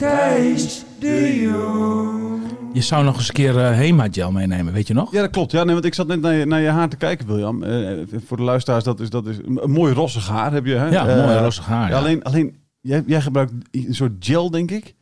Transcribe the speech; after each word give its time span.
Thijs 0.00 0.84
de 0.98 1.40
Jong. 1.40 2.40
Je 2.72 2.80
zou 2.80 3.04
nog 3.04 3.16
eens 3.16 3.28
een 3.28 3.34
keer 3.34 3.58
eh, 3.58 3.70
Hema 3.76 4.06
gel 4.10 4.32
meenemen, 4.32 4.72
weet 4.72 4.86
je 4.86 4.94
nog? 4.94 5.12
Ja, 5.12 5.20
dat 5.20 5.30
klopt. 5.30 5.52
Ja, 5.52 5.64
nee, 5.64 5.72
want 5.74 5.84
ik 5.86 5.94
zat 5.94 6.06
net 6.06 6.20
naar 6.20 6.34
je, 6.34 6.44
naar 6.46 6.60
je 6.60 6.68
haar 6.68 6.88
te 6.88 6.96
kijken, 6.96 7.26
William. 7.26 7.62
Eh, 7.62 7.98
voor 8.26 8.36
de 8.36 8.42
luisteraars, 8.42 8.84
dat 8.84 9.00
is, 9.00 9.10
dat 9.10 9.26
is 9.26 9.36
een, 9.44 9.70
mooi 9.70 9.94
rossig 9.94 10.28
haar 10.28 10.52
heb 10.52 10.66
je. 10.66 10.74
Hè? 10.74 10.88
Ja, 10.88 11.06
Eh, 11.08 11.24
mooi 11.26 11.38
rossig 11.38 11.66
haar. 11.66 11.82
ja, 11.88 11.88
Ja. 11.94 11.98
Alleen, 11.98 12.22
alleen 12.22 12.56
jij, 12.80 13.02
jij 13.06 13.20
gebruikt 13.20 13.52
een 13.70 13.94
soort 13.94 14.12
gel, 14.20 14.50
denk 14.50 14.70
ik. 14.70 14.94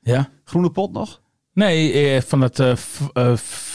ja? 0.00 0.28
Groene 0.44 0.70
pot 0.70 0.92
nog? 0.92 1.20
Nee, 1.52 1.92
eh, 1.92 2.22
van 2.22 2.40
het 2.40 2.58
eh, 2.58 2.72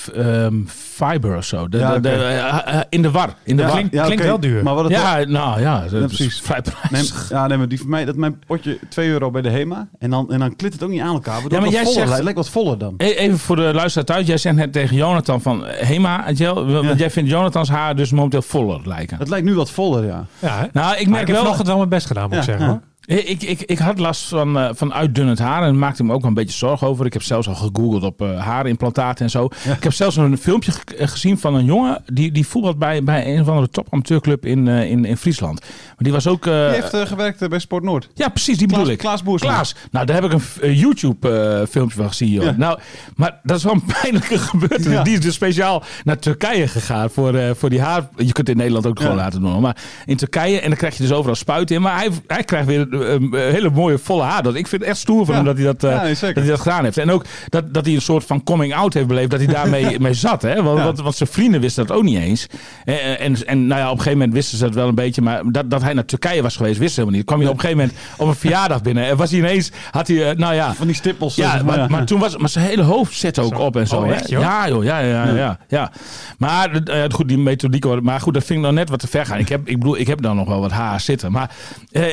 eh, 0.10 0.46
ehm, 0.46 0.56
fiber 0.68 1.38
of 1.38 1.44
zo. 1.46 1.68
De, 1.70 1.78
Ja, 1.78 1.94
de, 1.94 2.00
de, 2.00 2.10
oké. 2.10 2.18
eh, 2.20 2.76
eh, 2.76 2.82
in 2.90 3.02
de 3.02 3.12
war. 3.12 3.34
In 3.44 3.56
de 3.56 3.62
Ja, 3.62 3.68
war. 3.68 3.78
klink- 3.78 3.94
ja, 3.94 4.04
klinkt 4.06 4.24
wel 4.24 4.40
duur. 4.40 4.64
Maar 4.64 4.74
wat 4.76 4.84
het 4.84 4.94
ja, 4.94 5.24
nou 5.28 5.60
ja, 5.62 5.82
dat 5.82 5.92
Ja, 5.92 5.98
is 5.98 6.06
precies. 6.06 6.42
vrij 6.42 6.62
Nee, 6.64 6.74
prijzig. 6.90 7.30
ja, 7.30 7.48
nee, 7.48 7.58
maar 7.58 7.68
die 7.68 7.80
voor 7.80 7.90
mij, 7.90 8.06
dat 8.06 8.16
mijn 8.16 8.40
potje 8.48 8.80
2 8.90 9.10
euro 9.10 9.32
bij 9.32 9.42
de 9.42 9.50
HEMA. 9.50 9.88
En 10.00 10.10
dan, 10.10 10.32
en 10.32 10.40
dan 10.40 10.56
klit 10.56 10.74
het 10.74 10.84
ook 10.84 10.90
niet 10.90 11.02
aan 11.02 11.14
elkaar. 11.14 11.42
Ja, 11.48 11.60
maar 11.60 11.70
jij 11.70 11.80
voller, 11.84 11.94
zegt- 11.94 12.08
lijkt- 12.08 12.24
lijkt 12.24 12.38
wat 12.40 12.50
voller 12.50 12.78
dan. 12.78 12.94
E- 12.98 13.06
Even 13.14 13.38
voor 13.40 13.56
de 13.56 13.72
luisteraar 13.74 14.06
thuis. 14.06 14.28
Jij 14.28 14.38
zegt 14.38 14.56
net 14.56 14.74
tegen 14.74 14.96
Jonathan 14.96 15.42
van 15.42 15.66
eh, 15.66 15.88
Hema. 15.88 16.24
Want 16.26 16.38
Ja. 16.38 16.94
jij 16.96 17.10
vindt 17.12 17.30
Jonathans 17.30 17.70
haar 17.70 17.96
dus 17.96 18.12
momenteel 18.12 18.42
voller 18.42 18.82
lijken. 18.88 19.18
Het 19.18 19.30
lijkt 19.30 19.46
nu 19.46 19.54
wat 19.56 19.72
voller, 19.72 20.06
ja. 20.06 20.26
Ja, 20.40 20.58
hè? 20.60 20.66
Nou, 20.74 20.98
ik 20.98 21.08
merk 21.08 21.22
ik 21.22 21.28
heb 21.28 21.28
wel... 21.28 21.36
vanochtend 21.38 21.68
wel 21.68 21.78
mijn 21.78 21.90
best 21.90 22.08
gedaan, 22.08 22.24
moet 22.30 22.38
ik 22.38 22.44
Ja, 22.46 22.58
zeggen. 22.58 22.84
Hoor. 23.06 23.18
Ik, 23.18 23.42
ik, 23.44 23.62
ik 23.62 23.78
had 23.78 24.00
last 24.00 24.24
van, 24.28 24.58
eh, 24.60 24.70
van 24.74 24.94
uitdunnend 24.94 25.40
haar 25.40 25.64
en 25.64 25.80
maakte 25.80 26.04
me 26.04 26.14
ook 26.14 26.20
wel 26.22 26.30
een 26.30 26.34
beetje 26.36 26.58
zorgen 26.58 26.88
over. 26.88 27.06
Ik 27.06 27.14
heb 27.14 27.22
zelfs 27.24 27.48
al 27.48 27.56
gegoogeld 27.56 28.04
op 28.04 28.22
eh, 28.22 28.40
haarimplantaten 28.40 29.26
en 29.26 29.32
zo. 29.32 29.46
Ik 29.76 29.84
heb 29.84 29.94
zelfs 29.94 30.16
een 30.16 30.38
filmpje 30.38 30.72
ge- 30.72 30.96
eh, 30.98 31.08
gezien 31.08 31.38
van 31.38 31.56
een 31.56 31.66
jongen 31.66 32.04
die, 32.14 32.32
die 32.32 32.48
voetbalt 32.48 32.78
bij, 32.80 33.04
bij 33.04 33.34
een 33.34 33.42
of 33.42 33.48
andere 33.48 33.70
topamateurclub 33.70 34.46
in, 34.46 34.68
eh, 34.68 34.90
in, 34.90 35.06
in 35.06 35.18
Friesland. 35.18 35.60
Maar 35.62 35.96
die 35.98 36.12
was 36.12 36.28
ook... 36.28 36.46
eh, 36.48 36.54
Die 36.54 36.82
heeft 36.82 36.94
eh, 36.94 37.06
gewerkt 37.06 37.42
eh, 37.42 37.50
bij 37.50 37.60
Sport 37.60 37.84
Noord. 37.84 38.10
ja, 38.14 38.30
precies, 38.30 38.58
die 38.58 38.68
bedoel 38.68 38.88
ik. 38.90 38.98
Klaas 38.98 39.24
Boersma. 39.24 39.50
Klaas. 39.50 39.76
Nou, 39.92 40.06
daar 40.06 40.16
heb 40.16 40.26
ik 40.26 40.32
een 40.34 40.40
f- 40.42 40.58
een 40.62 40.76
YouTube-filmpje 40.76 41.96
van 41.98 42.08
gezien, 42.08 42.30
joh. 42.30 42.44
Ja. 42.44 42.54
Nou, 42.58 42.80
maar 43.16 43.40
dat 43.44 43.58
is 43.58 43.64
wel 43.64 43.74
een 43.74 43.84
pijnlijke 44.02 44.38
gebeurtenis. 44.38 44.94
Ja. 44.98 45.04
Die 45.04 45.14
is 45.14 45.22
dus 45.22 45.34
speciaal 45.34 45.84
naar 46.04 46.20
Turkije 46.20 46.68
gegaan 46.68 47.10
voor, 47.10 47.36
eh, 47.36 47.50
voor 47.56 47.70
die 47.70 47.82
haar. 47.82 48.10
Je 48.16 48.24
kunt 48.24 48.38
het 48.38 48.50
in 48.50 48.58
Nederland 48.58 48.86
ook 48.88 49.00
gewoon 49.00 49.16
laten 49.16 49.42
doen. 49.42 49.62
Maar 49.62 49.78
in 50.06 50.18
Turkije, 50.18 50.60
en 50.60 50.68
dan 50.70 50.78
krijg 50.78 50.98
je 50.98 51.04
dus 51.04 51.12
overal 51.12 51.36
spuiten 51.36 51.76
in. 51.76 51.82
Maar 51.82 51.96
hij, 51.98 52.10
hij 52.28 52.44
krijgt 52.44 52.68
weer 52.68 52.88
eh, 52.91 52.91
een 52.92 53.30
hele 53.34 53.70
mooie 53.70 53.98
volle 53.98 54.24
haar. 54.24 54.44
Dat, 54.44 54.56
ik 54.56 54.68
vind 54.68 54.82
het 54.82 54.92
echt 54.92 55.00
stoer 55.00 55.26
van 55.26 55.36
Ja. 55.36 55.42
hem 55.42 55.46
dat 55.46 55.56
hij 55.58 55.66
dat, 55.66 55.84
eh, 55.84 55.90
Ja, 55.92 56.28
dat 56.28 56.36
hij 56.44 56.46
dat 56.46 56.60
gedaan 56.60 56.84
heeft. 56.84 56.98
En 56.98 57.12
ook 57.12 57.26
dat, 57.50 57.74
dat 57.74 57.86
hij 57.86 57.94
een 57.96 58.02
soort 58.02 58.24
van 58.26 58.44
coming 58.44 58.74
out 58.76 58.94
heeft 58.94 59.08
beleefd. 59.08 59.30
Dat 59.30 59.40
hij 59.40 59.54
daarmee 59.54 60.00
mee 60.00 60.14
zat. 60.14 60.42
Hè? 60.42 60.64
Want, 60.64 60.78
Ja. 60.78 60.84
want, 60.84 61.00
want 61.02 61.16
zijn 61.16 61.30
vrienden 61.30 61.62
wisten 61.62 61.88
dat 61.88 61.98
ook 61.98 62.04
niet 62.04 62.18
eens. 62.20 62.48
En, 62.86 63.20
en, 63.20 63.46
en 63.48 63.68
nou 63.68 63.80
ja, 63.82 63.86
op 63.86 63.92
een 63.92 63.98
gegeven 63.98 64.18
moment 64.18 64.34
wisten 64.34 64.58
ze 64.58 64.64
dat 64.64 64.74
wel 64.76 64.88
een 64.88 64.96
beetje. 64.96 65.22
Maar 65.22 65.42
dat, 65.52 65.70
dat 65.70 65.82
hij 65.82 65.94
naar 65.94 66.06
Turkije 66.06 66.42
was 66.42 66.56
geweest, 66.56 66.78
wisten 66.78 66.94
ze 66.96 67.00
helemaal 67.00 67.18
niet. 67.20 67.28
Kwam 67.28 67.40
hij 67.40 67.48
op 67.50 67.54
een 67.54 67.60
gegeven 67.62 67.82
moment 67.84 68.00
op 68.18 68.28
een 68.28 68.36
verjaardag 68.36 68.82
binnen. 68.82 69.06
En 69.08 69.18
was 69.18 69.30
hij 69.30 69.40
ineens, 69.40 69.72
had 69.92 70.08
hij, 70.08 70.30
eh, 70.30 70.38
nou 70.38 70.54
ja... 70.54 70.74
Van 70.74 70.88
die 70.88 70.96
stippels. 70.96 71.36
Ja, 71.36 71.52
zeg 71.52 71.64
maar, 71.64 71.90
maar 71.90 72.06
toen 72.06 72.20
was 72.20 72.38
maar 72.38 72.50
zijn 72.50 72.66
hele 72.66 72.84
hoofd 72.84 73.14
zette 73.18 73.42
ook 73.42 73.56
Zo. 73.56 73.62
op 73.62 73.76
en 73.76 73.88
zo. 73.88 73.96
Oh, 73.96 74.06
hè? 74.06 74.14
echt, 74.14 74.30
joh? 74.30 74.42
Ja, 74.42 74.68
joh, 74.68 74.84
ja, 74.84 75.00
ja, 75.00 75.28
ja, 75.36 75.58
ja. 75.68 75.92
Maar 76.38 76.72
eh, 76.84 77.04
goed, 77.10 77.28
die 77.28 77.38
methodiek, 77.38 78.02
maar 78.02 78.20
goed, 78.22 78.34
dat 78.34 78.44
vind 78.44 78.58
ik 78.60 78.64
nou 78.66 78.76
net 78.76 78.90
wat 78.90 79.00
te 79.00 79.08
ver 79.08 79.26
gaan. 79.26 79.40
Ik 79.40 79.50
heb, 79.50 79.68
ik 79.68 79.78
bedoel, 79.80 79.98
ik 79.98 80.08
heb 80.08 80.22
dan 80.22 80.36
nog 80.36 80.48
wel 80.48 80.60
wat 80.60 80.72
haar 80.72 81.00
zitten. 81.00 81.32
Maar 81.32 81.52
eh, 81.92 82.04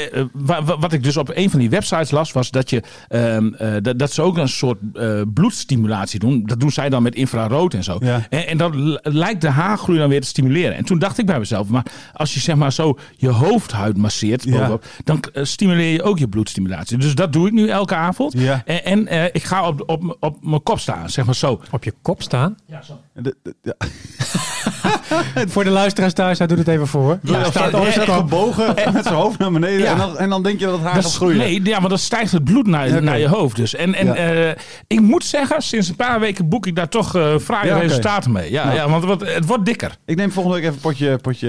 wat 0.78 0.92
ik 0.92 1.02
dus 1.02 1.16
op 1.16 1.30
een 1.34 1.50
van 1.50 1.58
die 1.58 1.70
websites 1.70 2.10
las, 2.10 2.32
was 2.32 2.50
dat 2.50 2.70
je 2.70 2.82
ehm, 3.08 3.54
eh, 3.54 3.72
dat, 3.82 3.98
dat 3.98 4.12
ze 4.12 4.22
ook 4.22 4.36
een 4.36 4.48
soort 4.48 4.78
eh, 4.94 5.20
bloedstimulatie 5.34 6.20
doen. 6.20 6.42
Dat 6.46 6.60
doen 6.60 6.70
zij 6.70 6.88
dan 6.88 7.02
met 7.02 7.14
infrarood 7.14 7.74
en 7.74 7.84
zo. 7.84 7.96
Ja. 8.00 8.26
En, 8.30 8.46
en 8.46 8.58
dat 8.58 8.74
lijkt 9.02 9.40
de 9.40 9.48
haargroei 9.48 9.98
dan 9.98 10.08
weer 10.08 10.20
te 10.20 10.26
stimuleren. 10.26 10.76
En 10.76 10.84
toen 10.84 10.98
dacht 10.98 11.18
ik 11.18 11.26
bij 11.26 11.38
mezelf, 11.38 11.68
maar 11.68 11.84
als 12.12 12.34
je 12.34 12.40
zeg 12.40 12.56
maar 12.56 12.72
zo 12.72 12.98
je 13.16 13.28
hoofdhuid 13.28 13.96
masseert, 13.96 14.42
Ja. 14.44 14.50
bovenop, 14.50 14.84
dan 15.04 15.20
eh, 15.32 15.44
stimuleer 15.44 15.92
je 15.92 16.02
ook 16.02 16.18
je 16.18 16.28
bloedstimulatie. 16.28 16.98
Dus 16.98 17.14
dat 17.14 17.32
doe 17.32 17.46
ik 17.46 17.52
nu 17.52 17.68
elke 17.68 17.94
avond. 17.94 18.32
Ja. 18.32 18.62
En, 18.64 18.84
en 18.84 19.06
eh, 19.06 19.24
ik 19.24 19.44
ga 19.44 19.66
op, 19.68 19.82
op, 19.86 20.16
op 20.20 20.44
mijn 20.44 20.62
kop 20.62 20.78
staan, 20.78 21.10
zeg 21.10 21.24
maar 21.24 21.34
zo. 21.34 21.60
Op 21.70 21.84
je 21.84 21.92
kop 22.02 22.22
staan. 22.22 22.56
Ja, 22.66 22.82
zo. 22.82 23.00
De- 23.22 23.36
de- 23.42 23.54
ja. 23.62 23.74
Voor 25.48 25.64
de 25.64 25.70
luisteraars 25.70 26.12
thuis, 26.12 26.38
hij 26.38 26.46
doet 26.46 26.58
het 26.58 26.68
even 26.68 26.86
voor. 26.86 27.18
Ja, 27.22 27.38
Ja, 27.38 27.44
staat 27.50 27.70
gebogen 28.10 28.74
met 28.92 29.02
zijn 29.04 29.14
hoofd 29.14 29.38
naar 29.38 29.52
beneden. 29.52 29.78
Ja. 29.78 29.92
En, 29.92 29.98
dan, 29.98 30.18
en 30.18 30.28
dan 30.28 30.42
denk 30.42 30.58
je 30.58 30.64
dat 30.64 30.74
het 30.74 30.82
haar 30.84 30.94
Dat 30.94 31.04
gaat 31.04 31.14
groeien. 31.14 31.36
nee, 31.36 31.64
ja, 31.64 31.80
maar 31.80 31.88
dan 31.88 31.98
stijgt 31.98 32.32
het 32.32 32.44
bloed 32.44 32.66
naar, 32.66 33.18
je 33.18 33.28
hoofd 33.28 33.56
dus. 33.56 33.74
En, 33.74 33.94
en 33.94 34.06
Ja. 34.06 34.14
eh, 34.14 34.50
ik 34.86 35.00
moet 35.00 35.24
zeggen, 35.24 35.62
sinds 35.62 35.88
een 35.88 35.96
paar 35.96 36.20
weken 36.20 36.48
boek 36.48 36.66
ik 36.66 36.76
daar 36.76 36.88
toch 36.88 37.14
eh 37.16 37.36
fraaie 37.38 37.78
resultaten 37.78 38.32
mee. 38.32 38.50
Ja, 38.50 38.72
ja, 38.72 38.88
want 38.88 38.94
het 38.94 39.04
wordt, 39.04 39.34
het 39.34 39.46
wordt 39.46 39.64
dikker. 39.64 39.96
Ik 40.04 40.16
neem 40.16 40.32
volgende 40.32 40.56
week 40.56 40.64
even 40.66 40.76
een 40.76 40.82
potje, 40.82 41.16
potje 41.16 41.48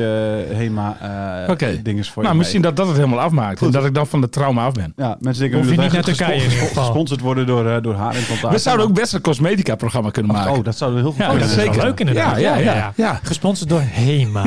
Hema 0.54 0.98
eh 1.46 1.50
Oké. 1.52 1.82
dinges 1.84 2.10
voor 2.10 2.22
Nou, 2.22 2.34
je 2.34 2.40
misschien 2.40 2.62
mee. 2.62 2.70
dat 2.70 2.80
dat 2.80 2.88
het 2.88 3.04
helemaal 3.04 3.26
afmaakt. 3.26 3.60
En 3.60 3.66
Goed. 3.66 3.74
dat 3.74 3.86
ik 3.86 3.94
dan 3.94 4.08
van 4.08 4.22
de 4.22 4.30
trauma 4.30 4.66
af 4.66 4.74
ben. 4.74 4.94
Ja, 4.96 5.18
mensen 5.20 5.42
denken 5.42 5.60
Hoef 5.68 5.76
je 5.76 5.82
niet 5.82 5.92
naar 5.94 6.04
Turkije 6.04 6.40
gesponsord 6.50 7.20
worden 7.20 7.46
door, 7.48 7.82
door 7.82 7.96
haarimplantaten. 7.96 8.52
We 8.52 8.58
zouden 8.58 8.86
ook 8.86 8.94
best 8.94 9.14
een 9.14 9.22
cosmetica-programma 9.22 10.10
kunnen 10.10 10.32
maken. 10.32 10.52
Oh, 10.52 10.64
dat 10.64 10.78
zouden 10.78 11.04
we 11.04 11.10
heel 11.10 11.16
Ja, 11.18 11.30
kunnen. 11.30 11.48
Zeker. 11.66 11.84
leuk 11.84 12.00
inderdaad. 12.00 12.40
Ja, 12.40 12.58
ja, 12.58 12.94
Ja. 12.96 13.20
Gesponsord 13.24 13.70
door 13.70 13.82
Hema. 13.84 14.44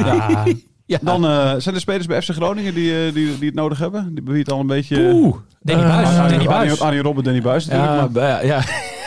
Ja. 0.87 0.99
Dan 1.03 1.25
eh, 1.27 1.55
zijn 1.59 1.75
er 1.75 1.81
spelers 1.81 2.06
bij 2.06 2.23
FC 2.23 2.31
Groningen 2.31 2.75
die, 2.75 3.06
eh, 3.06 3.15
die, 3.15 3.39
die 3.39 3.47
het 3.47 3.55
nodig 3.55 3.78
hebben. 3.78 4.15
Die 4.15 4.23
beheert 4.23 4.53
al 4.53 4.61
een 4.61 4.67
beetje... 4.67 5.11
Oeh. 5.12 5.37
Danny 5.61 5.83
Eh, 5.84 5.89
Buis. 5.97 6.09
ja, 6.17 6.28
Danny 6.28 6.45
Buis. 6.45 6.81
Arnie 6.81 7.03
Robben, 7.03 7.25
Danny 7.25 7.41
Buis 7.43 7.67
natuurlijk. 7.67 8.15
Ja, 8.15 8.21
maar- 8.21 8.47
ja, 8.47 8.62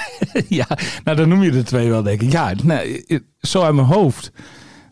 ja. 0.60 0.68
nou 1.04 1.18
dan 1.18 1.30
noem 1.30 1.44
je 1.44 1.52
de 1.52 1.64
twee 1.64 1.90
wel, 1.90 2.04
denk 2.04 2.22
ik. 2.22 2.32
Ja, 2.32 2.54
nee, 2.64 3.06
zo 3.42 3.62
uit 3.62 3.74
mijn 3.76 3.88
hoofd. 3.88 4.32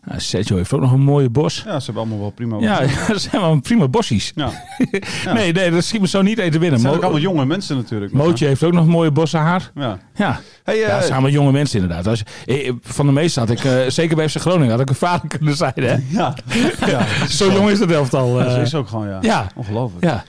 Nou, 0.06 0.20
Sergio 0.20 0.56
heeft 0.56 0.72
ook 0.72 0.80
nog 0.80 0.92
een 0.92 1.00
mooie 1.02 1.30
bos. 1.30 1.62
ja, 1.66 1.78
ze 1.78 1.84
hebben 1.84 2.02
allemaal 2.02 2.20
wel 2.20 2.30
prima. 2.30 2.58
Ja, 2.58 2.80
dat 3.08 3.20
zijn 3.20 3.42
wel 3.42 3.60
prima 3.60 3.88
bossies. 3.88 4.32
Ja. 5.24 5.32
Nee, 5.32 5.52
nee, 5.52 5.70
dat 5.70 5.84
schiet 5.84 6.00
me 6.00 6.08
zo 6.08 6.22
niet 6.22 6.38
eten 6.38 6.60
binnen. 6.60 6.70
Het 6.72 6.80
zijn 6.80 6.94
ook 6.94 7.02
allemaal 7.02 7.20
jonge 7.20 7.44
mensen 7.44 7.76
natuurlijk. 7.76 8.12
Mootje 8.12 8.46
heeft 8.46 8.62
ook 8.62 8.72
nog 8.72 8.86
mooie 8.86 9.10
bossen 9.10 9.40
haar. 9.40 9.70
Ja. 9.74 9.98
Ja, 10.14 10.40
Hey, 10.64 10.74
eh, 10.74 10.80
ja 10.80 10.88
het 10.94 11.00
zijn 11.02 11.12
allemaal 11.12 11.30
jonge 11.30 11.52
mensen 11.52 11.80
inderdaad. 11.80 12.06
Als, 12.06 12.22
eh, 12.44 12.72
van 12.82 13.06
de 13.06 13.12
meeste 13.12 13.40
had 13.40 13.50
ik, 13.50 13.64
eh, 13.64 13.72
zeker 14.00 14.16
bij 14.16 14.28
FC 14.28 14.36
Groningen, 14.36 14.70
had 14.70 14.80
ik 14.80 14.88
een 14.88 14.94
vader 14.94 15.28
kunnen 15.28 15.56
zijn. 15.56 15.72
Hè? 15.74 15.96
ja. 16.18 16.34
ja. 16.86 17.06
Zo 17.28 17.52
jong 17.52 17.70
is 17.70 17.78
het 17.80 17.90
elftal. 17.90 18.40
Eh. 18.40 18.52
zo 18.54 18.60
is 18.60 18.74
ook 18.74 18.88
gewoon, 18.88 19.08
ja. 19.08 19.18
ja. 19.20 19.46
Ongelooflijk. 19.56 20.04
ja. 20.04 20.24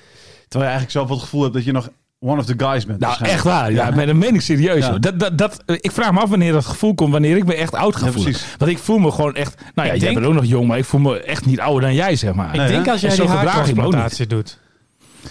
Terwijl 0.48 0.72
je 0.72 0.78
eigenlijk 0.78 0.92
zelf 0.92 1.08
wel 1.08 1.16
het 1.16 1.26
gevoel 1.26 1.42
hebt 1.42 1.54
dat 1.54 1.64
je 1.64 1.72
nog 1.72 1.90
one 2.26 2.40
of 2.40 2.46
the 2.46 2.54
guys 2.58 2.86
bent. 2.86 3.00
Nou, 3.00 3.16
echt 3.24 3.44
waar. 3.44 3.72
Ja, 3.72 3.90
maar 3.92 4.06
dat 4.06 4.16
meen 4.16 4.34
ik 4.36 4.42
serieus. 4.42 4.86
Ja. 4.86 4.98
Dat, 4.98 5.20
dat, 5.20 5.38
dat, 5.38 5.64
ik 5.66 5.92
vraag 5.92 6.12
me 6.12 6.20
af 6.20 6.30
wanneer 6.30 6.52
dat 6.52 6.66
gevoel 6.66 6.96
komt, 6.96 7.12
wanneer 7.12 7.38
ik 7.38 7.46
me 7.46 7.56
echt 7.56 7.74
oud 7.74 7.96
ga 7.96 8.06
Ja, 8.06 8.12
voelen. 8.12 8.32
precies. 8.32 8.56
Want 8.58 8.72
ik 8.72 8.78
voel 8.78 8.98
me 8.98 9.12
gewoon 9.12 9.36
echt... 9.36 9.56
Nou 9.76 9.88
ja, 9.88 9.94
Ik 9.94 10.00
jij 10.02 10.10
denk- 10.10 10.14
bent 10.14 10.26
ook 10.26 10.34
nog 10.42 10.46
jong, 10.46 10.68
maar 10.68 10.78
ik 10.78 10.86
voel 10.86 11.02
me 11.02 11.22
echt 11.24 11.46
niet 11.46 11.60
ouder 11.60 11.82
dan 11.82 11.94
jij, 11.94 12.16
zeg 12.16 12.34
maar. 12.34 12.50
Ik 12.54 12.56
Nee, 12.60 12.68
denk 12.68 12.86
hè? 12.86 12.92
als 12.92 13.02
jij 13.02 13.10
En 13.10 13.16
zo 13.16 13.22
die 13.26 13.32
gedraag 13.32 13.68
ik 13.70 13.76
me 13.76 13.84
ook 13.84 13.94
haartransplantatie 13.94 14.28
doet, 14.28 14.60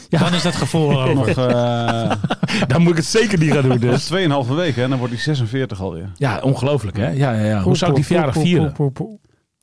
Ja. 0.08 0.18
dan 0.18 0.34
is 0.34 0.42
dat 0.42 0.54
gevoel. 0.54 1.14
Nog 1.14 1.28
eh 1.28 2.10
Dan 2.68 2.82
moet 2.82 2.90
ik 2.90 2.96
het 2.96 3.06
zeker 3.06 3.38
niet 3.38 3.52
gaan 3.52 3.62
doen 3.62 3.70
dat 3.70 3.80
dus. 3.80 4.10
is 4.10 4.26
2,5 4.46 4.54
weken 4.54 4.82
en 4.82 4.88
dan 4.90 4.98
wordt 4.98 5.14
hij 5.14 5.22
46 5.22 5.80
alweer. 5.80 6.10
Ja, 6.16 6.38
ongelooflijk 6.42 6.96
hè. 6.96 7.08
Ja, 7.08 7.32
ja, 7.32 7.44
ja. 7.44 7.60
Hoe 7.62 7.76
zou 7.76 7.90
ik 7.90 7.96
die 7.96 8.06
verjaardag 8.06 8.34
vieren? 8.34 8.74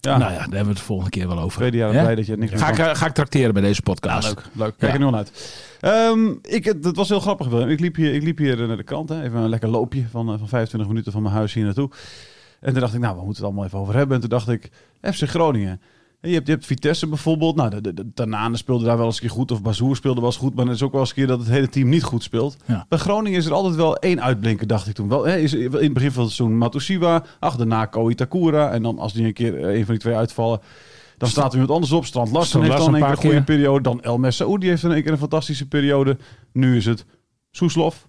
Ja, 0.01 0.17
Nou 0.17 0.31
ja, 0.31 0.37
daar 0.37 0.39
hebben 0.41 0.61
we 0.61 0.67
het 0.69 0.77
de 0.77 0.83
volgende 0.83 1.09
keer 1.11 1.27
wel 1.27 1.39
over. 1.39 1.57
tweede 1.57 1.77
jaar 1.77 1.89
blij 1.91 2.15
dat 2.15 2.25
je 2.25 2.37
niks 2.37 2.51
Ga 2.61 2.69
ik, 2.69 2.77
eh, 2.77 2.95
ga 2.95 3.05
ik 3.05 3.13
tracteren 3.13 3.53
bij 3.53 3.61
deze 3.61 3.81
podcast. 3.81 4.27
leuk. 4.27 4.43
Leuk. 4.53 4.73
Kijk 4.77 4.93
er 4.93 4.99
nu 4.99 5.05
al 5.05 5.15
uit. 5.15 5.31
Ehm, 5.79 6.29
ik, 6.41 6.65
het 6.65 6.95
was 6.95 7.09
heel 7.09 7.19
grappig, 7.19 7.47
Willem. 7.47 7.69
Ik 7.69 7.79
liep 7.79 7.95
hier, 7.95 8.13
ik 8.13 8.23
liep 8.23 8.37
hier 8.37 8.67
naar 8.67 8.77
de 8.77 8.83
kant. 8.83 9.09
Hè. 9.09 9.23
Even 9.23 9.39
een 9.39 9.49
lekker 9.49 9.69
loopje 9.69 10.05
van, 10.11 10.31
eh, 10.31 10.37
van 10.39 10.47
25 10.47 10.89
minuten 10.89 11.11
van 11.11 11.21
mijn 11.21 11.33
huis 11.35 11.53
hier 11.53 11.63
naartoe. 11.65 11.89
En 12.59 12.71
toen 12.71 12.81
dacht 12.81 12.93
ik, 12.93 12.99
nou, 12.99 13.15
we 13.17 13.23
moeten 13.23 13.35
het 13.43 13.51
allemaal 13.51 13.65
even 13.65 13.79
over 13.79 13.95
hebben. 13.95 14.15
En 14.15 14.21
toen 14.21 14.29
dacht 14.29 14.49
ik, 14.49 14.69
FC 15.01 15.23
Groningen. 15.29 15.81
Je 16.21 16.33
hebt, 16.33 16.47
je 16.47 16.53
hebt 16.53 16.65
Vitesse 16.65 17.07
bijvoorbeeld. 17.07 17.55
Nou, 17.55 17.69
de, 17.69 17.81
de, 17.81 17.93
de 17.93 18.13
Tanane 18.13 18.57
speelde 18.57 18.85
daar 18.85 18.97
wel 18.97 19.05
eens 19.05 19.15
een 19.15 19.21
keer 19.21 19.29
goed. 19.29 19.51
Of 19.51 19.61
Bazoer 19.61 19.95
speelde 19.95 20.19
wel 20.19 20.29
eens 20.29 20.37
goed. 20.37 20.55
Maar 20.55 20.65
het 20.65 20.75
is 20.75 20.81
ook 20.81 20.91
wel 20.91 21.01
eens 21.01 21.09
een 21.09 21.15
keer 21.15 21.27
dat 21.27 21.39
het 21.39 21.49
hele 21.49 21.69
team 21.69 21.89
niet 21.89 22.03
goed 22.03 22.23
speelt. 22.23 22.57
Ja. 22.65 22.85
Bij 22.89 22.99
Groningen 22.99 23.39
is 23.39 23.45
er 23.45 23.53
altijd 23.53 23.75
wel 23.75 23.97
één 23.97 24.21
uitblinker, 24.21 24.67
dacht 24.67 24.87
ik 24.87 24.95
toen. 24.95 25.07
Wel, 25.07 25.25
hè, 25.25 25.37
is, 25.37 25.53
in 25.53 25.71
het 25.71 25.93
begin 25.93 26.11
van 26.11 26.23
het 26.23 26.31
seizoen 26.31 26.57
Matusiwa. 26.57 27.23
Ach, 27.39 27.55
daarna 27.55 27.85
Ko 27.85 28.09
Itakura. 28.09 28.71
En 28.71 28.83
dan 28.83 28.99
als 28.99 29.13
die 29.13 29.25
een 29.25 29.33
keer 29.33 29.63
eh, 29.63 29.77
een 29.77 29.85
van 29.85 29.93
die 29.93 30.03
twee 30.03 30.15
uitvallen... 30.15 30.61
Dan 31.17 31.29
staat 31.29 31.47
er 31.47 31.51
iemand 31.53 31.71
anders 31.71 31.91
op. 31.91 32.05
Strand 32.05 32.31
Larsen 32.31 32.61
heeft 32.61 32.77
dan 32.77 32.87
een 32.87 32.93
een 32.93 33.01
keer 33.01 33.09
een 33.09 33.17
goede 33.17 33.43
periode. 33.43 33.81
Dan 33.81 34.01
El 34.01 34.17
Messaoudi 34.17 34.67
heeft 34.67 34.81
dan 34.81 34.91
een 34.91 35.03
keer 35.03 35.11
een 35.11 35.17
fantastische 35.17 35.67
periode. 35.67 36.17
Nu 36.53 36.77
is 36.77 36.85
het 36.85 37.05
Soeslof. 37.51 38.07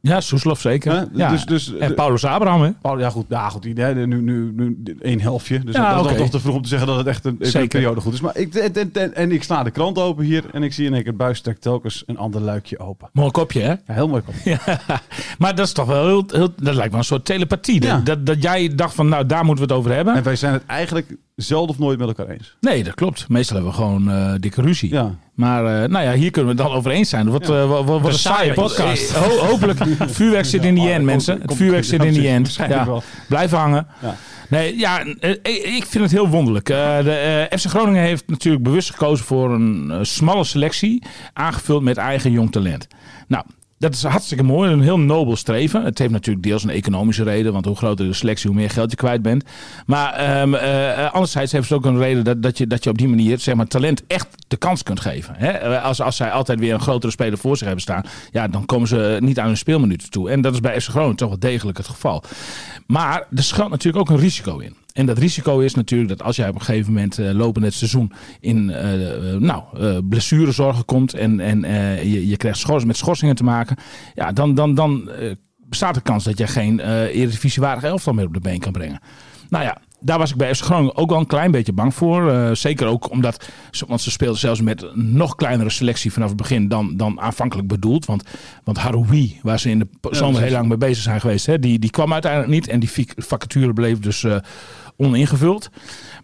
Ja, 0.00 0.20
Soeslof 0.20 0.60
zeker. 0.60 1.08
Ja. 1.12 1.30
Dus, 1.30 1.44
dus, 1.44 1.76
en 1.76 1.94
Paulus 1.94 2.24
Abraham, 2.24 2.62
hè? 2.62 2.70
Paul, 2.80 2.98
ja 2.98 3.10
goed, 3.10 3.24
ja, 3.28 3.48
goed 3.48 3.64
idee. 3.64 3.94
Nu, 3.94 4.20
nu, 4.20 4.52
nu 4.54 4.96
één 5.00 5.20
helftje. 5.20 5.58
Dus 5.58 5.74
Ja, 5.74 5.94
dat 6.02 6.10
is 6.10 6.16
toch 6.16 6.30
te 6.30 6.40
vroeg 6.40 6.54
om 6.54 6.62
te 6.62 6.68
zeggen 6.68 6.86
dat 6.86 6.96
het 6.96 7.06
echt 7.06 7.24
een, 7.24 7.36
Zeker. 7.40 7.68
periode 7.68 8.00
goed 8.00 8.12
is. 8.12 8.20
Maar 8.20 8.36
ik, 8.36 8.54
en, 8.54 8.74
en, 8.74 8.90
en, 8.92 9.14
en 9.14 9.32
ik 9.32 9.42
sla 9.42 9.62
de 9.62 9.70
krant 9.70 9.98
open 9.98 10.24
hier 10.24 10.44
en 10.52 10.62
ik 10.62 10.72
zie 10.72 10.86
in 10.86 10.94
één 10.94 11.02
keer 11.02 11.16
buis 11.16 11.40
trekt 11.40 11.60
telkens 11.60 12.02
een 12.06 12.18
ander 12.18 12.40
luikje 12.40 12.78
open. 12.78 13.08
Mooi 13.12 13.30
kopje, 13.30 13.60
hè? 13.60 13.68
Ja, 13.68 13.78
heel 13.86 14.08
mooi. 14.08 14.22
kopje. 14.22 14.58
Ja, 14.66 14.80
maar 15.38 15.54
dat 15.54 15.66
is 15.66 15.72
toch 15.72 15.86
wel 15.86 16.06
heel, 16.06 16.24
heel 16.26 16.52
dat 16.56 16.74
lijkt 16.74 16.90
wel 16.90 16.98
een 16.98 17.04
soort 17.04 17.24
telepathie. 17.24 18.02
Dat, 18.04 18.26
dat 18.26 18.42
jij 18.42 18.74
dacht 18.74 18.94
van, 18.94 19.08
nou, 19.08 19.26
daar 19.26 19.44
moeten 19.44 19.66
we 19.66 19.72
het 19.72 19.80
over 19.80 19.94
hebben. 19.94 20.14
En 20.14 20.22
wij 20.22 20.36
zijn 20.36 20.52
het 20.52 20.66
eigenlijk 20.66 21.16
zelden 21.38 21.68
of 21.70 21.78
nooit 21.78 21.98
met 21.98 22.08
elkaar 22.08 22.28
eens. 22.28 22.56
Nee, 22.60 22.84
dat 22.84 22.94
klopt. 22.94 23.28
Meestal 23.28 23.56
hebben 23.56 23.74
we 23.74 23.80
gewoon 23.80 24.10
eh, 24.10 24.32
dikke 24.40 24.62
ruzie. 24.62 24.92
Ja. 24.92 25.14
Maar 25.34 25.82
eh, 25.82 25.88
nou 25.88 26.04
ja, 26.04 26.12
hier 26.12 26.30
kunnen 26.30 26.56
we 26.56 26.62
het 26.62 26.68
dan 26.70 26.78
over 26.78 26.90
eens 26.90 27.08
zijn. 27.08 27.30
Wat, 27.30 27.46
Ja. 27.46 27.60
eh, 27.62 27.68
wat, 27.68 27.84
wat 27.84 28.04
een 28.04 28.12
saaie 28.18 28.52
podcast. 28.52 29.12
Ho- 29.24 29.46
hopelijk, 29.46 29.78
het 29.98 30.10
vuurwerk 30.12 30.44
zit 30.44 30.64
in 30.64 30.74
die 30.74 30.90
end, 30.90 31.04
mensen. 31.04 31.40
Het 31.42 31.54
vuurwerk 31.54 31.84
zit 31.84 32.04
in 32.04 32.12
die 32.12 32.28
end. 32.28 32.54
Ja. 32.54 32.86
wel. 32.86 33.02
Blijf 33.28 33.50
hangen. 33.50 33.86
Ja. 34.02 34.14
Nee, 34.48 34.78
ja, 34.78 35.00
ik 35.74 35.84
vind 35.88 36.04
het 36.04 36.12
heel 36.12 36.28
wonderlijk. 36.28 36.68
Eh, 36.68 36.98
de 37.02 37.46
eh, 37.50 37.58
FC 37.58 37.66
Groningen 37.66 38.02
heeft 38.02 38.24
natuurlijk 38.28 38.64
bewust 38.64 38.90
gekozen 38.90 39.24
voor 39.26 39.50
een 39.54 39.98
smalle 40.06 40.44
selectie, 40.44 41.02
aangevuld 41.32 41.82
met 41.82 41.96
eigen 41.96 42.30
jong 42.30 42.52
talent. 42.52 42.86
Nou, 43.28 43.44
dat 43.78 43.94
is 43.94 44.02
hartstikke 44.02 44.42
mooi, 44.42 44.72
een 44.72 44.80
heel 44.80 44.98
nobel 44.98 45.36
streven. 45.36 45.84
Het 45.84 45.98
heeft 45.98 46.10
natuurlijk 46.10 46.46
deels 46.46 46.62
een 46.62 46.70
economische 46.70 47.22
reden, 47.22 47.52
want 47.52 47.64
hoe 47.64 47.76
groter 47.76 48.06
de 48.06 48.12
selectie, 48.12 48.50
hoe 48.50 48.58
meer 48.58 48.70
geld 48.70 48.90
je 48.90 48.96
kwijt 48.96 49.22
bent. 49.22 49.44
Maar 49.86 50.12
ehm, 50.12 50.54
eh, 50.54 51.12
anderzijds 51.12 51.52
heeft 51.52 51.68
het 51.68 51.78
ook 51.78 51.84
een 51.84 51.98
reden 51.98 52.24
dat, 52.24 52.42
dat, 52.42 52.58
je, 52.58 52.66
dat 52.66 52.84
je 52.84 52.90
op 52.90 52.98
die 52.98 53.08
manier 53.08 53.38
zeg 53.38 53.54
maar, 53.54 53.66
talent 53.66 54.02
echt 54.06 54.26
de 54.48 54.56
kans 54.56 54.82
kunt 54.82 55.00
geven. 55.00 55.34
Hè? 55.36 55.48
Eh, 55.50 55.84
Als, 55.84 56.00
als 56.00 56.16
zij 56.16 56.30
altijd 56.30 56.58
weer 56.58 56.74
een 56.74 56.80
grotere 56.80 57.12
speler 57.12 57.38
voor 57.38 57.56
zich 57.56 57.66
hebben 57.66 57.82
staan, 57.82 58.02
ja, 58.30 58.48
dan 58.48 58.66
komen 58.66 58.88
ze 58.88 59.16
niet 59.20 59.38
aan 59.38 59.46
hun 59.46 59.56
speelminuten 59.56 60.10
toe. 60.10 60.30
En 60.30 60.40
dat 60.40 60.52
is 60.52 60.60
bij 60.60 60.80
FC 60.80 60.88
Groningen 60.88 61.16
toch 61.16 61.28
wel 61.28 61.38
degelijk 61.38 61.78
het 61.78 61.88
geval. 61.88 62.22
Maar 62.86 63.26
er 63.36 63.42
schuilt 63.42 63.70
natuurlijk 63.70 64.10
ook 64.10 64.16
een 64.16 64.22
risico 64.22 64.58
in. 64.58 64.74
En 64.98 65.06
dat 65.06 65.18
risico 65.18 65.58
is 65.58 65.74
natuurlijk 65.74 66.08
dat 66.08 66.22
als 66.22 66.36
jij 66.36 66.48
op 66.48 66.54
een 66.54 66.60
gegeven 66.60 66.92
moment 66.92 67.18
uh, 67.18 67.30
lopend 67.30 67.64
het 67.64 67.74
seizoen 67.74 68.12
in 68.40 68.68
uh, 68.68 69.32
uh, 69.32 69.40
nou, 69.40 70.02
blessurezorgen 70.02 70.84
komt 70.84 71.14
en, 71.14 71.40
en 71.40 71.60
je, 72.08 72.28
je 72.28 72.36
krijgt 72.36 72.58
schors, 72.58 72.84
met 72.84 72.96
schorsingen 72.96 73.34
te 73.34 73.44
maken, 73.44 73.76
ja, 74.14 74.32
dan, 74.32 74.54
dan, 74.54 74.74
dan 74.74 75.10
bestaat 75.68 75.94
de 75.94 76.00
kans 76.00 76.24
dat 76.24 76.38
je 76.38 76.46
geen 76.46 76.78
uh, 76.78 77.02
eredivisiewaardig 77.02 77.84
elftal 77.84 78.12
meer 78.12 78.26
op 78.26 78.34
de 78.34 78.40
been 78.40 78.58
kan 78.58 78.72
brengen. 78.72 79.00
Nou 79.48 79.64
ja, 79.64 79.78
daar 80.00 80.18
was 80.18 80.30
ik 80.30 80.36
bij 80.36 80.54
FC 80.54 80.64
Groningen 80.64 80.96
ook 80.96 81.10
wel 81.10 81.18
een 81.18 81.26
klein 81.26 81.50
beetje 81.50 81.72
bang 81.72 81.94
voor. 81.94 82.30
Uh, 82.30 82.50
zeker 82.52 82.86
ook 82.86 83.10
omdat, 83.10 83.48
want 83.86 84.00
ze 84.00 84.10
speelden 84.10 84.38
zelfs 84.38 84.60
met 84.60 84.82
een 84.82 85.16
nog 85.16 85.34
kleinere 85.34 85.70
selectie 85.70 86.12
vanaf 86.12 86.28
het 86.28 86.36
begin 86.36 86.68
dan, 86.68 86.96
dan 86.96 87.20
aanvankelijk 87.20 87.68
bedoeld. 87.68 88.04
Want, 88.04 88.22
want 88.64 88.78
Haroui, 88.78 89.38
waar 89.42 89.60
ze 89.60 89.70
in 89.70 89.78
de 89.78 89.88
zomer 90.10 90.42
heel 90.42 90.52
lang 90.52 90.68
mee 90.68 90.78
bezig 90.78 91.02
zijn 91.02 91.20
geweest, 91.20 91.46
hè, 91.46 91.58
die, 91.58 91.78
die 91.78 91.90
kwam 91.90 92.12
uiteindelijk 92.12 92.52
niet. 92.52 92.68
En 92.68 92.80
die 92.80 92.90
vacature 93.16 93.72
bleef 93.72 93.98
dus 93.98 94.22
uh, 94.22 94.36
oningevuld. 94.98 95.70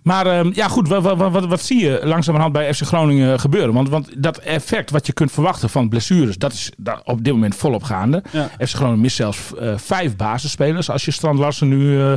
Maar 0.03 0.27
uh, 0.27 0.53
ja, 0.53 0.69
goed, 0.69 0.89
wat, 0.89 1.03
wat, 1.03 1.33
wat, 1.33 1.47
wat, 1.47 1.61
zie 1.61 1.85
je 1.85 2.01
langzamerhand 2.03 2.53
bij 2.53 2.75
FC 2.75 2.83
Groningen 2.83 3.41
gebeuren? 3.41 3.75
Want, 3.75 3.89
want 3.89 4.23
dat 4.23 4.39
effect 4.39 4.91
wat 4.91 5.07
je 5.07 5.13
kunt 5.13 5.33
verwachten 5.33 5.71
van 5.71 5.89
blessures, 5.89 6.39
dat 6.39 6.53
is 6.53 6.71
op 7.05 7.25
dit 7.25 7.33
moment 7.33 7.55
volop 7.55 7.83
gaande. 7.83 8.23
Ja. 8.31 8.51
FC 8.59 8.75
Groningen 8.75 9.01
mist 9.01 9.17
zelfs 9.17 9.39
uh, 9.61 9.73
vijf 9.77 10.17
basisspelers. 10.17 10.91
Als 10.91 11.05
je 11.05 11.11
Strand 11.11 11.39
Larsen 11.39 11.69
nu, 11.69 11.99
uh, 11.99 12.13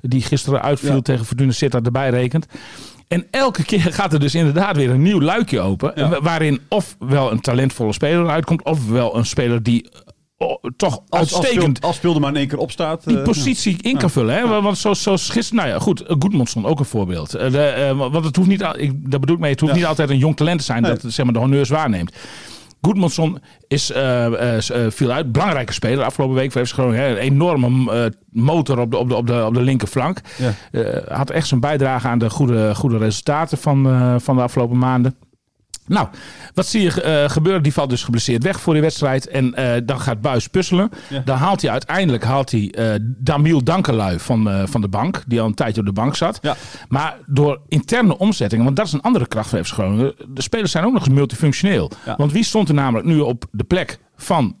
die 0.00 0.22
gisteren 0.22 0.62
uitviel 0.62 0.94
ja. 0.94 1.00
tegen 1.00 1.24
Fortuna 1.24 1.52
Sittard 1.52 1.86
erbij 1.86 2.10
rekent. 2.10 2.46
En 3.08 3.26
elke 3.30 3.64
keer 3.64 3.92
gaat 3.98 4.12
er 4.12 4.20
dus 4.20 4.34
inderdaad 4.34 4.76
weer 4.76 4.90
een 4.90 5.02
nieuw 5.02 5.20
luikje 5.20 5.60
open. 5.60 5.92
Ja. 5.94 6.20
Waarin 6.20 6.60
ofwel 6.68 7.30
een 7.30 7.40
talentvolle 7.40 7.92
speler 7.92 8.28
uitkomt, 8.28 8.64
ofwel 8.64 9.16
een 9.16 9.26
speler 9.26 9.62
die 9.62 9.88
toch 10.76 11.02
als, 11.08 11.20
uitstekend. 11.20 11.76
Als, 11.76 11.86
als 11.86 11.96
speelde 11.96 12.20
maar 12.20 12.30
in 12.30 12.36
één 12.36 12.48
keer 12.48 12.58
opstaat. 12.58 13.06
Die 13.06 13.22
positie 13.22 13.76
ja. 13.80 13.90
in 13.90 13.96
kan 13.96 14.10
vullen. 14.10 14.34
Hè? 14.34 14.60
Want 14.62 14.78
zoals 14.78 15.02
zo 15.02 15.16
gisteren, 15.16 15.54
nou 15.54 15.68
ja, 15.68 15.78
goed. 15.78 16.04
Goedmondson 16.06 16.66
ook 16.66 16.78
een 16.78 16.84
voorbeeld. 16.84 17.30
De, 17.30 17.90
uh, 17.92 18.10
want 18.10 18.24
het 18.24 18.36
hoeft 18.36 18.48
niet, 18.48 18.60
ik, 18.76 19.10
daar 19.10 19.20
bedoel 19.20 19.34
ik 19.34 19.40
mee, 19.40 19.50
het 19.50 19.60
hoeft 19.60 19.74
niet 19.74 19.84
altijd 19.84 20.10
een 20.10 20.18
jong 20.18 20.36
talent 20.36 20.58
te 20.58 20.64
zijn 20.64 20.82
nee. 20.82 20.90
dat 20.90 21.12
zeg 21.12 21.24
maar, 21.24 21.34
de 21.34 21.40
honneurs 21.40 21.68
waarneemt. 21.68 22.16
Goedmondson 22.80 23.38
is, 23.68 23.90
uh, 23.90 24.26
uh, 24.26 24.58
viel 24.88 25.10
uit. 25.10 25.32
Belangrijke 25.32 25.72
speler 25.72 26.04
afgelopen 26.04 26.36
week 26.36 26.52
voor 26.52 26.66
FC 26.66 26.72
Groningen. 26.72 27.10
Een 27.10 27.16
enorme 27.16 28.12
motor 28.30 28.78
op 28.78 28.90
de, 28.90 28.96
op 28.96 29.08
de, 29.08 29.14
op 29.14 29.26
de, 29.26 29.44
op 29.46 29.54
de 29.54 29.62
linkerflank. 29.62 30.20
Ja. 30.38 30.54
had 31.08 31.30
echt 31.30 31.46
zijn 31.46 31.60
bijdrage 31.60 32.08
aan 32.08 32.18
de 32.18 32.30
goede, 32.30 32.74
goede 32.74 32.98
resultaten 32.98 33.58
van, 33.58 34.20
van 34.20 34.36
de 34.36 34.42
afgelopen 34.42 34.78
maanden. 34.78 35.16
Nou, 35.86 36.08
wat 36.54 36.66
zie 36.66 36.82
je 36.82 37.22
uh, 37.24 37.30
gebeuren? 37.30 37.62
Die 37.62 37.72
valt 37.72 37.90
dus 37.90 38.04
geblesseerd 38.04 38.42
weg 38.42 38.60
voor 38.60 38.72
die 38.72 38.82
wedstrijd. 38.82 39.28
En 39.28 39.54
uh, 39.58 39.72
dan 39.84 40.00
gaat 40.00 40.20
Buis 40.20 40.48
puzzelen. 40.48 40.90
Ja. 41.08 41.22
Dan 41.24 41.36
haalt 41.36 41.62
hij 41.62 41.70
uiteindelijk 41.70 42.24
haalt 42.24 42.50
hij, 42.50 42.74
uh, 42.78 42.94
Damiel 43.00 43.64
Dankelui 43.64 44.18
van, 44.18 44.68
van 44.68 44.80
de 44.80 44.88
bank. 44.88 45.22
Die 45.26 45.40
al 45.40 45.46
een 45.46 45.54
tijdje 45.54 45.80
op 45.80 45.86
de 45.86 45.92
bank 45.92 46.16
zat. 46.16 46.38
Ja. 46.42 46.56
Maar 46.88 47.16
door 47.26 47.60
interne 47.68 48.18
omzettingen, 48.18 48.64
want 48.64 48.76
dat 48.76 48.86
is 48.86 48.92
een 48.92 49.00
andere 49.00 49.26
kracht 49.26 49.48
van 49.48 49.64
FC 49.64 49.72
Groningen. 49.72 50.14
De 50.28 50.42
spelers 50.42 50.70
zijn 50.70 50.84
ook 50.84 50.92
nog 50.92 51.06
eens 51.06 51.14
multifunctioneel. 51.14 51.90
Ja. 52.06 52.16
Want 52.16 52.32
wie 52.32 52.44
stond 52.44 52.68
er 52.68 52.74
namelijk 52.74 53.06
nu 53.06 53.18
op 53.18 53.44
de 53.50 53.64
plek 53.64 53.98
van 54.16 54.56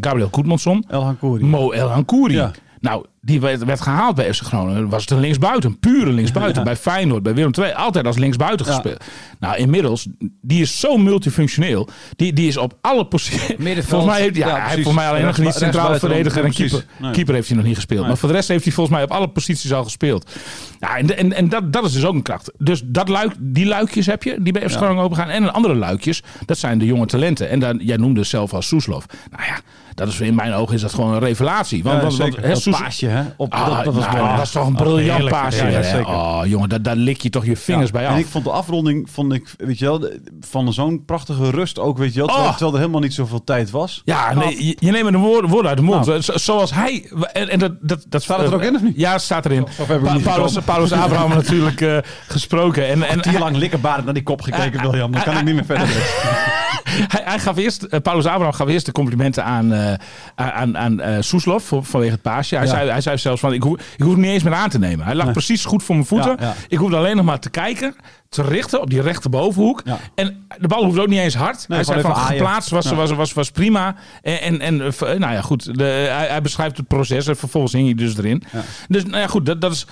Gabriel 0.00 0.28
Goedmondson? 0.32 0.84
El 0.88 1.02
Hankouri. 1.04 1.44
Mo 1.44 1.70
El 1.70 1.88
Hankouri. 1.88 2.34
Ja. 2.34 2.50
Nou, 2.80 3.04
die 3.24 3.40
werd, 3.40 3.64
werd, 3.64 3.80
gehaald 3.80 4.14
bij 4.14 4.34
FC 4.34 4.42
Groningen. 4.42 4.88
Was 4.88 5.00
het 5.00 5.10
een 5.10 5.20
linksbuiten, 5.20 5.78
pure 5.78 6.10
linksbuiten. 6.10 6.58
Ja. 6.58 6.62
Bij 6.62 6.76
Feyenoord, 6.76 7.22
bij 7.22 7.34
Willem 7.34 7.50
II, 7.58 7.72
altijd 7.72 8.06
als 8.06 8.18
linksbuiten 8.18 8.66
ja. 8.66 8.72
gespeeld. 8.72 9.04
Nou, 9.40 9.56
inmiddels, 9.56 10.06
die 10.40 10.60
is 10.60 10.80
zo 10.80 10.96
multifunctioneel. 10.96 11.88
Die, 12.16 12.32
die 12.32 12.48
is 12.48 12.56
op 12.56 12.78
alle 12.80 13.06
posities. 13.06 13.54
Volgens 13.88 14.12
mij 14.12 14.20
heeft 14.20 14.36
ja, 14.36 14.48
ja 14.48 14.60
hij 14.60 14.70
heeft 14.70 14.82
voor 14.82 14.94
mij 14.94 15.08
alleen 15.08 15.24
nog 15.24 15.38
niet 15.38 15.54
centrale 15.54 15.98
verdediger 15.98 16.44
en 16.44 16.52
keeper. 16.52 16.84
Nee. 16.96 17.12
Keeper 17.12 17.34
heeft 17.34 17.48
hij 17.48 17.56
nog 17.56 17.66
niet 17.66 17.74
gespeeld. 17.74 18.00
Nee. 18.00 18.08
Maar 18.08 18.18
voor 18.18 18.28
de 18.28 18.34
rest 18.34 18.48
heeft 18.48 18.64
hij 18.64 18.72
volgens 18.72 18.96
mij 18.96 19.04
op 19.04 19.10
alle 19.10 19.28
posities 19.28 19.72
al 19.72 19.84
gespeeld. 19.84 20.30
Ja, 20.78 20.96
en 20.96 21.16
en, 21.16 21.32
en 21.32 21.48
dat, 21.48 21.72
dat 21.72 21.84
is 21.84 21.92
dus 21.92 22.04
ook 22.04 22.14
een 22.14 22.22
kracht. 22.22 22.52
Dus 22.58 22.82
dat 22.84 23.08
luik, 23.08 23.32
die 23.38 23.66
luikjes 23.66 24.06
heb 24.06 24.22
je, 24.22 24.42
die 24.42 24.52
bij 24.52 24.68
FC 24.68 24.76
Groningen 24.76 25.04
open 25.04 25.16
gaan. 25.16 25.28
En 25.28 25.42
een 25.42 25.52
andere 25.52 25.74
luikjes, 25.74 26.22
dat 26.46 26.58
zijn 26.58 26.78
de 26.78 26.84
jonge 26.84 27.06
talenten. 27.06 27.48
En 27.48 27.60
dan, 27.60 27.78
jij 27.82 27.96
noemde 27.96 28.24
zelf 28.24 28.54
als 28.54 28.66
Soeslof. 28.66 29.06
Nou 29.30 29.44
ja, 29.44 29.60
dat 29.94 30.08
is 30.08 30.20
in 30.20 30.34
mijn 30.34 30.52
ogen 30.52 30.74
is 30.74 30.80
dat 30.80 30.94
gewoon 30.94 31.12
een 31.12 31.18
revelatie. 31.18 31.82
Want, 31.82 31.96
ja, 31.96 32.02
want, 32.02 32.16
want, 32.16 32.36
hè, 32.36 32.54
Soes... 32.54 32.80
paasje, 32.80 33.06
hè? 33.06 33.22
Op, 33.36 33.52
ah, 33.52 33.66
dat, 33.66 33.84
dat, 33.84 33.94
was 33.94 34.06
nou, 34.06 34.36
dat 34.36 34.44
is 34.44 34.50
toch 34.50 34.66
een 34.66 34.74
briljant 34.74 35.22
oh, 35.22 35.30
paasje. 35.30 35.70
Ja, 35.70 36.00
oh, 36.00 36.40
jongen, 36.44 36.68
daar, 36.68 36.82
daar 36.82 36.96
lik 36.96 37.20
je 37.20 37.30
toch 37.30 37.44
je 37.44 37.56
vingers 37.56 37.90
bij 37.90 38.06
af. 38.06 38.12
En 38.12 38.18
ik 38.18 38.26
vond 38.26 38.44
de 38.44 38.50
afronding, 38.50 39.10
vond 39.10 39.32
ik, 39.32 39.54
weet 39.58 39.78
je 39.78 39.84
wel, 39.84 40.10
van 40.40 40.72
zo'n 40.72 41.04
prachtige 41.04 41.50
rust 41.50 41.78
ook, 41.78 41.98
weet 41.98 42.12
je 42.12 42.18
wel. 42.18 42.26
Terwijl, 42.26 42.48
oh. 42.48 42.52
terwijl 42.52 42.72
er 42.72 42.80
helemaal 42.80 43.00
niet 43.00 43.14
zoveel 43.14 43.44
tijd 43.44 43.70
was. 43.70 44.02
Ja, 44.04 44.34
nee, 44.34 44.66
je, 44.66 44.76
je 44.78 44.90
neemt 44.90 45.12
de 45.12 45.18
woorden 45.18 45.50
woord 45.50 45.66
uit 45.66 45.76
de 45.76 45.82
mond. 45.82 46.06
Nou. 46.06 46.20
Zo, 46.20 46.32
zoals 46.36 46.74
hij... 46.74 47.10
En, 47.32 47.48
en 47.48 47.58
dat, 47.58 47.72
dat, 47.80 48.04
dat, 48.08 48.22
staat 48.22 48.38
het 48.38 48.48
er 48.48 48.54
ook 48.54 48.62
in 48.62 48.74
of 48.74 48.82
niet? 48.82 48.96
Ja, 48.96 49.12
het 49.12 49.22
staat 49.22 49.44
erin. 49.44 49.66
Pa 49.86 50.18
Paulus, 50.22 50.58
Paulus 50.64 50.92
Abraham 50.92 51.30
natuurlijk 51.42 51.80
uh, 51.80 51.98
gesproken. 52.28 52.88
En, 52.88 53.02
en, 53.02 53.20
en 53.20 53.38
lang 53.38 53.56
likkerbaard 53.56 54.04
naar 54.04 54.14
die 54.14 54.22
kop 54.22 54.40
gekeken, 54.40 54.80
uh, 54.80 54.90
William. 54.90 55.12
Dan 55.12 55.22
kan 55.22 55.36
ik 55.36 55.44
niet 55.44 55.54
meer 55.54 55.64
verder. 55.64 55.88
hij, 57.14 57.22
hij 57.24 57.38
gaf 57.38 57.56
eerst, 57.56 58.02
Paulus 58.02 58.26
Abraham 58.26 58.52
gaf 58.52 58.68
eerst 58.68 58.86
de 58.86 58.92
complimenten 58.92 59.44
aan, 59.44 59.72
uh, 59.82 59.94
aan, 60.34 60.78
aan 60.78 61.00
uh, 61.00 61.16
Soeslof 61.20 61.72
vanwege 61.80 62.12
het 62.12 62.22
paasje. 62.22 62.56
Hij, 62.56 62.64
ja. 62.64 62.70
zei, 62.70 62.90
hij 62.90 63.00
zei 63.00 63.18
zelfs 63.18 63.40
van, 63.40 63.52
ik 63.52 63.62
hoef, 63.62 63.80
ik 63.96 64.02
hoef 64.02 64.10
het 64.12 64.20
niet 64.20 64.30
eens 64.30 64.42
meer 64.42 64.54
aan 64.54 64.68
te 64.68 64.78
nemen. 64.78 65.04
Hij 65.04 65.14
lag 65.14 65.24
nee. 65.24 65.34
precies 65.34 65.64
goed 65.64 65.82
voor 65.82 65.94
mijn 65.94 66.06
voeten. 66.06 66.36
Ja, 66.40 66.46
ja. 66.46 66.54
Ik 66.68 66.78
hoefde 66.78 66.96
alleen 66.96 67.16
nog 67.16 67.24
maar 67.24 67.38
te 67.38 67.50
kijken, 67.50 67.96
te 68.28 68.42
richten 68.42 68.80
op 68.80 68.90
die 68.90 69.00
rechterbovenhoek. 69.00 69.82
En 70.14 70.46
de 70.58 70.68
bal 70.68 70.84
hoeft 70.84 70.98
ook 70.98 71.08
niet 71.08 71.18
eens 71.18 71.34
hard. 71.34 71.68
Nee, 71.68 71.78
hij 71.78 71.86
zei 71.86 72.00
van, 72.00 72.16
geplaatst 72.16 72.70
was, 72.70 72.90
was, 72.90 73.10
was, 73.10 73.32
was 73.32 73.50
prima. 73.50 73.94
En, 74.22 74.60
en, 74.60 74.60
en 74.60 74.94
nou 74.98 75.32
ja, 75.32 75.40
goed, 75.40 75.78
de, 75.78 75.84
hij, 75.84 76.26
hij, 76.28 76.42
beschrijft 76.42 76.76
het 76.76 76.88
proces 76.88 77.26
en 77.26 77.36
vervolgens 77.36 77.72
hing 77.72 77.84
hij 77.84 77.94
dus 77.94 78.16
erin. 78.16 78.42
Dus 78.88 79.04
nou 79.04 79.18
ja, 79.18 79.26
goed, 79.26 79.46
dat, 79.46 79.60
dat 79.60 79.72
is... 79.72 79.86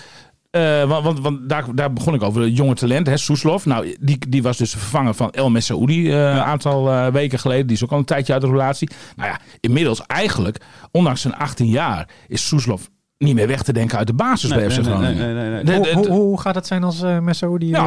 Uh, 0.57 0.85
want 0.89 1.05
want, 1.05 1.21
want 1.21 1.49
daar, 1.49 1.75
daar, 1.75 1.93
begon 1.93 2.15
ik 2.15 2.23
over. 2.23 2.49
Jonge 2.49 2.75
talent, 2.75 3.07
hè, 3.07 3.17
Soeslof. 3.17 3.67
Nou, 3.67 3.97
die, 4.01 4.29
die 4.29 4.43
was 4.43 4.57
dus 4.57 4.71
vervangen 4.71 5.15
van 5.15 5.31
El 5.31 5.51
Messaoudi 5.51 5.99
een 5.99 6.05
uh, 6.05 6.13
ja. 6.13 6.45
aantal 6.45 6.89
uh, 6.89 7.07
weken 7.07 7.39
geleden. 7.39 7.67
Die 7.67 7.77
is 7.77 7.85
ook 7.85 7.93
al 7.93 7.99
een 7.99 8.05
tijdje 8.05 8.33
uit 8.33 8.43
de 8.43 8.49
relatie. 8.49 8.91
Nou 9.17 9.31
ja, 9.31 9.41
inmiddels 9.61 10.07
eigenlijk, 10.07 10.65
ondanks 10.91 11.21
zijn 11.21 11.35
18 11.35 11.67
jaar, 11.67 12.09
is 12.29 12.49
Soeslof 12.49 12.89
niet 13.25 13.35
meer 13.35 13.47
weg 13.47 13.63
te 13.63 13.73
denken 13.73 13.99
uit 13.99 14.07
de 14.07 14.13
basis 14.13 14.51
bij 14.51 14.71
FC 14.71 14.83
Groningen. 14.83 15.17
nee, 15.17 15.35
nee, 15.35 15.63
nee. 15.63 15.81
De- 15.83 15.93
Hoe, 15.95 16.07
hoe, 16.09 16.41
gaat 16.41 16.55
het 16.55 16.67
zijn 16.67 16.85
als 16.85 17.03
eh 17.03 17.19
Messo 17.19 17.59
die 17.59 17.73
weer, 17.73 17.81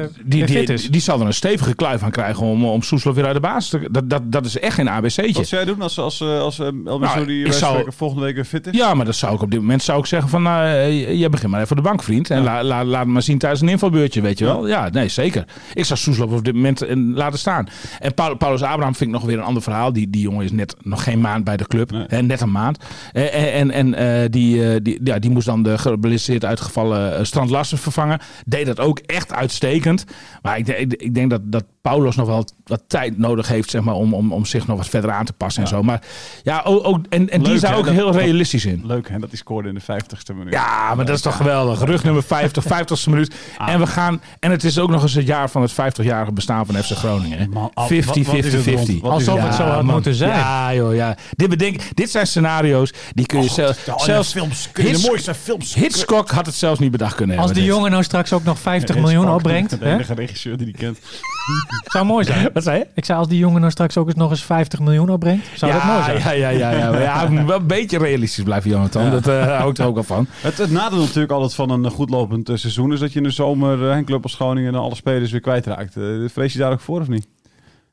eh, 0.00 0.06
die, 0.24 0.38
weer 0.44 0.48
fit 0.56 0.66
die, 0.66 0.76
is? 0.76 0.90
die 0.90 1.00
zal 1.00 1.20
er 1.20 1.26
een 1.26 1.34
stevige 1.34 1.74
kluif 1.74 2.02
aan 2.02 2.10
krijgen 2.10 2.46
om, 2.46 2.64
om 2.64 2.82
Soeslof 2.82 3.14
weer 3.14 3.24
uit 3.24 3.34
de 3.34 3.40
basis 3.40 3.68
te... 3.70 3.88
Dat, 3.90 4.10
dat, 4.10 4.22
dat 4.32 4.44
is 4.44 4.58
echt 4.58 4.74
geen 4.74 4.88
ABC'tje. 4.88 5.32
Wat 5.32 5.46
zou 5.46 5.64
jij 5.64 5.74
doen 5.74 5.82
als, 5.82 5.98
als, 5.98 6.20
als, 6.20 6.40
als 6.40 6.58
eh, 6.58 6.66
El 6.66 6.98
Nou, 6.98 7.08
zou- 7.08 7.26
wijspreken 7.42 7.92
volgende 7.92 8.24
week 8.24 8.34
weer 8.34 8.44
fit 8.44 8.66
is? 8.66 8.76
Ja, 8.76 8.94
maar 8.94 9.04
dat 9.04 9.14
zou 9.14 9.34
ik 9.34 9.42
op 9.42 9.50
dit 9.50 9.60
moment 9.60 9.82
zou 9.82 9.98
ik 9.98 10.06
zeggen 10.06 10.28
van, 10.28 10.46
eh 10.46 11.18
je 11.20 11.28
begint 11.28 11.50
maar 11.50 11.60
even 11.60 11.76
de 11.76 11.82
bank, 11.82 12.02
vriend. 12.02 12.30
En 12.30 12.42
la, 12.42 12.62
la- 12.64 12.84
laat 12.84 13.02
hem 13.04 13.12
maar 13.12 13.22
zien 13.22 13.38
tijdens 13.38 13.60
een 13.62 13.68
invalbeurtje, 13.68 14.20
weet 14.20 14.38
je 14.38 14.44
wel. 14.44 14.66
Ja, 14.68 14.88
nee, 14.92 15.08
zeker. 15.08 15.44
Ik 15.74 15.84
zou 15.84 15.98
Soeslof 15.98 16.32
op 16.32 16.44
dit 16.44 16.54
moment 16.54 16.82
eh, 16.82 16.96
laten 16.96 17.38
staan. 17.38 17.68
En 18.00 18.14
Paul- 18.14 18.36
Paulus 18.36 18.62
Abraham 18.62 18.94
vind 18.94 19.10
ik 19.10 19.16
nog 19.16 19.24
weer 19.24 19.38
een 19.38 19.44
ander 19.44 19.62
verhaal. 19.62 19.92
Die, 19.92 20.10
die 20.10 20.22
jongen 20.22 20.44
is 20.44 20.52
net 20.52 20.76
nog 20.82 21.02
geen 21.02 21.20
maand 21.20 21.44
bij 21.44 21.56
de 21.56 21.66
club. 21.66 21.90
Nee. 21.90 22.04
Hè, 22.08 22.22
net 22.22 22.40
een 22.40 22.50
maand. 22.50 22.78
Eh, 23.12 23.60
En, 23.60 23.70
en 23.70 23.94
eh, 23.94 24.30
die, 24.30 24.68
eh, 24.70 24.75
die, 24.82 25.00
ja, 25.04 25.18
die 25.18 25.30
moest 25.30 25.46
dan 25.46 25.62
de 25.62 25.78
geblesseerd 25.78 26.44
uitgevallen 26.44 27.16
eh, 27.16 27.24
Strand 27.24 27.50
Larsen 27.50 27.78
vervangen. 27.78 28.20
Deed 28.46 28.66
dat 28.66 28.80
ook 28.80 28.98
echt 28.98 29.32
uitstekend. 29.32 30.04
Maar 30.42 30.58
ik, 30.58 30.68
ik, 30.68 30.92
ik 30.92 31.14
denk 31.14 31.30
dat, 31.30 31.40
dat 31.44 31.64
Paulos 31.86 32.16
nog 32.16 32.26
wel 32.26 32.44
wat 32.64 32.82
tijd 32.86 33.18
nodig 33.18 33.48
heeft 33.48 33.70
zeg 33.70 33.82
maar, 33.82 33.94
om, 33.94 34.14
om, 34.14 34.32
om 34.32 34.44
zich 34.44 34.66
nog 34.66 34.76
wat 34.76 34.88
verder 34.88 35.10
aan 35.10 35.24
te 35.24 35.32
passen 35.32 35.62
en 35.62 35.68
zo. 35.68 35.82
Maar 35.82 36.00
ja, 36.42 36.62
ook, 36.64 36.86
ook, 36.86 37.04
en, 37.08 37.30
en 37.30 37.40
die 37.42 37.48
Leuk, 37.52 37.60
zou 37.60 37.74
ook 37.74 37.84
dat- 37.84 37.94
heel 37.94 38.06
dat- 38.12 38.14
realistisch 38.20 38.64
in. 38.64 38.82
Leuk 38.84 39.08
hè, 39.08 39.18
dat 39.18 39.28
hij 39.28 39.38
scoorde 39.38 39.68
in 39.68 39.74
de 39.74 39.80
50ste 39.80 40.34
minuut. 40.34 40.52
Ja, 40.52 40.94
maar 40.94 41.04
dat 41.06 41.16
is 41.16 41.22
toch 41.22 41.36
geweldig. 41.36 41.84
Rug 41.84 42.04
nummer 42.04 42.22
50, 42.22 42.64
50ste 42.64 43.08
minuut. 43.10 43.34
Ah. 43.58 43.68
En 43.68 43.78
we 43.80 43.86
gaan. 43.86 44.20
En 44.40 44.50
het 44.50 44.64
is 44.64 44.78
ook 44.78 44.90
nog 44.90 45.02
eens 45.02 45.14
het 45.14 45.26
jaar 45.26 45.50
van 45.50 45.62
het 45.62 45.72
50-jarige 45.72 46.32
bestaan 46.32 46.66
van 46.66 46.74
FC 46.74 46.90
Groningen. 46.90 47.38
hè. 47.38 47.46
Man, 47.46 47.70
al- 47.74 47.86
50, 47.86 48.06
wat- 48.06 48.26
wat 48.26 48.44
is 48.44 48.50
50, 48.50 48.64
het 48.64 48.74
rond? 48.74 48.86
50. 48.86 49.00
Wat 49.10 49.20
is 49.20 49.28
Alsof 49.28 49.44
het 49.44 49.54
zo 49.54 49.62
had 49.62 49.82
man. 49.82 49.94
moeten 49.94 50.14
zijn. 50.14 50.30
Ja, 50.38 50.74
joh, 50.74 50.94
ja. 50.94 51.16
Dit, 51.30 51.48
bedenk, 51.48 51.80
dit 51.94 52.10
zijn 52.10 52.26
scenario's 52.26 52.92
die 53.14 53.26
kun 53.26 53.42
je 53.42 53.48
zelf. 53.50 53.88
Oh, 53.88 53.98
zelfs 53.98 54.32
films, 54.32 54.68
kun 54.72 54.86
je 54.86 54.92
de 54.92 55.04
mooiste 55.06 55.34
films. 55.34 55.74
Hitchcock 55.74 56.30
had 56.30 56.46
het 56.46 56.54
zelfs 56.54 56.80
niet 56.80 56.90
bedacht 56.90 57.14
kunnen 57.14 57.36
Als 57.36 57.44
hebben. 57.44 57.62
die 57.62 57.70
dit. 57.70 57.76
jongen 57.76 57.90
nou 57.90 58.02
straks 58.04 58.32
ook 58.32 58.44
nog 58.44 58.58
50 58.58 58.94
Hitchcock, 58.94 59.12
miljoen 59.12 59.34
opbrengt. 59.34 59.70
De 59.70 59.76
Hè? 59.80 59.94
enige 59.94 60.14
regisseur 60.14 60.56
die 60.56 60.66
die 60.66 60.74
kent. 60.76 60.98
Zou 61.92 62.06
mooi 62.06 62.24
zijn. 62.24 62.50
Wat 62.52 62.62
zei 62.62 62.78
je? 62.78 62.86
Ik 62.94 63.04
zei, 63.04 63.18
als 63.18 63.28
die 63.28 63.38
jongen 63.38 63.60
nou 63.60 63.72
straks 63.72 63.96
ook 63.96 64.06
eens 64.06 64.16
nog 64.16 64.30
eens 64.30 64.44
50 64.44 64.80
miljoen 64.80 65.08
opbrengt, 65.08 65.46
zou 65.54 65.72
dat 65.72 65.84
mooi 65.84 66.02
zijn. 66.02 66.18
Ja, 66.18 66.30
ja, 66.30 66.48
ja, 66.48 66.70
ja. 66.70 66.90
Maar 66.90 67.02
ja, 67.02 67.28
moet 67.30 67.46
wel 67.46 67.58
een 67.58 67.66
beetje 67.66 67.98
realistisch 67.98 68.44
blijven, 68.44 68.70
Jonathan. 68.70 69.04
Ja. 69.04 69.10
Dat 69.10 69.26
eh 69.26 69.56
hou 69.56 69.70
ik 69.70 69.78
er 69.78 69.86
ook 69.86 69.96
al 69.96 70.02
van. 70.02 70.26
Het, 70.40 70.58
het 70.58 70.70
nadeel 70.70 70.98
natuurlijk 70.98 71.32
altijd 71.32 71.54
van 71.54 71.70
een 71.70 71.90
goed 71.90 72.10
lopend 72.10 72.48
eh, 72.48 72.56
seizoen 72.56 72.92
is 72.92 73.00
dat 73.00 73.12
je 73.12 73.18
in 73.18 73.24
de 73.24 73.30
zomer 73.30 73.78
uh, 73.78 73.96
een 73.96 74.04
club 74.04 74.22
als 74.22 74.34
Groningen 74.34 74.74
en 74.74 74.80
alle 74.80 74.94
spelers 74.94 75.30
weer 75.30 75.40
kwijtraakt. 75.40 75.96
Uh, 75.96 76.28
vrees 76.28 76.52
je 76.52 76.58
daar 76.58 76.72
ook 76.72 76.80
voor 76.80 77.00
of 77.00 77.08
niet? 77.08 77.26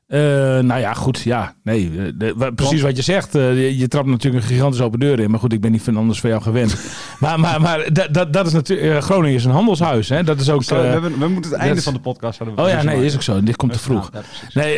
Eh, 0.06 0.20
nou 0.58 0.80
ja, 0.80 0.94
goed. 0.94 1.20
Ja, 1.20 1.54
nee. 1.62 1.90
eh, 1.98 2.12
de- 2.14 2.52
precies 2.54 2.80
wat 2.82 2.96
je 2.96 3.02
zegt. 3.02 3.34
eh, 3.34 3.54
je, 3.62 3.78
je 3.78 3.88
trapt 3.88 4.06
natuurlijk 4.06 4.42
een 4.44 4.50
gigantisch 4.50 4.80
open 4.80 4.98
deur 4.98 5.20
in. 5.20 5.30
Maar 5.30 5.40
goed, 5.40 5.52
ik 5.52 5.60
ben 5.60 5.72
niet 5.72 5.82
van 5.82 5.96
anders 5.96 6.20
van 6.20 6.30
jou 6.30 6.42
gewend. 6.42 6.76
maar 7.20 7.40
maar, 7.40 7.60
maar 7.60 7.92
dat, 7.92 8.14
dat, 8.14 8.32
dat 8.32 8.46
is 8.46 8.52
natuurlijk... 8.52 9.02
Groningen 9.04 9.36
is 9.36 9.44
een 9.44 9.50
handelshuis. 9.50 10.08
Hè? 10.08 10.22
Dat 10.24 10.40
is 10.40 10.50
ook... 10.50 10.64
We, 10.64 10.74
hebben, 10.74 11.18
we 11.18 11.28
moeten 11.28 11.50
het 11.50 11.60
einde 11.60 11.82
van 11.82 11.92
de 11.92 12.00
podcast 12.00 12.38
we 12.38 12.44
Oh 12.44 12.68
ja, 12.68 12.74
nee, 12.76 12.84
maken. 12.84 13.02
is 13.02 13.14
ook 13.14 13.22
zo. 13.22 13.42
Dit 13.42 13.56
komt 13.56 13.72
te 13.72 13.78
vroeg. 13.78 14.10
Ja. 14.12 14.20
Nee, 14.54 14.76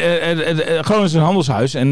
Groningen 0.83 1.05
is 1.09 1.13
een 1.15 1.21
handelshuis. 1.21 1.75
En 1.75 1.91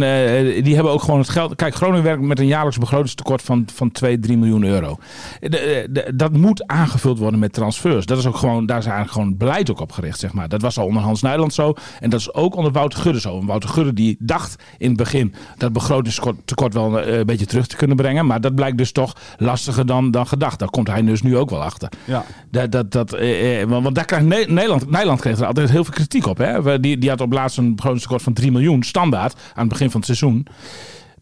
die 0.62 0.75
hebben 0.75 0.93
ook 0.93 1.03
gewoon 1.03 1.21
het 1.21 1.29
geld. 1.29 1.55
Kijk, 1.55 1.75
Groningen 1.75 2.03
werkt 2.05 2.23
met 2.23 2.38
een 2.38 2.47
jaarlijks 2.47 2.79
begrotingstekort 2.79 3.43
van, 3.43 3.67
van 3.75 3.91
2, 3.93 4.19
3 4.19 4.37
miljoen 4.38 4.64
euro. 4.64 4.97
De- 5.41 6.12
dat 6.14 6.33
moet 6.33 6.67
aangevuld 6.67 7.19
worden 7.19 7.41
met 7.41 7.53
transfers. 7.53 8.07
Dat 8.07 8.19
is 8.19 8.26
ook 8.26 8.37
gewoon, 8.37 8.67
daar 8.67 8.79
is 8.79 8.85
eigenlijk 8.85 9.14
gewoon 9.14 9.37
beleid 9.37 9.71
ook 9.71 9.81
op 9.81 9.93
gericht, 9.93 10.19
zeg 10.19 10.33
maar. 10.33 10.49
Dat 10.49 10.62
was 10.62 10.79
al 10.79 10.87
onder 10.87 11.03
Hans 11.03 11.23
Nijland 11.23 11.55
zo. 11.55 11.75
En 12.00 12.11
dat 12.11 12.21
is 12.21 12.35
ook 12.35 12.57
onder 12.57 12.73
Wouter 12.73 12.99
Gudde 12.99 13.21
zo. 13.21 13.34
Wouter 13.43 13.69
Gudde 13.69 13.93
die 13.93 14.17
dacht 14.19 14.62
in 14.79 14.88
het 14.88 14.97
begin 14.97 15.35
dat 15.57 15.73
begrotingstekort 15.73 16.75
wel 16.75 17.00
eh, 17.00 17.19
een 17.19 17.26
beetje 17.26 17.47
terug 17.47 17.67
te 17.67 17.76
kunnen 17.76 17.97
brengen. 17.97 18.26
Maar 18.26 18.41
dat 18.41 18.55
blijkt 18.55 18.79
dus 18.79 18.93
toch 18.93 19.17
lastiger 19.38 19.87
dan, 19.87 20.11
dan 20.11 20.26
gedacht. 20.26 20.59
Daar 20.59 20.71
komt 20.71 20.88
hij 20.88 21.03
dus 21.03 21.23
nu 21.23 21.37
ook 21.37 21.50
wel 21.50 21.62
achter. 21.62 21.88
Ja. 22.05 22.25
Dat, 22.50 22.73
dat, 22.73 22.93
dat, 22.93 23.12
eh, 23.12 23.62
eh, 23.62 23.69
want, 23.69 23.95
daar 23.95 24.05
krijgt 24.05 24.26
Ne- 24.26 24.45
Nederland, 24.49 24.91
Nederland 24.91 25.21
kreeg 25.21 25.38
er 25.38 25.47
altijd 25.47 25.71
heel 25.71 25.85
veel 25.85 25.95
kritiek 25.95 26.26
op. 26.26 26.38
Hè? 26.38 26.81
Die, 26.81 26.99
die 26.99 27.11
had 27.11 27.21
op 27.21 27.33
laatst 27.33 27.59
een 27.59 27.75
begrotingstekort 27.75 28.23
van 28.23 28.33
3 28.33 28.53
miljoen 28.53 28.83
standaard 28.83 29.35
aan 29.55 29.61
het 29.61 29.69
begin 29.69 29.91
van 29.91 30.00
het 30.00 30.17
seizoen. 30.17 30.47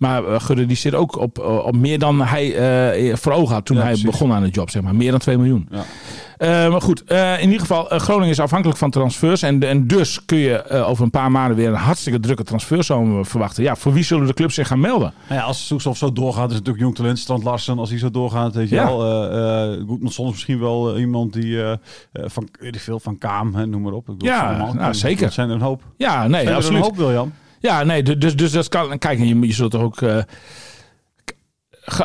Maar 0.02 0.24
eh, 0.26 0.40
Gudde 0.40 0.66
die 0.66 0.76
zit 0.76 0.94
ook 0.94 1.16
op, 1.18 1.38
eh, 1.38 1.56
op 1.66 1.76
meer 1.76 1.98
dan 1.98 2.20
hij 2.20 2.54
eh, 2.54 3.16
voor 3.16 3.32
ogen 3.32 3.54
had 3.54 3.64
toen 3.64 3.76
Ja, 3.76 3.82
hij 3.82 3.90
precies. 3.92 4.10
begon 4.10 4.32
aan 4.32 4.42
de 4.42 4.48
job. 4.48 4.70
Zeg 4.70 4.82
maar. 4.82 4.94
Meer 4.94 5.10
dan 5.10 5.20
2 5.20 5.36
miljoen. 5.38 5.68
Ja. 5.70 5.82
Eh, 6.38 6.70
maar 6.70 6.80
goed, 6.82 7.04
eh, 7.04 7.34
in 7.38 7.44
ieder 7.44 7.60
geval, 7.60 7.90
eh, 7.90 7.98
Groningen 7.98 8.30
is 8.30 8.40
afhankelijk 8.40 8.78
van 8.78 8.90
transfers. 8.90 9.42
En, 9.42 9.62
en 9.68 9.86
dus 9.86 10.24
kun 10.24 10.38
je 10.38 10.56
eh, 10.62 10.88
over 10.88 11.04
een 11.04 11.10
paar 11.10 11.30
maanden 11.30 11.56
weer 11.56 11.68
een 11.68 11.74
hartstikke 11.74 12.20
drukke 12.20 12.42
transferzomer 12.44 13.26
verwachten. 13.26 13.62
Ja, 13.62 13.76
voor 13.76 13.92
wie 13.92 14.02
zullen 14.04 14.26
de 14.26 14.34
clubs 14.34 14.54
zich 14.54 14.66
gaan 14.66 14.80
melden? 14.80 15.12
Nou 15.28 15.40
ja, 15.40 15.46
als 15.46 15.66
Soeslof 15.66 15.96
zo 15.96 16.12
doorgaat, 16.12 16.48
is 16.50 16.56
het 16.56 16.66
natuurlijk 16.66 16.84
jong 16.84 16.94
talent. 16.94 17.18
Strand 17.18 17.42
Larsen, 17.44 17.78
als 17.78 17.90
hij 17.90 17.98
zo 17.98 18.10
doorgaat, 18.10 18.54
weet 18.54 18.68
je 18.68 18.74
Ja. 18.74 18.84
wel. 18.84 19.30
eh 19.30 19.78
uh, 19.78 19.86
Goedmanson 19.88 20.26
is 20.26 20.32
misschien 20.32 20.60
wel 20.60 20.94
eh, 20.94 21.00
iemand 21.00 21.32
die 21.32 21.62
eh, 21.62 21.72
eh, 21.72 21.78
van, 22.26 22.48
veel, 22.60 23.00
van 23.00 23.18
Kaam, 23.18 23.54
hè, 23.54 23.66
noem 23.66 23.82
maar 23.82 23.92
op. 23.92 24.08
Ik 24.08 24.18
bedoel, 24.18 24.28
Ja, 24.34 24.72
nou, 24.72 24.94
zeker. 24.94 25.22
Dat 25.24 25.32
zijn 25.32 25.48
er 25.48 25.54
een 25.54 25.60
hoop. 25.60 25.82
Ja, 25.96 26.20
nee, 26.26 26.30
Zijn 26.30 26.42
er 26.44 26.50
een 26.50 26.56
absoluut. 26.56 26.82
hoop, 26.82 26.96
William? 26.96 27.32
Ja, 27.62 27.82
nee, 27.82 28.02
du- 28.02 28.18
dus, 28.18 28.36
dus 28.36 28.52
dat 28.52 28.68
kan. 28.68 28.98
Kijk, 28.98 29.18
je, 29.18 29.40
je 29.40 29.52
zult 29.52 29.70
toch 29.70 29.82
ook. 29.82 30.02
eh, 30.02 30.22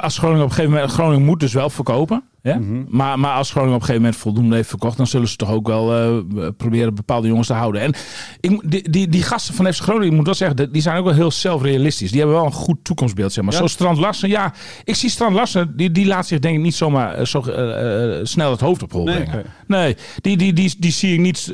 als 0.02 0.18
Groningen 0.18 0.44
op 0.44 0.50
een 0.50 0.56
gegeven 0.56 0.72
moment. 0.76 0.92
Groningen 0.92 1.26
moet 1.26 1.40
dus 1.40 1.54
wel 1.54 1.70
verkopen. 1.70 2.24
Mhm. 2.56 2.84
maar, 2.90 3.20
maar 3.20 3.34
als 3.34 3.50
Groningen 3.52 3.76
op 3.76 3.82
een 3.82 3.86
gegeven 3.88 4.06
moment 4.08 4.22
voldoende 4.22 4.56
heeft 4.56 4.70
verkocht. 4.70 4.98
dan 4.98 5.08
zullen 5.08 5.28
ze 5.28 5.36
toch 5.36 5.52
ook 5.52 5.68
wel 5.68 5.94
eh, 5.96 6.48
proberen 6.58 6.96
bepaalde 6.96 7.28
jongens 7.28 7.48
te 7.48 7.54
houden. 7.54 7.82
En 7.82 7.94
ik, 8.40 8.62
die, 8.72 8.90
die, 8.90 9.08
die 9.08 9.24
gasten 9.24 9.54
van 9.54 9.74
FC 9.74 9.82
Groningen, 9.82 10.08
ik 10.10 10.14
moet 10.16 10.26
wel 10.26 10.34
zeggen. 10.34 10.72
die 10.72 10.82
zijn 10.82 10.98
ook 10.98 11.06
wel 11.06 11.14
heel 11.14 11.32
zelfrealistisch. 11.32 12.10
Die 12.12 12.20
hebben 12.20 12.38
wel 12.38 12.46
een 12.46 12.52
goed 12.52 12.78
toekomstbeeld. 12.84 13.34
Zeg 13.34 13.44
maar. 13.44 13.52
Ja. 13.52 13.58
Zoals 13.58 13.74
Strand 13.74 13.98
Larsen. 13.98 14.30
Ja, 14.30 14.54
ik 14.84 14.96
zie 14.96 15.10
Strand 15.10 15.36
Larsen. 15.36 15.74
Die, 15.76 15.92
die 15.92 16.06
laat 16.06 16.28
zich 16.28 16.40
denk 16.40 16.56
ik 16.56 16.62
niet 16.62 16.76
zomaar 16.76 17.14
eh, 17.14 17.26
zo, 17.26 17.42
eh, 17.42 18.20
snel 18.26 18.52
het 18.52 18.60
hoofd 18.60 18.84
op 18.84 18.92
hol 18.92 19.04
Nee, 19.04 19.16
brengen. 19.16 19.40
oké. 19.40 19.48
Nee, 19.68 19.96
die, 20.22 20.38
die, 20.38 20.54
die, 20.54 20.76
die 20.80 20.92
zie 20.92 21.14
ik 21.14 21.20
niet 21.20 21.54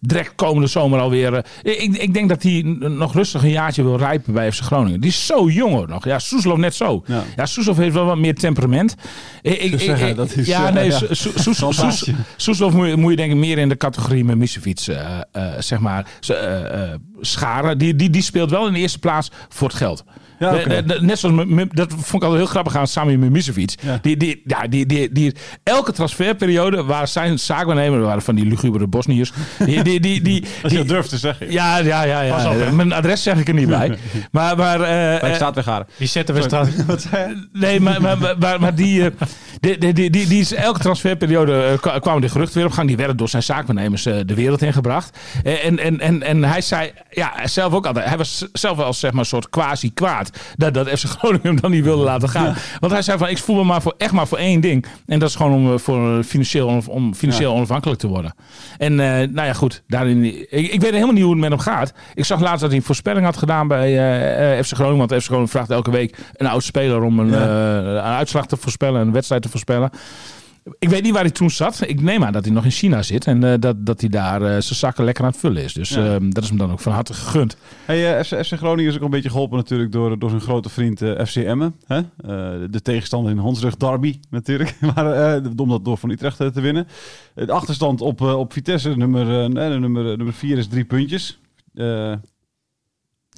direct 0.00 0.34
komende 0.34 0.66
zomer 0.68 1.00
alweer. 1.00 1.44
ik, 1.62 1.96
ik 1.96 2.14
denk 2.14 2.28
dat 2.28 2.42
hij 2.42 2.62
nog 2.78 3.14
rustig 3.14 3.42
een 3.42 3.50
jaartje 3.50 3.82
wil 3.82 3.96
rijpen 3.96 4.32
bij 4.32 4.52
FC 4.52 4.60
Groningen. 4.62 5.00
Die 5.00 5.10
is 5.10 5.26
zo 5.26 5.48
jong 5.48 5.72
hoor 5.74 5.88
nog. 5.88 6.04
Ja, 6.04 6.18
Soeslof 6.18 6.56
net 6.58 6.74
zo. 6.74 7.02
Ja. 7.06 7.22
Ja, 7.36 7.46
Soeslof 7.46 7.76
heeft 7.76 7.94
wel 7.94 8.04
wat 8.04 8.18
meer 8.18 8.34
temperament. 8.34 8.94
Ik, 9.42 9.52
ik, 9.52 9.72
ik- 9.80 10.17
dat 10.18 10.36
is, 10.36 10.46
ja, 10.46 10.66
eh, 10.66 10.72
nee, 10.72 10.90
ja. 10.90 10.98
Soeslof 12.36 12.72
moet 12.72 12.88
je, 12.88 12.96
moet 12.96 13.10
je 13.10 13.16
denk 13.16 13.32
ik 13.32 13.38
meer 13.38 13.58
in 13.58 13.68
de 13.68 13.76
categorie 13.76 14.24
met 14.24 14.58
eh, 14.88 15.20
eh, 15.32 15.52
zeg 15.58 15.78
maar, 15.78 16.06
scharen. 17.20 17.78
Die, 17.78 17.96
die, 17.96 18.10
die 18.10 18.22
speelt 18.22 18.50
wel 18.50 18.66
in 18.66 18.72
de 18.72 18.78
eerste 18.78 18.98
plaats 18.98 19.30
voor 19.48 19.68
het 19.68 19.76
geld. 19.76 20.04
Ja. 20.38 20.54
Eh, 20.56 20.78
eh, 20.78 21.00
Net 21.00 21.18
zoals, 21.18 21.46
dat 21.72 21.90
vond 21.92 22.14
ik 22.14 22.22
altijd 22.22 22.40
heel 22.40 22.46
grappig 22.46 22.76
aan 22.76 22.86
Sami 22.86 23.16
Mimicevic. 23.16 23.74
Ja. 23.82 23.98
Die, 24.02 24.16
die, 24.16 24.42
ja, 24.44 24.66
die, 24.66 24.86
die, 24.86 25.12
die, 25.12 25.34
elke 25.62 25.92
transferperiode 25.92 26.84
waar 26.84 27.08
zijn 27.08 27.38
zaakwaarnemer, 27.38 28.00
waren 28.00 28.22
van 28.22 28.34
die 28.34 28.46
lugubere 28.46 28.86
Bosniërs. 28.86 29.32
Die, 29.64 29.82
die, 29.82 30.00
die, 30.00 30.22
die, 30.22 30.44
Als 30.62 30.72
je 30.72 30.78
dat 30.78 30.88
durft 30.88 31.08
te 31.08 31.18
zeggen. 31.18 31.52
ja, 31.52 31.76
ja, 31.78 32.02
ja. 32.02 32.20
ja. 32.20 32.34
Pas 32.34 32.44
op. 32.46 32.70
Mijn 32.72 32.92
adres 32.92 33.22
zeg 33.22 33.38
ik 33.38 33.48
er 33.48 33.54
niet 33.54 33.68
bij. 33.68 33.96
Maar, 34.30 34.56
maar, 34.56 34.80
eh, 34.80 35.14
Ik 35.14 35.22
eh, 35.22 35.34
staat 35.34 35.54
weer 35.54 35.64
garen. 35.64 35.86
Die 35.96 36.08
zetten 36.08 36.34
we 36.34 36.42
straks. 36.42 36.70
Nee, 37.52 37.80
maar, 37.80 38.02
maar, 38.02 38.18
maar, 38.18 38.38
maar, 38.38 38.60
maar 38.60 38.74
die, 38.74 39.04
eh, 39.04 39.10
die, 39.60 39.78
die, 39.78 39.92
die, 39.92 40.10
die, 40.10 40.26
die 40.26 40.40
is 40.40 40.52
elke 40.54 40.78
transferperiode 40.80 41.78
kwa- 41.80 41.98
kwamen 41.98 42.20
die 42.20 42.30
geruchten 42.30 42.56
weer 42.56 42.66
op 42.66 42.72
gang. 42.72 42.86
Die 42.88 42.96
werden 42.96 43.16
door 43.16 43.28
zijn 43.28 43.42
zaakbenemers 43.42 44.06
eh, 44.06 44.14
de 44.26 44.34
wereld 44.34 44.62
ingebracht. 44.62 45.18
En, 45.44 45.78
en, 45.78 46.00
en, 46.00 46.22
en 46.22 46.44
hij 46.44 46.60
zei, 46.60 46.90
ja, 47.10 47.46
zelf 47.46 47.72
ook 47.72 47.86
altijd. 47.86 48.06
Hij 48.08 48.16
was 48.16 48.46
zelf 48.52 48.76
wel 48.76 48.86
als 48.86 49.00
zeg 49.00 49.10
maar, 49.10 49.20
een 49.20 49.26
soort 49.26 49.48
quasi 49.50 49.92
kwaad. 49.94 50.27
Dat, 50.56 50.74
dat 50.74 50.88
FC 50.88 51.04
Groningen 51.04 51.46
hem 51.46 51.60
dan 51.60 51.70
niet 51.70 51.84
wilde 51.84 52.02
laten 52.04 52.28
gaan. 52.28 52.54
Want 52.80 52.92
hij 52.92 53.02
zei 53.02 53.18
van, 53.18 53.28
ik 53.28 53.38
voel 53.38 53.56
me 53.56 53.64
maar 53.64 53.82
voor, 53.82 53.94
echt 53.98 54.12
maar 54.12 54.26
voor 54.26 54.38
één 54.38 54.60
ding. 54.60 54.86
En 55.06 55.18
dat 55.18 55.28
is 55.28 55.34
gewoon 55.34 55.52
om, 55.52 55.72
eh, 55.72 55.78
voor 55.78 56.22
financieel, 56.22 56.82
om, 56.88 57.14
financieel 57.14 57.54
onafhankelijk 57.54 58.00
te 58.00 58.06
worden. 58.06 58.34
En 58.78 58.92
eh, 59.00 59.06
nou 59.28 59.46
ja, 59.46 59.52
goed. 59.52 59.82
Daarin, 59.86 60.24
ik, 60.24 60.72
ik 60.72 60.80
weet 60.80 60.92
helemaal 60.92 61.12
niet 61.12 61.22
hoe 61.22 61.32
het 61.32 61.40
met 61.40 61.50
hem 61.50 61.58
gaat. 61.58 61.92
Ik 62.14 62.24
zag 62.24 62.40
laatst 62.40 62.60
dat 62.60 62.68
hij 62.70 62.78
een 62.78 62.84
voorspelling 62.84 63.24
had 63.24 63.36
gedaan 63.36 63.68
bij 63.68 63.86
eh, 63.98 64.58
eh, 64.58 64.64
FC 64.64 64.72
Groningen. 64.74 65.08
Want 65.08 65.20
FC 65.22 65.26
Groningen 65.26 65.50
vraagt 65.50 65.70
elke 65.70 65.90
week 65.90 66.16
een 66.36 66.46
oud 66.46 66.62
speler 66.62 67.02
om 67.02 67.18
een, 67.18 67.30
Ja. 67.30 67.78
eh, 67.78 67.86
een 67.94 68.00
uitslag 68.00 68.46
te 68.46 68.56
voorspellen, 68.56 69.00
een 69.00 69.12
wedstrijd 69.12 69.42
te 69.42 69.48
voorspellen. 69.48 69.90
Ik 70.78 70.88
weet 70.88 71.02
niet 71.02 71.12
waar 71.12 71.22
hij 71.22 71.30
toen 71.30 71.50
zat. 71.50 71.80
Ik 71.86 72.00
neem 72.00 72.24
aan 72.24 72.32
dat 72.32 72.44
hij 72.44 72.54
nog 72.54 72.64
in 72.64 72.70
China 72.70 73.02
zit. 73.02 73.26
En 73.26 73.44
eh, 73.44 73.54
dat, 73.60 73.86
dat 73.86 74.00
hij 74.00 74.08
daar 74.10 74.42
eh, 74.42 74.48
zijn 74.48 74.62
zakken 74.62 75.04
lekker 75.04 75.24
aan 75.24 75.30
het 75.30 75.40
vullen 75.40 75.62
is. 75.62 75.72
Dus 75.72 75.88
Ja. 75.88 76.14
eh, 76.14 76.16
dat 76.28 76.42
is 76.42 76.48
hem 76.48 76.58
dan 76.58 76.70
ook 76.72 76.80
van 76.80 76.92
harte 76.92 77.14
gegund. 77.14 77.56
Hey, 77.84 78.18
eh, 78.18 78.24
FC, 78.24 78.46
FC 78.46 78.52
Groningen 78.56 78.90
is 78.90 78.96
ook 78.96 79.04
een 79.04 79.10
beetje 79.10 79.30
geholpen 79.30 79.56
natuurlijk 79.56 79.92
door, 79.92 80.18
door 80.18 80.28
zijn 80.30 80.42
grote 80.42 80.68
vriend 80.68 80.98
FC 81.26 81.36
Emmen. 81.36 81.74
Hè? 81.86 82.00
De 82.70 82.82
tegenstander 82.82 83.32
in 83.32 83.38
Hondsrug 83.38 83.76
Derby 83.76 84.18
natuurlijk. 84.30 84.76
maar 84.94 85.36
om 85.56 85.68
dat 85.68 85.84
door 85.84 85.98
van 85.98 86.10
Utrecht 86.10 86.36
te 86.36 86.60
winnen. 86.60 86.86
De 87.34 87.52
achterstand 87.52 88.00
op, 88.00 88.20
op 88.20 88.52
Vitesse, 88.52 88.96
nummer, 88.96 89.42
eh, 89.42 89.48
nee, 89.48 89.70
de 89.70 89.78
nummer, 89.78 90.04
nummer 90.16 90.34
vier 90.34 90.58
is 90.58 90.66
drie 90.68 90.84
puntjes. 90.84 91.40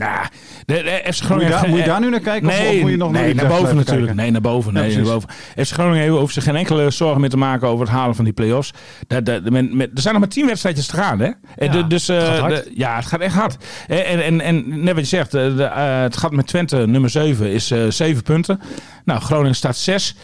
Eh, 0.00 0.06
Nou, 0.08 0.26
de, 0.66 0.74
de 0.82 0.90
FC 0.90 1.04
Moet 1.06 1.16
je, 1.16 1.24
Groningen... 1.24 1.50
daar, 1.50 1.68
moet 1.68 1.78
je 1.78 1.84
daar 1.84 2.00
nu 2.00 2.10
naar 2.10 2.20
kijken? 2.20 2.48
of- 2.48 2.58
Nee, 2.58 2.74
of 2.76 2.80
moet 2.80 2.90
je 2.90 2.96
nog 2.96 3.10
nee 3.12 3.34
naar 3.34 3.46
boven 3.46 3.76
natuurlijk. 3.76 3.96
kijken? 4.06 4.16
Nee, 4.16 4.30
naar 4.30 4.40
boven. 4.40 4.72
Ja, 4.74 4.80
Nee, 4.80 4.94
naar 4.96 5.04
boven. 5.04 5.28
FC 5.56 5.72
Groningen 5.72 6.00
heeft- 6.02 6.14
hoeft 6.16 6.34
zich 6.34 6.44
geen 6.44 6.56
enkele 6.56 6.90
zorgen 6.90 7.20
meer 7.20 7.30
te 7.30 7.36
maken 7.36 7.68
over 7.68 7.86
het 7.86 7.94
halen 7.94 8.14
van 8.14 8.24
die 8.24 8.32
play-offs. 8.34 8.72
Dat- 9.06 9.26
dat- 9.26 9.50
men- 9.50 9.76
met- 9.76 9.90
er 9.94 10.00
zijn 10.00 10.14
nog 10.14 10.22
maar 10.22 10.32
tien 10.32 10.46
wedstrijdjes 10.46 10.86
te 10.86 10.96
gaan, 10.96 11.18
hè? 11.18 11.26
En 11.26 11.34
Ja, 11.58 11.68
de- 11.72 11.86
dus, 11.86 12.08
eh, 12.08 12.16
het 12.16 12.26
gaat 12.26 12.38
hard. 12.38 12.54
de- 12.64 12.70
ja, 12.74 12.96
het 12.96 13.06
gaat 13.06 13.20
echt 13.20 13.34
hard. 13.34 13.56
En, 13.86 14.04
en, 14.04 14.20
en, 14.22 14.40
en 14.40 14.82
net 14.82 14.94
wat 14.94 15.02
je 15.02 15.16
zegt, 15.16 15.34
eh, 15.34 15.56
de, 15.56 15.62
eh, 15.64 16.00
het 16.00 16.16
gaat 16.16 16.32
met 16.32 16.46
Twente 16.46 16.76
nummer 16.86 17.10
7 17.10 17.50
is 17.52 17.70
eh 17.70 17.82
7 17.88 18.22
punten. 18.22 18.60
Nou, 19.04 19.20
Groningen 19.20 19.54
staat 19.54 19.76
6. 19.76 20.16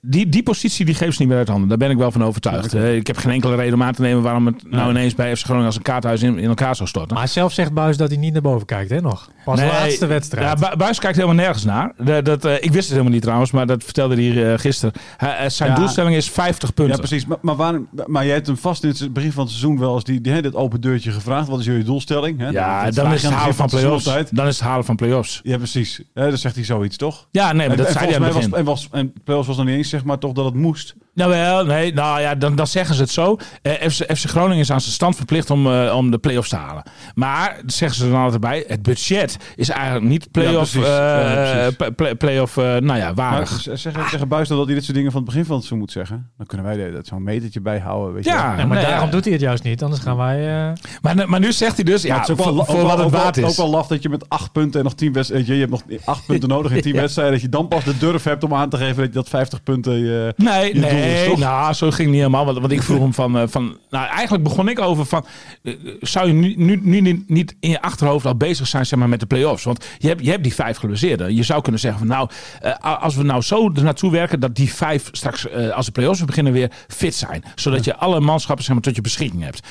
die, 0.00 0.28
die 0.28 0.42
positie 0.42 0.84
die 0.84 0.94
geeft 0.94 1.12
ze 1.12 1.20
niet 1.20 1.28
meer 1.30 1.38
uit 1.38 1.48
handen. 1.48 1.68
Daar 1.68 1.78
ben 1.78 1.90
ik 1.90 1.96
wel 1.96 2.10
van 2.12 2.24
overtuigd. 2.24 2.74
Eh, 2.74 2.94
ik 2.96 3.06
heb 3.06 3.16
geen 3.16 3.32
enkele 3.32 3.56
reden 3.56 3.74
om 3.74 3.82
aan 3.82 3.92
te 3.94 4.00
nemen 4.02 4.22
waarom 4.22 4.46
het 4.46 4.70
nou 4.70 4.90
ineens 4.90 5.14
bij 5.14 5.36
FC 5.36 5.42
Groningen 5.44 5.66
als 5.66 5.76
een 5.76 5.82
kaarthuis 5.82 6.22
in, 6.22 6.38
in 6.38 6.48
elkaar 6.48 6.76
zou 6.76 6.88
storten. 6.88 7.16
Maar 7.16 7.28
zelf 7.28 7.52
zegt 7.52 7.72
Buis 7.72 7.96
dat 7.96 8.08
hij 8.08 8.18
niet 8.18 8.32
naar 8.32 8.42
boven 8.42 8.66
kijkt, 8.66 8.79
hè, 8.88 9.00
nog. 9.00 9.30
Pas 9.44 9.58
de 9.60 9.66
laatste 9.66 10.06
wedstrijd. 10.06 10.58
Ja, 10.60 10.70
Bu- 10.70 10.76
Buis 10.76 10.98
kijkt 10.98 11.16
helemaal 11.16 11.36
nergens 11.44 11.64
naar. 11.64 11.92
Dat, 11.98 12.24
dat, 12.24 12.44
eh, 12.44 12.54
ik 12.54 12.60
wist 12.72 12.74
het 12.74 12.88
helemaal 12.90 13.12
niet 13.12 13.22
trouwens, 13.22 13.50
maar 13.50 13.66
dat 13.66 13.84
vertelde 13.84 14.14
hij 14.14 14.52
eh, 14.52 14.58
gisteren. 14.58 14.94
Hij- 15.16 15.36
eh, 15.36 15.48
zijn 15.48 15.70
Ja. 15.70 15.76
doelstelling 15.76 16.16
is 16.16 16.30
50 16.30 16.74
punten. 16.74 16.94
Ja, 16.94 17.00
precies. 17.00 17.26
Maar, 17.26 17.38
maar, 17.40 17.56
waarom- 17.56 17.88
maar 18.06 18.24
jij 18.24 18.34
hebt 18.34 18.46
hem 18.46 18.56
vast 18.56 18.82
in 18.84 18.88
het 18.88 19.12
begin 19.12 19.32
van 19.32 19.42
het 19.42 19.50
seizoen 19.52 19.78
wel 19.78 19.94
eens 19.94 20.04
die, 20.04 20.20
die, 20.20 20.32
hè, 20.32 20.42
dat 20.42 20.54
open 20.54 20.80
deurtje 20.80 21.10
gevraagd. 21.12 21.48
Wat 21.48 21.58
is 21.58 21.64
jullie 21.64 21.84
doelstelling? 21.84 22.38
Hè? 22.38 22.48
Ja, 22.48 22.84
Dat 22.84 22.94
dan 22.94 23.12
is 23.12 23.22
het 23.22 23.32
halen 23.32 23.54
van 23.54 23.68
play-offs. 23.68 24.04
Dan 24.30 24.46
is 24.46 24.58
het 24.58 24.66
halen 24.68 24.84
van 24.84 24.96
play-offs. 24.96 25.40
Ja, 25.42 25.56
precies. 25.56 26.02
Hè, 26.14 26.28
dan 26.28 26.38
zegt 26.38 26.54
hij 26.54 26.64
zoiets, 26.64 26.96
toch? 26.96 27.26
Ja, 27.30 27.52
nee, 27.52 27.68
maar 27.68 27.76
dat 27.76 27.86
en, 27.86 27.92
zei 27.92 28.04
hij 28.04 28.14
aan 28.14 28.22
volgens 28.22 28.44
het 28.44 28.54
mij 28.54 28.62
begin. 28.64 28.74
was, 28.74 28.88
en, 28.90 28.98
was, 29.04 29.14
en 29.14 29.22
play-offs 29.24 29.48
was 29.48 29.56
nog 29.56 29.66
niet 29.66 29.76
eens, 29.76 29.88
zeg 29.88 30.04
maar, 30.04 30.18
toch 30.18 30.32
dat 30.32 30.44
het 30.44 30.54
moest. 30.54 30.94
Nou 31.14 31.30
wel, 31.30 31.64
nee, 31.64 31.92
nou 31.92 32.20
ja, 32.20 32.34
dan, 32.34 32.54
dan 32.56 32.66
zeggen 32.66 32.94
ze 32.94 33.00
het 33.02 33.10
zo. 33.10 33.36
Eh, 33.62 33.72
FC, 33.72 34.16
FC 34.16 34.28
Groningen 34.28 34.58
is 34.58 34.70
aan 34.72 34.80
zijn 34.80 34.92
stand 34.92 35.16
verplicht 35.16 35.50
om, 35.50 35.66
eh, 35.72 35.96
om 35.96 36.10
de 36.10 36.18
play-offs 36.18 36.48
te 36.48 36.56
halen. 36.56 36.82
Maar, 37.14 37.58
dat 37.62 37.72
zeggen 37.72 37.98
ze 37.98 38.04
er 38.04 38.10
dan 38.12 38.20
altijd 38.22 38.40
bij, 38.40 38.64
het 38.66 38.82
budget 38.82 39.36
is 39.56 39.68
eigenlijk 39.68 40.04
niet 40.06 40.30
play-off, 40.30 40.72
Ja, 40.74 40.80
precies. 40.80 40.96
eh, 40.98 41.44
Ja, 41.44 41.52
precies. 41.52 41.76
pla- 41.76 41.90
pla- 41.90 42.14
play-off 42.14 42.56
eh, 42.56 42.64
nou 42.64 42.84
ja, 42.98 43.04
Maar 43.06 43.14
waardig. 43.14 43.48
z- 43.60 43.66
zeg, 43.66 43.80
zeggen 44.10 44.28
Buis 44.28 44.48
dan 44.48 44.56
dat 44.56 44.66
hij 44.66 44.74
dit 44.74 44.84
soort 44.84 44.96
dingen 44.96 45.12
van 45.12 45.20
het 45.20 45.30
begin 45.30 45.44
van 45.46 45.56
het 45.56 45.64
seizoen 45.64 45.78
moet 45.78 45.92
zeggen? 45.92 46.30
Dan 46.36 46.46
kunnen 46.46 46.66
wij 46.66 46.90
dat 46.90 47.06
zo'n 47.06 47.22
metertje 47.22 47.60
bijhouden. 47.60 48.14
Weet 48.14 48.24
je 48.24 48.30
Ja, 48.30 48.54
maar 48.56 48.66
nee, 48.66 48.84
daarom 48.84 49.04
ja. 49.06 49.12
doet 49.12 49.24
hij 49.24 49.32
het 49.32 49.42
juist 49.42 49.62
niet. 49.62 49.82
Anders 49.82 50.02
gaan 50.02 50.16
wij... 50.16 50.68
eh, 50.68 50.72
Maar, 51.02 51.28
maar 51.28 51.40
nu 51.40 51.52
zegt 51.52 51.74
hij 51.74 51.84
dus, 51.84 52.06
Maar 52.06 52.16
ja, 52.16 52.24
voor, 52.34 52.54
wel, 52.54 52.64
voor 52.64 52.82
wat 52.82 52.98
het 52.98 53.10
waard 53.10 53.36
is. 53.36 53.44
Ook 53.44 53.56
wel 53.56 53.70
laf 53.70 53.86
dat 53.86 54.02
je 54.02 54.08
met 54.08 54.28
acht 54.28 54.52
punten 54.52 54.78
en 54.80 54.84
nog 54.84 54.94
tien 54.94 55.12
wedstrijden... 55.12 55.54
Je 55.54 55.60
hebt 55.60 55.70
nog 55.70 55.82
acht 56.04 56.26
punten 56.26 56.48
nodig 56.48 56.72
in 56.72 56.80
tien 56.82 56.94
wedstrijden. 57.04 57.32
Dat 57.34 57.42
je 57.42 57.48
dan 57.48 57.68
pas 57.68 57.84
de 57.84 57.98
durf 57.98 58.24
hebt 58.24 58.44
om 58.44 58.54
aan 58.54 58.68
te 58.68 58.76
geven 58.76 58.96
dat 58.96 59.06
je 59.06 59.12
dat 59.12 59.28
50 59.28 59.62
punten... 59.62 59.92
eh, 59.92 60.44
Nee, 60.44 60.72
is, 60.72 60.80
nee, 61.00 61.28
toch? 61.28 61.38
nou, 61.38 61.72
zo 61.72 61.86
ging 61.86 61.98
het 61.98 62.06
niet 62.08 62.16
helemaal. 62.16 62.44
Want, 62.44 62.58
want 62.58 62.72
ik 62.72 62.82
vroeg 62.82 62.98
hem 62.98 63.14
van, 63.14 63.38
eh, 63.38 63.42
van... 63.48 63.76
Nou, 63.90 64.06
eigenlijk 64.08 64.44
begon 64.44 64.68
ik 64.68 64.80
over 64.80 65.04
van... 65.06 65.26
eh, 65.62 65.74
zou 66.00 66.26
je 66.26 66.32
nu, 66.32 66.54
nu, 66.56 66.80
nu 67.00 67.24
niet- 67.26 67.56
in 67.60 67.70
je 67.70 67.82
achterhoofd 67.82 68.26
al 68.26 68.36
bezig 68.36 68.66
zijn 68.66 68.86
zeg 68.86 68.98
maar, 68.98 69.08
met 69.08 69.20
de 69.20 69.26
play-offs? 69.26 69.64
Want 69.64 69.84
je 69.98 70.08
hebt, 70.08 70.24
je 70.24 70.30
hebt 70.30 70.42
die 70.42 70.54
vijf 70.54 70.76
geblesseerden. 70.76 71.34
Je 71.34 71.42
zou 71.42 71.62
kunnen 71.62 71.80
zeggen 71.80 71.98
van... 72.00 72.08
Nou, 72.08 72.28
eh, 72.60 73.02
als 73.02 73.14
we 73.16 73.22
nou 73.22 73.42
zo 73.42 73.68
naartoe 73.68 74.10
werken... 74.10 74.40
dat 74.40 74.54
die 74.56 74.74
vijf 74.74 75.08
straks, 75.12 75.46
als 75.72 75.86
de 75.86 75.92
play-offs 75.92 76.24
beginnen, 76.24 76.52
weer 76.52 76.70
fit 76.88 77.14
zijn. 77.14 77.42
Zodat 77.54 77.84
je 77.84 77.96
alle 77.96 78.20
manschappen 78.20 78.64
zeg 78.64 78.74
maar, 78.74 78.84
tot 78.84 78.94
je 78.94 79.00
beschikking 79.00 79.42
hebt. 79.42 79.66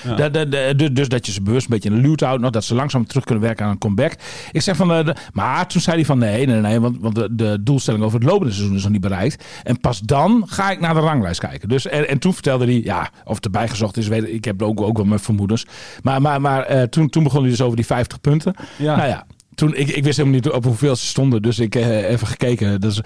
Du- 0.77 0.91
dus 0.93 1.07
dat 1.09 1.25
je 1.25 1.31
ze 1.31 1.41
bewust 1.41 1.65
een 1.65 1.73
beetje 1.73 1.89
in 1.89 2.15
de 2.15 2.25
houdt. 2.25 2.41
nog, 2.41 2.51
Dat 2.51 2.63
ze 2.63 2.75
langzaam 2.75 3.05
terug 3.07 3.23
kunnen 3.23 3.43
werken 3.43 3.65
aan 3.65 3.71
een 3.71 3.77
comeback. 3.77 4.13
Ik 4.51 4.61
zeg 4.61 4.75
van... 4.75 5.15
maar 5.33 5.67
toen 5.67 5.81
zei 5.81 5.95
hij 5.95 6.05
van... 6.05 6.17
Nee, 6.17 6.45
nee, 6.45 6.61
nee. 6.61 6.79
Want, 6.79 6.97
want 6.99 7.15
de, 7.15 7.27
de 7.31 7.57
doelstelling 7.61 8.03
over 8.03 8.19
het 8.19 8.29
lopende 8.29 8.53
seizoen 8.53 8.75
is 8.75 8.83
nog 8.83 8.91
niet 8.91 9.01
bereikt. 9.01 9.43
En 9.63 9.79
pas 9.79 9.99
dan 9.99 10.43
ga 10.47 10.71
ik 10.71 10.79
naar 10.79 10.93
de 10.93 10.99
ranglijst 11.19 11.39
kijken. 11.39 11.69
Dus, 11.69 11.87
en, 11.87 12.07
en 12.07 12.19
toen 12.19 12.33
vertelde 12.33 12.65
hij... 12.65 12.81
Ja, 12.83 13.09
of 13.25 13.35
het 13.35 13.45
erbij 13.45 13.67
gezocht 13.67 13.97
is, 13.97 14.07
weet 14.07 14.23
ik. 14.23 14.29
Ik 14.29 14.45
heb 14.45 14.61
ook, 14.61 14.81
ook 14.81 14.97
wel 14.97 15.05
mijn 15.05 15.19
vermoedens. 15.19 15.65
Maar, 16.01 16.21
maar, 16.21 16.41
maar 16.41 16.63
eh, 16.63 16.81
toen, 16.83 17.09
toen 17.09 17.23
begon 17.23 17.41
hij 17.41 17.49
dus 17.49 17.61
over 17.61 17.75
die 17.75 17.85
50 17.85 18.21
punten. 18.21 18.53
Ja. 18.77 18.95
Nou 18.95 19.07
ja, 19.07 19.25
toen, 19.55 19.75
ik, 19.75 19.89
ik 19.89 20.03
wist 20.03 20.17
helemaal 20.17 20.39
niet 20.39 20.49
op 20.49 20.63
hoeveel 20.63 20.95
ze 20.95 21.05
stonden. 21.05 21.41
Dus 21.41 21.59
ik 21.59 21.75
eh, 21.75 22.09
even 22.09 22.27
gekeken. 22.27 22.81
Dus, 22.81 23.01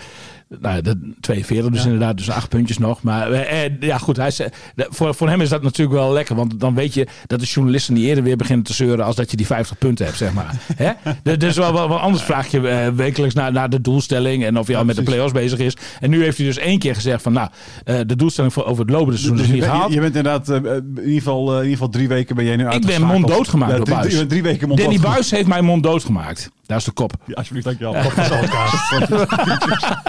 nou, 0.61 0.81
de 0.81 1.11
42 1.19 1.71
dus 1.71 1.83
inderdaad. 1.83 2.17
Dus 2.17 2.29
acht 2.29 2.49
puntjes 2.49 2.77
nog. 2.77 3.01
Maar 3.01 3.31
eh, 3.31 3.65
eh, 3.65 3.71
ja, 3.79 3.97
goed. 3.97 4.17
Hij, 4.17 4.31
voor, 4.75 5.15
voor 5.15 5.29
hem 5.29 5.41
is 5.41 5.49
dat 5.49 5.61
natuurlijk 5.63 5.97
wel 5.99 6.11
lekker. 6.13 6.35
Want 6.35 6.59
dan 6.59 6.75
weet 6.75 6.93
je 6.93 7.07
dat 7.27 7.39
de 7.39 7.45
journalisten 7.45 7.93
niet 7.93 8.03
eerder 8.03 8.23
weer 8.23 8.37
beginnen 8.37 8.65
te 8.65 8.73
zeuren... 8.73 9.05
als 9.05 9.15
dat 9.15 9.31
je 9.31 9.37
die 9.37 9.45
50 9.45 9.77
punten 9.77 10.05
hebt, 10.05 10.17
zeg 10.17 10.33
maar. 10.33 10.55
Hè? 10.75 10.91
De- 11.23 11.37
Dus 11.37 11.55
wel, 11.55 11.73
wel, 11.73 11.89
wel 11.89 11.99
anders 11.99 12.23
vraag 12.23 12.47
je 12.51 12.67
eh, 12.67 12.87
wekelijks 12.87 13.35
naar, 13.35 13.51
naar 13.51 13.69
de 13.69 13.81
doelstelling... 13.81 14.43
en 14.45 14.57
of 14.59 14.67
hij 14.67 14.75
al 14.77 14.85
met 14.85 14.95
de 14.95 15.03
play-offs 15.03 15.33
bezig 15.33 15.59
is. 15.59 15.77
En 15.99 16.09
nu 16.09 16.23
heeft 16.23 16.37
hij 16.37 16.45
dus 16.45 16.57
één 16.57 16.79
keer 16.79 16.95
gezegd 16.95 17.21
van... 17.21 17.33
nou, 17.33 17.49
de 17.83 18.15
doelstelling 18.15 18.53
voor 18.53 18.65
over 18.65 18.81
het 18.83 18.91
lopende 18.93 19.17
seizoen 19.17 19.35
Dus 19.37 19.45
is 19.45 19.51
je, 19.51 19.55
niet 19.57 19.63
gehaald. 19.69 19.87
je, 19.89 19.93
je 19.95 20.01
bent 20.01 20.15
inderdaad 20.15 20.49
in, 20.49 20.63
ieder 20.97 21.13
geval, 21.13 21.49
in 21.51 21.55
ieder 21.55 21.71
geval 21.71 21.89
drie 21.89 22.07
weken 22.07 22.35
ben 22.35 22.45
jij 22.45 22.55
nu 22.55 22.63
ben 22.63 22.71
uitgeschakeld. 22.71 23.11
monddood 23.11 23.47
gemaakt 23.47 23.71
Ja, 23.71 23.77
door 23.77 23.85
drie- 23.85 23.97
Buis. 23.97 24.11
Je 24.11 24.17
bent 24.17 24.29
drie 24.29 24.43
weken 24.43 24.67
monddood 24.67 24.89
Danny. 24.91 25.01
Buis 25.01 25.31
heeft 25.31 25.47
mij 25.47 25.61
monddood 25.61 26.03
gemaakt. 26.03 26.49
Daar 26.65 26.77
is 26.77 26.83
de 26.83 26.91
kop. 26.91 27.13
Ja, 27.25 27.33
alsjeblieft, 27.33 27.65
dankjewel. 27.65 27.95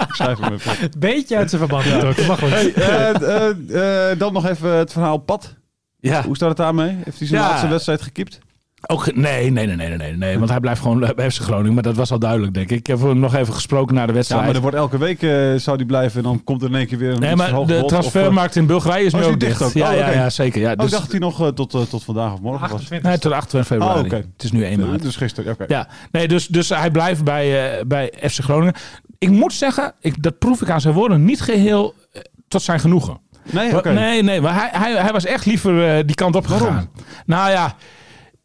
Ik 0.07 0.13
schrijf 0.13 0.39
hem 0.39 0.53
even. 0.53 0.91
beetje 0.99 1.37
uit 1.37 1.49
zijn 1.49 1.61
verband 1.61 1.83
getrokken. 1.83 2.25
Maar 2.27 2.37
goed. 2.37 2.49
Hey, 2.49 2.73
eh, 2.73 3.09
eh, 3.21 4.11
eh, 4.11 4.19
dan 4.19 4.33
nog 4.33 4.47
even 4.47 4.69
het 4.69 4.91
verhaal 4.91 5.17
Pat. 5.17 5.55
Ja. 5.99 6.23
Hoe 6.23 6.35
staat 6.35 6.49
het 6.49 6.57
daarmee? 6.57 6.95
Heeft 7.03 7.19
hij 7.19 7.27
zijn 7.27 7.41
Ja. 7.41 7.47
laatste 7.49 7.67
wedstrijd 7.67 8.01
gekiept? 8.01 8.39
Ook, 8.87 9.15
nee, 9.15 9.51
nee, 9.51 9.65
nee, 9.65 9.75
nee, 9.75 9.87
nee, 9.87 9.97
nee, 9.97 10.15
nee. 10.17 10.37
Want 10.37 10.49
hij 10.49 10.59
blijft 10.59 10.81
gewoon 10.81 11.11
bij 11.15 11.31
FC 11.31 11.41
Groningen. 11.41 11.73
Maar 11.73 11.83
dat 11.83 11.95
was 11.95 12.11
al 12.11 12.19
duidelijk, 12.19 12.53
denk 12.53 12.69
ik. 12.69 12.77
Ik 12.79 12.87
heb 12.87 13.01
hem 13.01 13.19
nog 13.19 13.35
even 13.35 13.53
gesproken 13.53 13.95
na 13.95 14.01
de 14.01 14.07
Ja, 14.07 14.13
wedstrijd. 14.13 14.45
maar 14.45 14.55
er 14.55 14.61
wordt 14.61 14.75
elke 14.77 14.97
week 14.97 15.21
eh, 15.21 15.53
zou 15.55 15.77
die 15.77 15.85
blijven 15.85 16.17
en 16.17 16.23
dan 16.23 16.43
komt 16.43 16.61
er 16.61 16.69
in 16.69 16.75
één 16.75 16.87
keer 16.87 16.97
weer 16.97 17.11
een 17.11 17.19
nee, 17.19 17.35
maar 17.35 17.65
de 17.65 17.81
of, 17.83 17.87
transfermarkt 17.89 18.55
in 18.55 18.65
Bulgarije 18.65 19.05
is 19.05 19.13
Oh, 19.13 19.19
nu 19.19 19.25
is 19.25 19.31
ook 19.33 19.39
die 19.39 19.47
dicht. 19.47 19.59
dicht 19.59 19.69
ook? 19.75 19.81
Ja, 19.81 19.89
Oh, 19.91 19.97
ja, 19.97 20.07
oké. 20.07 20.11
ja, 20.17 20.29
zeker. 20.29 20.61
Ja, 20.61 20.69
eh, 20.71 20.75
dus, 20.75 20.85
Oh, 20.85 20.91
ik 20.91 20.97
dacht 20.97 21.11
hij 21.11 21.19
nog 21.19 21.41
eh, 21.41 21.47
tot, 21.47 21.73
eh, 21.73 21.81
tot 21.81 22.03
vandaag 22.03 22.33
of 22.33 22.41
morgen 22.41 22.61
was. 22.61 22.71
28. 22.71 23.09
nee, 23.09 23.19
tot 23.19 23.31
28 23.31 23.71
februari. 23.77 23.99
Oh, 23.99 24.05
oké. 24.05 24.15
Het 24.15 24.43
is 24.43 24.51
nu 24.51 24.63
1 24.65 24.79
maart. 24.79 25.01
Dus 25.01 25.15
gisteren, 25.15 25.51
oké. 25.53 25.65
Ja, 25.67 25.87
nee, 26.11 26.27
dus, 26.27 26.47
dus 26.47 26.69
hij 26.69 26.91
blijft 26.91 27.23
bij, 27.23 27.77
eh, 27.77 27.85
bij 27.85 28.13
FC 28.29 28.39
Groningen. 28.43 28.73
Ik 29.17 29.29
moet 29.29 29.53
zeggen, 29.53 29.93
ik, 29.99 30.23
dat 30.23 30.37
proef 30.39 30.61
ik 30.61 30.69
aan 30.69 30.81
zijn 30.81 30.93
woorden 30.93 31.25
niet 31.25 31.41
geheel 31.41 31.93
eh, 32.11 32.21
tot 32.47 32.61
zijn 32.61 32.79
genoegen. 32.79 33.17
Nee, 33.51 33.77
oké. 33.77 33.91
Nee, 33.93 34.23
nee, 34.23 34.41
maar 34.41 34.53
hij, 34.55 34.69
hij, 34.71 35.01
hij 35.01 35.11
was 35.11 35.25
echt 35.25 35.45
liever 35.45 35.87
eh, 35.97 36.03
die 36.05 36.15
kant 36.15 36.35
op 36.35 36.47
gegaan. 36.47 36.89
Nou 37.25 37.51
ja, 37.51 37.75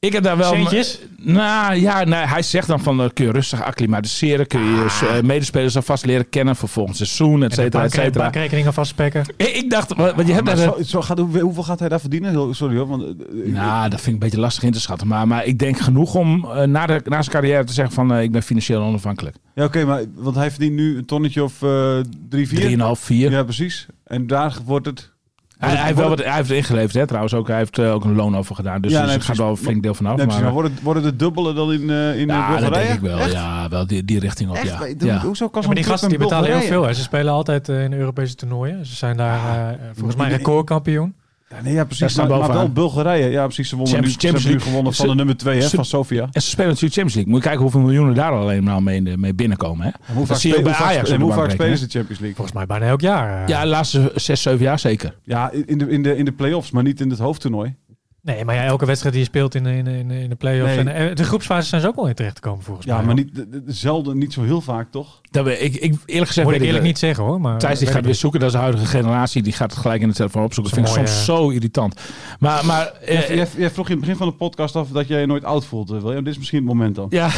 ik 0.01 0.13
heb 0.13 0.23
daar 0.23 0.37
wel... 0.37 0.53
Centjes? 0.55 0.99
Nou 1.23 1.75
ja, 1.75 2.05
nee, 2.05 2.21
hij 2.27 2.43
zegt 2.43 2.67
dan 2.67 2.81
van, 2.81 3.01
eh, 3.03 3.09
kun 3.15 3.25
je 3.25 3.33
rustig 3.33 3.63
acclimatiseren. 3.63 4.47
Kun 4.47 4.61
je 4.61 4.67
je 5.01 5.07
eh, 5.17 5.23
medespelers 5.23 5.77
alvast 5.77 6.05
leren 6.07 6.29
kennen 6.29 6.57
voor 6.57 6.69
volgend 6.69 6.97
seizoen, 6.97 7.43
et 7.43 7.55
cetera, 7.55 7.85
et 7.85 7.93
cetera. 7.93 8.23
bankrekeningen 8.23 8.73
vastspekken. 8.73 9.25
Ik, 9.37 9.47
ik 9.47 9.71
dacht, 9.71 9.95
want 9.97 10.27
je 10.27 10.33
hebt 10.33 10.45
Maar 10.45 10.57
daar... 10.57 10.65
zo, 10.77 10.83
zo 10.83 11.01
gaat, 11.03 11.19
hoe- 11.19 11.41
hoeveel 11.41 11.63
gaat 11.63 11.79
hij 11.79 11.89
daar 11.89 12.01
verdienen? 12.01 12.55
Sorry 12.55 12.77
hoor. 12.77 12.87
Want, 12.87 13.03
eh, 13.03 13.53
Nou, 13.53 13.89
dat 13.91 14.01
vind 14.01 14.07
ik 14.07 14.13
een 14.13 14.19
beetje 14.19 14.39
lastig 14.41 14.63
in 14.63 14.73
te 14.73 14.81
schatten. 14.81 15.07
Maar, 15.07 15.27
maar 15.29 15.45
ik 15.45 15.59
denk 15.59 15.79
genoeg 15.79 16.15
om 16.15 16.49
na, 16.67 16.87
de, 16.87 17.01
na 17.05 17.23
zijn 17.23 17.37
carrière 17.37 17.65
te 17.65 17.73
zeggen 17.73 17.95
van... 17.95 18.19
ik 18.19 18.33
ben 18.33 18.43
financieel 18.43 18.83
onafhankelijk. 18.83 19.37
ja, 19.55 19.65
oké, 19.65 19.85
maar 19.85 20.03
want 20.15 20.37
hij 20.37 20.51
verdient 20.51 20.75
nu 20.75 20.97
een 20.97 21.05
tonnetje 21.07 21.45
of 21.45 21.59
drie, 22.29 22.49
vier. 22.49 22.79
3,5, 22.79 23.01
4. 23.01 23.31
Ja, 23.31 23.43
precies. 23.43 23.87
En 24.05 24.27
daar 24.27 24.57
wordt 24.65 24.87
het... 24.87 25.13
Hij, 25.61 25.70
hij, 25.70 25.85
heeft 25.85 25.99
wel 25.99 26.09
wat, 26.09 26.25
hij 26.25 26.35
heeft 26.35 26.51
ingeleverd, 26.51 26.94
hè, 26.94 27.07
trouwens 27.07 27.35
ook. 27.35 27.49
Hij 27.49 27.57
heeft 27.57 27.79
eh, 27.79 27.92
ook 27.92 28.05
een 28.05 28.14
loon 28.14 28.37
over 28.37 28.55
gedaan. 28.55 28.81
Dus, 28.81 28.92
Ja, 28.92 29.05
dus 29.05 29.14
er 29.14 29.23
gaat 29.23 29.37
wel 29.37 29.49
een 29.49 29.57
flink 29.57 29.83
deel 29.83 29.94
van 29.94 30.07
af. 30.07 30.16
Nee, 30.16 30.27
maar, 30.27 30.42
maar 30.42 30.53
wordt 30.83 31.03
het 31.03 31.03
de 31.03 31.16
dubbele 31.16 31.53
dan 31.53 31.73
in, 31.73 31.90
eh 31.90 32.18
in 32.18 32.27
ja, 32.27 32.49
dat 32.49 32.59
Bulgarije? 32.59 32.87
denk 32.87 32.99
ik 32.99 33.09
wel. 33.09 33.18
Echt? 33.18 33.33
Ja, 33.33 33.68
wel 33.68 33.87
die, 33.87 34.05
die 34.05 34.18
richting 34.18 34.51
op. 34.51 34.57
Echt? 34.57 34.66
Ja. 34.66 34.79
Maar 34.79 34.94
Ja. 34.99 35.20
Hoezo 35.20 35.49
kan 35.49 35.61
Ja, 35.61 35.66
maar 35.66 35.77
die 35.77 35.85
gasten 35.85 36.09
die 36.09 36.18
betalen 36.18 36.51
heel 36.51 36.68
veel. 36.68 36.87
Hè. 36.87 36.92
Ze 36.92 37.03
spelen 37.03 37.33
altijd 37.33 37.68
eh, 37.68 37.83
in 37.83 37.90
de 37.90 37.96
Europese 37.96 38.35
toernooien. 38.35 38.87
Ze 38.87 38.94
zijn 38.96 39.16
daar 39.16 39.70
eh, 39.70 39.79
volgens 39.92 40.16
mij 40.16 40.29
recordkampioen. 40.29 41.14
Ja, 41.55 41.57
nee, 41.63 41.71
ja, 41.73 41.77
Daar 41.79 41.87
precies. 41.87 42.17
Maar, 42.17 42.29
wel 42.53 42.69
Bulgarije. 42.73 43.31
Ja, 43.31 43.45
precies. 43.45 43.69
Ze 43.69 43.77
wonnen 43.77 43.95
Champions- 43.95 44.17
nu, 44.17 44.21
ze 44.21 44.27
hebben 44.27 44.43
nu 44.45 44.49
Champions 44.51 44.69
gewonnen 44.69 44.93
van 44.95 45.05
Ze- 45.05 45.11
de 45.11 45.17
nummer 45.17 45.37
2 45.37 45.61
ze- 45.63 45.77
van 45.77 45.85
Sofia. 45.85 46.29
En 46.33 46.43
ze 46.43 46.49
spelen 46.49 46.69
natuurlijk 46.69 46.95
Champions 46.95 47.15
League. 47.15 47.33
Moet 47.33 47.43
je 47.43 47.49
kijken 47.49 47.63
hoeveel 47.63 47.81
miljoenen 47.81 48.15
daar 48.15 48.33
alleen 48.33 48.65
maar 48.65 48.83
mee, 48.83 49.03
mee 49.17 49.35
binnenkomen. 49.35 49.87
Hè? 49.87 49.91
En 50.07 50.15
hoe 50.15 50.27
vaak, 50.27 50.37
spelen- 50.37 50.63
bij 50.63 50.73
Ajax. 50.73 51.11
en 51.11 51.21
hoe 51.21 51.33
vaak 51.33 51.51
spelen 51.51 51.79
ze 51.79 51.85
de 51.85 51.91
Champions 51.91 52.19
League? 52.21 52.37
Volgens 52.37 52.57
mij 52.57 52.67
bijna 52.67 52.87
elk 52.87 53.01
jaar. 53.01 53.49
Ja, 53.49 53.61
de 53.63 53.67
laatste 53.69 54.13
6, 54.15 54.43
7 54.43 54.61
jaar 54.65 54.79
zeker. 54.79 55.15
Ja, 55.25 55.51
in 55.67 55.79
de, 55.79 55.89
in 55.91 56.03
de, 56.03 56.17
in 56.17 56.25
de 56.25 56.33
play-offs, 56.33 56.71
maar 56.71 56.83
niet 56.83 57.01
in 57.01 57.11
het 57.11 57.19
hoofdtoernooi. 57.19 57.75
Nee, 58.22 58.44
maar 58.44 58.54
ja, 58.54 58.64
elke 58.64 58.87
wedstrijd 58.87 59.14
die 59.14 59.22
je 59.24 59.28
speelt 59.30 59.54
in, 59.54 59.64
de- 59.64 59.76
in, 59.76 59.85
de- 59.85 59.98
in, 59.98 60.09
de- 60.09 60.20
in 60.20 60.28
de 60.28 60.35
play-offs. 60.35 60.74
Nee. 60.76 60.94
En, 60.94 61.09
eh, 61.11 61.14
de 61.16 61.24
groepsfase 61.24 61.68
zijn 61.68 61.80
ze 61.80 61.87
ook 61.87 61.96
wel 61.96 62.06
in 62.09 62.14
terecht 62.14 62.35
gekomen 62.35 62.64
volgens 62.64 62.87
Ja, 62.87 62.96
mij. 62.96 63.04
maar 63.04 63.14
hoor. 63.14 63.24
niet, 63.24 63.35
de- 63.35 63.48
de- 63.64 63.72
zelden, 63.72 64.18
niet 64.18 64.33
zo 64.33 64.42
heel 64.42 64.61
vaak, 64.61 64.90
toch? 64.90 65.20
Dat 65.30 65.44
we, 65.44 65.59
ik, 65.59 65.74
ik, 65.74 65.94
eerlijk 66.06 66.26
gezegd 66.26 66.46
Moet 66.46 66.56
ik 66.56 66.62
eerlijk 66.62 66.85
niet 66.85 66.98
zeggen 66.98 67.24
hoor. 67.24 67.40
Maar, 67.40 67.59
Thijs 67.59 67.78
die 67.78 67.87
weet 67.87 67.96
gaat 67.96 68.04
weer 68.04 68.14
zoeken. 68.14 68.40
Dat 68.40 68.48
is 68.48 68.54
de 68.54 68.61
huidige 68.61 68.87
generatie. 68.87 69.42
Die 69.42 69.52
gaat 69.52 69.70
het 69.70 69.80
gelijk 69.80 70.00
in 70.02 70.09
de 70.09 70.14
telefoon 70.14 70.44
opzoeken. 70.44 70.74
Dat 70.74 70.85
Dat 70.85 70.94
vind 70.94 71.09
ik 71.09 71.14
soms 71.14 71.24
zo 71.26 71.48
irritant. 71.50 72.00
Maar, 72.38 72.64
maar 72.66 72.87
eh, 72.87 73.18
Jij, 73.26 73.37
jij, 73.37 73.46
jij 73.56 73.70
vroeg 73.70 73.87
in 73.87 73.90
het 73.92 74.00
begin 74.00 74.16
van 74.16 74.26
de 74.28 74.33
podcast 74.35 74.76
af 74.76 74.88
dat 74.88 75.09
jij 75.09 75.20
je 75.20 75.26
nooit 75.26 75.44
oud 75.44 75.64
voelt, 75.64 75.90
eh, 75.90 75.98
William. 76.00 76.24
Dit 76.24 76.33
is 76.33 76.38
misschien 76.38 76.59
het 76.59 76.68
moment 76.68 76.94
dan. 76.94 77.06
ja. 77.11 77.28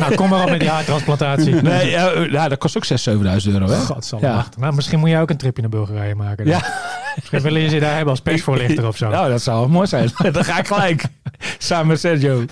Nou, 0.00 0.14
kom 0.14 0.28
maar 0.28 0.42
op 0.42 0.50
met 0.50 0.60
die 0.60 0.68
haartransplantatie. 0.68 1.54
nee, 1.62 1.90
ja, 1.90 2.10
eh, 2.10 2.30
ja, 2.30 2.48
dat 2.48 2.58
kost 2.58 2.76
ook 2.76 2.84
6.000, 2.86 3.18
7.000 3.46 3.52
euro. 3.52 3.66
Hè? 3.66 3.76
God 3.76 4.04
zal 4.04 4.20
Ja. 4.20 4.34
wachten. 4.34 4.60
Nou, 4.60 4.74
misschien 4.74 4.98
moet 4.98 5.08
jij 5.08 5.20
ook 5.20 5.30
een 5.30 5.36
tripje 5.36 5.60
naar 5.62 5.70
Bulgarije 5.70 6.14
maken. 6.14 6.44
dan. 6.44 6.54
Ja. 6.54 6.62
Misschien 7.16 7.40
willen 7.40 7.60
je 7.60 7.68
ze 7.68 7.78
daar 7.78 7.94
hebben 7.94 8.10
als 8.10 8.20
persvoorlichter 8.20 8.86
of 8.86 8.96
zo. 8.96 9.08
Nou, 9.08 9.30
dat 9.30 9.42
zou 9.42 9.58
wel 9.58 9.68
mooi 9.68 9.86
zijn. 9.86 10.10
Dan 10.32 10.44
ga 10.44 10.58
ik 10.58 10.66
gelijk. 10.66 11.02
Samen 11.58 11.86
met 11.86 12.00
Sergio. 12.00 12.44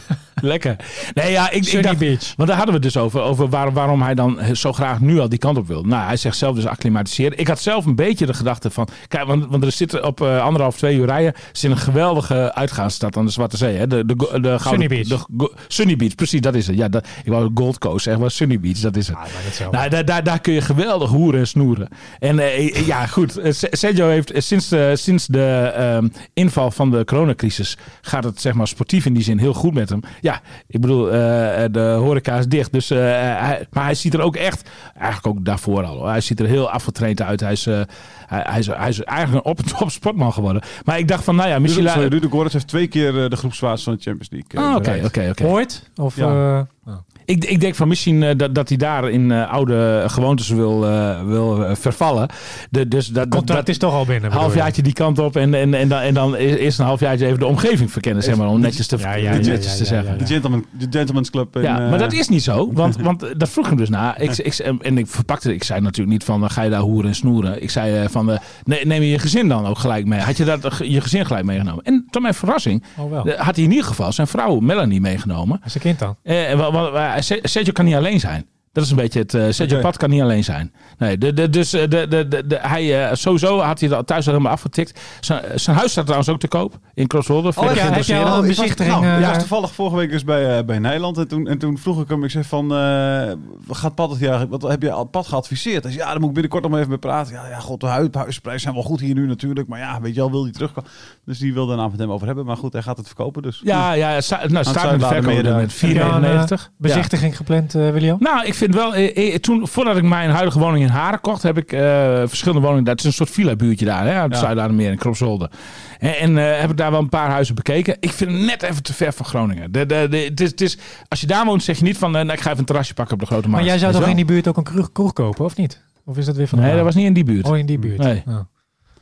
Lekker. 0.43 0.77
Nee, 1.15 1.31
ja, 1.33 1.51
ik, 1.51 1.67
ik 1.67 1.83
dacht, 1.83 1.99
Beach. 1.99 2.33
want 2.37 2.49
daar 2.49 2.57
hadden 2.59 2.67
we 2.81 2.85
het 2.87 2.93
dus 2.95 2.97
over. 3.03 3.21
Over 3.21 3.49
waar- 3.49 3.73
waarom 3.73 4.03
hij 4.03 4.15
dan 4.15 4.39
zo 4.53 4.73
graag 4.73 5.01
nu 5.01 5.19
al 5.21 5.29
die 5.29 5.39
kant 5.39 5.57
op 5.57 5.67
wil. 5.67 5.83
Nou, 5.83 6.07
hij 6.07 6.17
zegt 6.17 6.37
zelf 6.37 6.55
dus 6.55 6.67
acclimatiseren. 6.67 7.39
Ik 7.39 7.49
had 7.49 7.61
zelf 7.61 7.87
een 7.87 7.95
beetje 7.95 8.27
de 8.27 8.35
gedachte 8.35 8.71
van... 8.71 8.89
Kijk, 9.09 9.27
want, 9.27 9.47
want 9.49 9.65
er 9.65 9.73
zit 9.73 10.01
op 10.01 10.21
eh, 10.21 10.43
anderhalf, 10.43 10.77
twee 10.77 10.97
uur 10.97 11.07
rijden... 11.07 11.33
zit 11.53 11.71
een 11.71 11.77
geweldige 11.77 12.55
uitgaansstad 12.55 13.17
aan 13.17 13.25
de 13.25 13.31
Zwarte 13.31 13.57
Zee. 13.57 13.77
Hè? 13.77 13.87
De, 13.87 14.07
de, 14.07 14.17
de, 14.17 14.41
de 14.41 14.59
gouden- 14.59 14.61
Sunny 14.61 14.89
Beach. 14.89 15.27
de 15.29 15.53
Sunny 15.69 15.97
Beach, 15.97 16.15
precies, 16.15 16.41
dat 16.41 16.55
is 16.55 16.67
het. 16.67 16.77
Ja, 16.77 16.89
dat, 16.89 17.07
ik 17.25 17.31
wou 17.33 17.51
Gold 17.55 17.79
Coast 17.79 18.03
zeggen, 18.05 18.23
maar 18.23 18.31
Sunny 18.31 18.61
Beach, 18.61 18.79
dat 18.79 18.97
is 18.97 19.07
het. 19.09 19.17
Ah. 19.17 19.71
Nou, 19.71 19.89
daar, 19.89 20.05
daar, 20.05 20.25
daar 20.25 20.41
kun 20.41 20.53
je 20.53 20.61
geweldig 20.61 21.11
hoeren 21.11 21.41
en 21.41 21.47
snoeren. 21.47 21.89
En 22.19 22.39
eh, 22.39 22.87
ja, 22.87 23.07
goed. 23.07 23.37
eh, 23.37 23.53
Se- 23.53 23.69
Sergio 23.71 24.09
heeft 24.09 24.33
sinds 24.37 24.69
de, 24.69 24.93
sinds 24.97 25.27
de 25.27 25.73
ehm, 25.77 26.09
inval 26.35 26.71
van 26.71 26.91
de 26.91 27.05
coronacrisis... 27.05 27.77
gaat 28.01 28.25
het 28.25 28.41
zeg 28.41 28.53
maar 28.55 28.69
sportief 28.69 29.07
in 29.07 29.15
die 29.15 29.23
zin 29.23 29.39
heel 29.39 29.55
goed 29.55 29.75
met 29.75 29.89
hem. 29.89 30.01
Ja, 30.21 30.32
ik 30.67 30.81
bedoel, 30.81 31.07
eh, 31.13 31.65
de 31.71 31.81
horeca 31.99 32.37
is 32.39 32.47
dicht. 32.47 32.73
Dus, 32.73 32.91
eh, 32.91 32.99
hij, 32.99 33.67
maar 33.71 33.85
hij 33.85 33.95
ziet 33.95 34.15
er 34.15 34.21
ook 34.21 34.37
echt... 34.37 34.71
Eigenlijk 34.95 35.27
ook 35.27 35.45
daarvoor 35.45 35.85
al. 35.85 35.97
hoor. 35.97 36.09
Hij 36.09 36.21
ziet 36.21 36.41
er 36.41 36.47
heel 36.47 36.71
afgetraind 36.71 37.23
uit. 37.23 37.41
Hij 37.41 37.53
is, 37.53 37.67
eh, 37.67 37.81
hij, 38.27 38.43
hij 38.47 38.59
is, 38.59 38.67
hij 38.67 38.89
is 38.89 39.01
eigenlijk 39.03 39.45
een 39.47 39.51
op 39.51 39.61
top 39.79 39.91
sportman 39.91 40.33
geworden. 40.33 40.63
Maar 40.85 40.99
ik 40.99 41.09
dacht 41.09 41.25
van, 41.25 41.37
nou 41.37 41.49
ja, 41.49 41.59
misschien... 41.59 41.87
Ruud 41.93 42.11
Ruud 42.11 42.23
de 42.23 42.29
Gorets 42.29 42.53
heeft 42.53 42.69
twee 42.69 42.87
keer 42.87 43.23
eh, 43.25 43.31
de 43.31 43.37
groepsfase 43.37 43.85
van 43.85 43.95
de 43.95 44.01
Champions 44.03 44.31
League. 44.31 44.51
eh, 44.61 44.71
Ah, 44.71 44.77
Oké, 44.77 45.01
oké, 45.05 45.29
oké. 45.31 45.45
Ooit? 45.45 45.91
Of, 45.97 46.17
Ja. 46.17 46.67
eh, 46.87 46.93
Ik, 47.25 47.45
ik 47.45 47.61
denk 47.61 47.75
van 47.75 47.89
misschien 47.89 48.23
eh, 48.23 48.37
dat, 48.37 48.55
dat 48.55 48.69
hij 48.69 48.79
daar 48.79 49.11
in 49.11 49.31
eh, 49.31 49.53
oude 49.53 50.05
gewoontes 50.07 50.49
wil, 50.49 50.87
eh, 50.87 51.25
wil 51.25 51.77
vervallen. 51.77 52.29
De, 52.71 52.89
dus 52.89 53.07
dat, 53.07 53.15
dat, 53.15 53.29
contract 53.29 53.61
dat 53.61 53.69
is 53.69 53.79
toch 53.79 53.93
al 53.95 54.05
binnen. 54.05 54.33
halfjaartje 54.33 54.83
die 54.83 54.93
kant 54.93 55.19
op 55.19 55.37
en, 55.37 55.55
en, 55.55 55.75
en, 55.75 55.89
dan, 55.89 56.01
en 56.01 56.15
dan 56.15 56.35
eerst 56.35 56.79
een 56.79 56.85
halfjaartje 56.85 57.27
even 57.27 57.39
de 57.39 57.47
omgeving 57.47 57.93
verkennen, 57.93 58.23
zeg 58.23 58.37
maar, 58.37 58.49
om 58.49 58.61
netjes 58.61 58.87
te, 58.87 58.99
Ja, 58.99 59.15
ja, 59.15 59.31
netjes 59.31 59.47
ja, 59.47 59.71
ja, 59.71 59.77
te 59.77 59.85
zeggen. 59.85 60.19
De, 60.19 60.27
gentleman, 60.27 60.65
de 60.71 60.87
Gentleman's 60.91 61.31
Club. 61.31 61.57
in, 61.57 61.63
Ja, 61.63 61.89
maar 61.89 61.99
dat 61.99 62.13
is 62.13 62.29
niet 62.29 62.43
zo, 62.43 62.73
want, 62.73 62.97
want 63.09 63.25
dat 63.37 63.49
vroeg 63.49 63.67
hem 63.67 63.77
dus 63.77 63.89
na. 63.89 64.19
Ik, 64.19 64.39
ik, 64.39 64.59
en 64.59 64.99
ik 64.99 65.07
verpakte 65.07 65.47
het, 65.47 65.57
ik 65.57 65.65
zei 65.65 65.81
natuurlijk 65.81 66.13
niet 66.13 66.25
van, 66.25 66.51
ga 66.51 66.63
je 66.63 66.71
daar 66.71 66.81
hoeren 66.81 67.09
en 67.09 67.17
snoeren. 67.17 67.63
Ik 67.63 67.71
zei 67.71 68.09
van, 68.09 68.27
ne- 68.65 68.81
neem 68.85 69.03
je 69.03 69.11
je 69.11 69.19
gezin 69.19 69.49
dan 69.49 69.67
ook 69.67 69.79
gelijk 69.79 70.07
mee? 70.07 70.21
Had 70.21 70.37
je 70.37 70.45
dat, 70.45 70.79
je 70.79 71.01
gezin 71.01 71.27
gelijk 71.27 71.45
meegenomen? 71.45 71.85
En 71.85 72.02
tot 72.13 72.23
mijn 72.23 72.35
verrassing 72.35 72.85
Oh 72.99 73.11
wel. 73.11 73.25
eh, 73.27 73.41
had 73.41 73.55
hij 73.57 73.65
in 73.65 73.71
ieder 73.71 73.87
geval 73.87 74.13
zijn 74.13 74.27
vrouw 74.27 74.59
Melanie 74.61 75.01
meegenomen. 75.01 75.61
Een 75.75 75.81
kind 75.81 75.99
dan. 75.99 76.17
Eh, 76.23 77.17
Sergio 77.43 77.73
kan 77.73 77.85
niet 77.85 77.95
alleen 77.95 78.21
zijn. 78.21 78.47
Dat 78.73 78.85
is 78.85 78.91
een 78.91 78.97
beetje 78.97 79.19
het. 79.19 79.35
eh 79.35 79.45
Sergio. 79.51 79.81
Pat 79.81 79.97
kan 79.97 80.11
niet 80.11 80.23
alleen 80.23 80.45
zijn. 80.45 80.73
Nee, 80.99 81.19
de, 81.19 81.33
de, 81.33 81.49
dus 81.49 81.73
eh, 81.73 81.81
de, 81.89 82.09
de, 82.09 82.29
de, 82.29 82.47
de- 82.47 82.59
hij, 82.61 83.09
eh, 83.09 83.15
sowieso 83.15 83.61
had 83.61 83.81
hij 83.81 83.89
dat 83.89 84.07
thuis 84.07 84.27
al 84.27 84.33
helemaal 84.33 84.53
afgetikt. 84.53 85.01
Zijn, 85.21 85.43
zijn 85.55 85.77
huis 85.77 85.91
staat 85.91 86.05
trouwens 86.05 86.31
ook 86.31 86.41
te 86.41 86.49
koop 86.49 86.79
in 86.95 87.07
Crosswolder. 87.07 87.53
Oh, 87.59 87.75
ja, 87.75 87.91
heb 87.93 88.03
je 88.03 88.17
al 88.19 88.39
een 88.43 88.47
bezichtiging, 88.47 89.01
Nou, 89.01 89.21
ik 89.21 89.27
was 89.27 89.39
toevallig 89.39 89.75
vorige 89.75 89.97
week 89.97 90.11
dus 90.11 90.25
bij, 90.25 90.65
bij 90.65 90.79
Nijland. 90.79 91.19
En 91.19 91.29
toen, 91.29 91.49
en 91.49 91.59
toen 91.59 91.79
vroeg 91.79 92.01
ik 92.03 92.09
hem, 92.09 92.25
ik 92.25 92.31
zei 92.31 92.45
van, 92.45 92.75
eh, 92.75 93.33
wat 93.67 93.77
gaat 93.77 93.95
Pat 93.95 94.11
het 94.11 94.19
jaar, 94.19 94.49
wat 94.49 94.63
heb 94.63 94.83
je 94.83 94.93
al 94.93 95.05
Pat 95.05 95.27
geadviseerd? 95.27 95.83
Hij 95.83 95.93
zei, 95.93 96.05
ja, 96.05 96.11
daar 96.11 96.19
moet 96.21 96.29
ik 96.29 96.35
binnenkort 96.35 96.63
nog 96.63 96.71
maar 96.71 96.81
even 96.81 96.91
mee 96.93 97.01
praten. 97.01 97.33
Ja, 97.35 97.49
ja 97.49 97.59
god, 97.59 97.81
de 97.81 97.87
hu- 97.91 98.09
huisprijzen 98.13 98.63
zijn 98.63 98.75
wel 98.75 98.83
goed 98.83 99.01
hier 99.01 99.15
nu 99.15 99.27
natuurlijk. 99.27 99.69
Maar 99.69 99.79
ja, 99.79 100.01
weet 100.01 100.15
je 100.15 100.21
wel, 100.21 100.31
wil 100.31 100.43
hij 100.43 100.53
terugkomen? 100.53 100.91
Dus 101.25 101.39
die 101.39 101.55
wilde 101.55 101.73
een 101.73 101.79
avond 101.79 101.93
met 101.93 102.01
hem 102.01 102.11
over 102.13 102.27
hebben. 102.27 102.45
Maar 102.45 102.57
goed, 102.57 102.73
hij 102.73 102.83
gaat 102.83 102.97
het 102.97 103.07
verkopen 103.07 103.43
dus. 103.43 103.61
Ja, 103.65 103.93
ja, 103.93 104.09
nou, 104.09 104.23
staat 104.23 104.43
met 104.51 104.65
de 104.65 104.65
verkoop 105.07 105.25
met 105.25 105.81
Heb 105.81 105.91
je 105.91 106.03
al 106.03 106.25
een, 106.25 106.49
4,99. 106.49 106.51
eh, 106.53 106.59
bezichtiging 106.77 107.37
gepland, 107.37 107.75
eh, 107.75 107.91
William? 107.91 108.17
Nou, 108.21 108.45
ik 108.47 108.55
vind 108.63 108.75
wel, 108.75 108.95
eh, 108.95 109.35
eh, 109.35 109.41
toen, 109.41 109.69
voordat 109.69 109.97
ik 109.97 110.03
mijn 110.03 110.31
huidige 110.31 110.59
woning 110.59 110.85
in 110.85 110.91
Haren 110.91 111.21
kocht, 111.21 111.43
heb 111.43 111.59
ik 111.59 111.73
eh, 111.73 111.81
verschillende 112.27 112.61
woningen. 112.61 112.85
Dat 112.85 112.99
is 112.99 113.05
een 113.05 113.13
soort 113.13 113.31
villa-buurtje 113.31 113.85
daar, 113.85 114.07
hè, 114.07 114.15
uit 114.15 114.33
Ja. 114.33 114.39
Zuidaardenmeer 114.39 114.91
in 114.91 114.99
Kropswolde. 114.99 115.51
En, 115.99 116.15
en 116.19 116.61
heb 116.61 116.71
ik 116.71 116.77
daar 116.77 116.91
wel 116.91 117.01
een 117.01 117.09
paar 117.09 117.31
huizen 117.31 117.55
bekeken. 117.55 117.97
Ik 118.01 118.11
vind 118.11 118.31
het 118.31 118.41
net 118.41 118.63
even 118.63 118.83
te 118.83 118.95
ver 118.95 119.13
van 119.13 119.27
Groningen. 119.27 119.73
De, 119.73 119.87
de, 119.87 120.07
de, 120.11 120.17
het 120.17 120.41
is, 120.41 120.51
het 120.51 120.61
is, 120.61 120.79
als 121.09 121.21
je 121.21 121.27
daar 121.27 121.45
woont, 121.45 121.63
zeg 121.63 121.79
je 121.79 121.85
niet 121.85 121.99
van, 121.99 122.11
nou, 122.11 122.33
ik 122.33 122.41
ga 122.41 122.49
even 122.49 122.59
een 122.59 122.65
terrasje 122.65 122.95
pakken 122.95 123.15
op 123.15 123.21
de 123.21 123.27
grote 123.27 123.49
markt. 123.49 123.67
Maar 123.67 123.75
jij 123.75 123.79
zou 123.79 123.93
toch 124.03 124.11
in 124.11 124.17
die 124.17 124.25
buurt 124.25 124.49
ook 124.49 124.57
een 124.57 124.63
kroeg, 124.93 125.13
kopen, 125.13 125.45
of 125.45 125.57
niet? 125.57 125.83
Of 126.05 126.17
is 126.17 126.27
dat 126.27 126.37
weer 126.37 126.49
van 126.49 126.59
Nee, 126.59 126.75
dat 126.75 126.85
was 126.85 126.95
niet 126.95 127.07
in 127.07 127.13
die 127.13 127.25
buurt. 127.25 127.47
Oh, 127.47 127.59
in 127.59 127.67
die 127.67 127.79
buurt. 127.79 127.99
Nee. 127.99 128.23
Oh. 128.29 128.39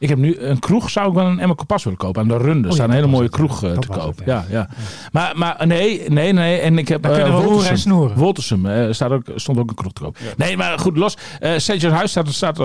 Ik 0.00 0.08
heb 0.08 0.18
nu 0.18 0.36
een 0.38 0.58
kroeg, 0.58 0.90
zou 0.90 1.08
ik 1.08 1.14
wel 1.14 1.26
een 1.26 1.38
Emma 1.38 1.54
Kompas 1.54 1.84
willen 1.84 1.98
kopen. 1.98 2.22
Aan 2.22 2.28
de 2.28 2.36
Runde 2.36 2.68
Oh, 2.68 2.74
staat 2.74 2.88
een 2.88 2.94
hele 2.94 3.06
mooie 3.06 3.28
kroeg 3.28 3.64
eh, 3.64 3.78
te 3.78 3.86
koop. 3.88 4.16
het, 4.18 4.26
ja. 4.26 4.34
ja. 4.34 4.44
Ja, 4.50 4.68
Maar, 5.12 5.32
maar 5.36 5.66
nee, 5.66 6.08
nee, 6.08 6.32
nee. 6.32 6.58
En 6.58 6.78
ik 6.78 6.88
heb 6.88 7.02
Dan 7.02 7.12
kunnen 7.12 7.32
we 7.32 7.38
eh, 7.38 7.44
roeren 7.44 7.58
en 7.58 7.66
Woltersum. 7.68 7.90
snoeren. 7.92 8.16
Woltersum 8.16 8.66
eh, 8.66 8.92
staat 8.92 9.10
ook, 9.10 9.22
stond 9.34 9.58
ook 9.58 9.68
een 9.68 9.74
kroeg 9.74 9.92
te 9.92 10.02
koop. 10.02 10.16
Nee, 10.36 10.56
maar 10.56 10.78
goed, 10.78 10.96
los. 10.96 11.16
Eh 11.38 11.52
Sergio's 11.56 11.92
huis 11.92 12.10
staat, 12.10 12.28
staat 12.28 12.56